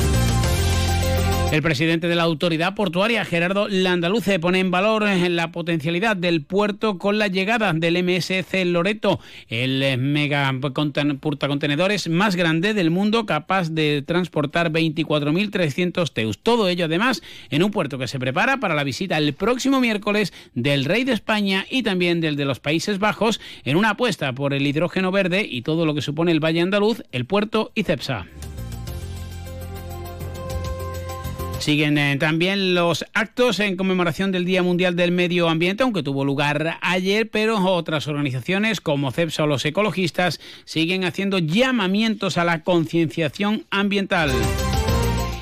El 1.52 1.62
presidente 1.62 2.08
de 2.08 2.16
la 2.16 2.24
autoridad 2.24 2.76
portuaria, 2.76 3.26
Gerardo 3.26 3.68
Landaluce, 3.68 4.40
pone 4.40 4.60
en 4.60 4.72
valor 4.72 5.06
eh, 5.06 5.28
la 5.28 5.52
potencialidad 5.52 6.16
del 6.16 6.44
puerto 6.44 6.98
con 6.98 7.18
la 7.18 7.28
llegada 7.28 7.74
del 7.74 8.02
MSC 8.02 8.64
Loreto, 8.64 9.20
el 9.50 9.84
eh, 9.84 9.98
mega 9.98 10.50
portacontenedores 10.62 12.08
más 12.08 12.38
grande 12.38 12.74
del 12.74 12.90
mundo, 12.90 13.26
capaz 13.26 13.70
de 13.70 14.02
transportar 14.02 14.72
24.300 14.72 16.14
teus. 16.14 16.40
Todo 16.40 16.70
ello, 16.70 16.86
además, 16.86 17.22
en 17.50 17.64
un 17.64 17.72
puerto 17.72 18.00
que 18.00 18.08
se 18.08 18.18
prepara 18.18 18.62
para 18.62 18.74
la 18.74 18.86
visita 18.86 19.18
el 19.18 19.34
próximo 19.34 19.82
miércoles 19.82 20.32
del 20.56 20.86
rey 20.86 21.04
de 21.04 21.12
España 21.12 21.66
y 21.70 21.84
también 21.84 22.22
del 22.22 22.38
de 22.38 22.46
los 22.46 22.62
Países 22.62 22.98
Bajos, 22.98 23.42
en 23.66 23.76
una 23.76 23.90
apuesta 23.90 24.32
por 24.32 24.54
el 24.54 24.66
hidrógeno 24.66 25.12
verde 25.12 25.46
y 25.50 25.64
todo 25.64 25.86
lo 25.86 25.94
que 25.96 26.02
supone 26.02 26.32
el 26.32 26.40
Valle 26.40 26.62
Andaluz, 26.62 27.04
el 27.12 27.26
puerto 27.26 27.74
y 27.76 27.84
CEPSA. 27.84 28.26
Siguen 31.62 32.00
eh, 32.00 32.18
también 32.20 32.74
los 32.74 33.06
actos 33.14 33.60
en 33.60 33.78
conmemoración 33.78 34.32
del 34.32 34.46
Día 34.46 34.64
Mundial 34.64 34.96
del 34.96 35.12
Medio 35.12 35.48
Ambiente, 35.48 35.84
aunque 35.84 36.02
tuvo 36.02 36.26
lugar 36.26 36.80
ayer, 36.82 37.30
pero 37.30 37.64
otras 37.64 38.08
organizaciones 38.08 38.82
como 38.82 39.12
CEPSA 39.12 39.44
o 39.44 39.48
los 39.48 39.64
ecologistas 39.64 40.40
siguen 40.66 41.04
haciendo 41.04 41.38
llamamientos 41.38 42.40
a 42.40 42.46
la 42.46 42.64
concienciación 42.64 43.66
ambiental. 43.70 44.32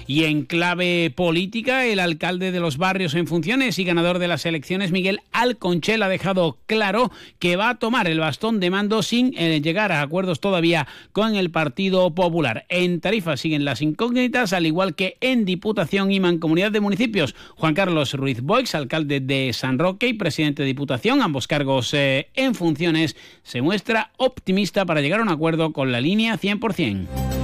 Y 0.10 0.23
en 0.23 0.45
clave 0.45 1.14
política, 1.15 1.86
el 1.86 1.99
alcalde 1.99 2.52
de 2.52 2.60
los 2.60 2.80
barrios 2.80 3.14
en 3.14 3.27
funciones 3.27 3.77
y 3.77 3.84
ganador 3.84 4.18
de 4.18 4.27
las 4.27 4.44
elecciones, 4.48 4.91
Miguel 4.91 5.19
Alconchel, 5.31 6.02
ha 6.02 6.10
dejado 6.10 6.57
claro 6.65 7.11
que 7.38 7.57
va 7.57 7.69
a 7.69 7.77
tomar 7.77 8.07
el 8.07 8.19
bastón 8.19 8.60
de 8.60 8.72
mando 8.72 9.03
sin 9.03 9.36
eh, 9.38 9.61
llegar 9.61 9.91
a 9.91 10.02
acuerdos 10.02 10.40
todavía 10.40 10.88
con 11.11 11.36
el 11.36 11.52
Partido 11.52 12.10
Popular. 12.15 12.65
En 12.69 13.02
Tarifa 13.02 13.38
siguen 13.38 13.65
las 13.65 13.84
incógnitas, 13.84 14.52
al 14.52 14.65
igual 14.65 14.95
que 14.95 15.18
en 15.22 15.45
Diputación 15.45 16.11
y 16.11 16.19
Mancomunidad 16.19 16.72
de 16.72 16.80
Municipios. 16.80 17.36
Juan 17.56 17.76
Carlos 17.76 18.15
Ruiz 18.15 18.41
Boix, 18.41 18.73
alcalde 18.73 19.19
de 19.19 19.53
San 19.53 19.77
Roque 19.77 20.07
y 20.07 20.14
presidente 20.14 20.64
de 20.64 20.69
Diputación, 20.69 21.22
ambos 21.22 21.45
cargos 21.45 21.94
eh, 21.94 22.30
en 22.34 22.56
funciones, 22.56 23.15
se 23.44 23.61
muestra 23.61 24.10
optimista 24.18 24.88
para 24.88 25.02
llegar 25.02 25.19
a 25.19 25.23
un 25.23 25.30
acuerdo 25.30 25.72
con 25.72 25.91
la 25.91 26.02
línea 26.02 26.36
100%. 26.36 27.39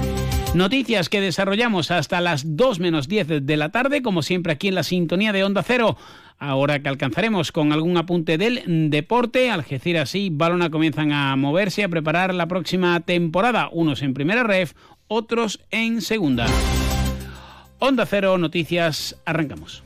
Noticias 0.56 1.10
que 1.10 1.20
desarrollamos 1.20 1.92
hasta 1.92 2.22
las 2.22 2.56
2 2.56 2.80
menos 2.80 3.10
10 3.10 3.46
de 3.46 3.58
la 3.58 3.70
tarde, 3.74 4.02
como 4.02 4.22
siempre 4.22 4.54
aquí 4.54 4.70
en 4.70 4.76
la 4.76 4.84
sintonía 4.84 5.34
de 5.34 5.44
Onda 5.44 5.64
Cero. 5.64 5.98
Ahora 6.40 6.82
que 6.82 6.88
alcanzaremos 6.88 7.52
con 7.52 7.74
algún 7.74 7.98
apunte 7.98 8.38
del 8.38 8.90
deporte, 8.90 9.52
Algeciras 9.52 10.16
y 10.16 10.30
Balona 10.30 10.70
comienzan 10.70 11.12
a 11.12 11.36
moverse, 11.36 11.84
a 11.84 11.90
preparar 11.90 12.34
la 12.34 12.48
próxima 12.48 12.98
temporada, 13.02 13.68
unos 13.70 14.02
en 14.02 14.14
primera 14.14 14.44
ref, 14.44 14.76
otros 15.10 15.60
en 15.72 16.02
segunda. 16.02 16.48
Onda 17.80 18.06
Cero, 18.06 18.38
noticias, 18.38 19.18
arrancamos. 19.26 19.84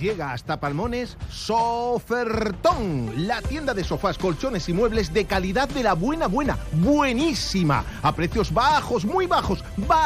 Llega 0.00 0.32
hasta 0.32 0.60
Palmones 0.60 1.16
Sofertón, 1.30 3.26
la 3.26 3.40
tienda 3.40 3.72
de 3.72 3.82
sofás, 3.82 4.18
colchones 4.18 4.68
y 4.68 4.74
muebles 4.74 5.12
de 5.12 5.24
calidad 5.24 5.68
de 5.68 5.82
la 5.82 5.94
buena, 5.94 6.26
buena, 6.26 6.58
buenísima, 6.72 7.84
a 8.02 8.14
precios 8.14 8.52
bajos, 8.52 9.06
muy 9.06 9.26
bajos, 9.26 9.64
bajos 9.76 9.96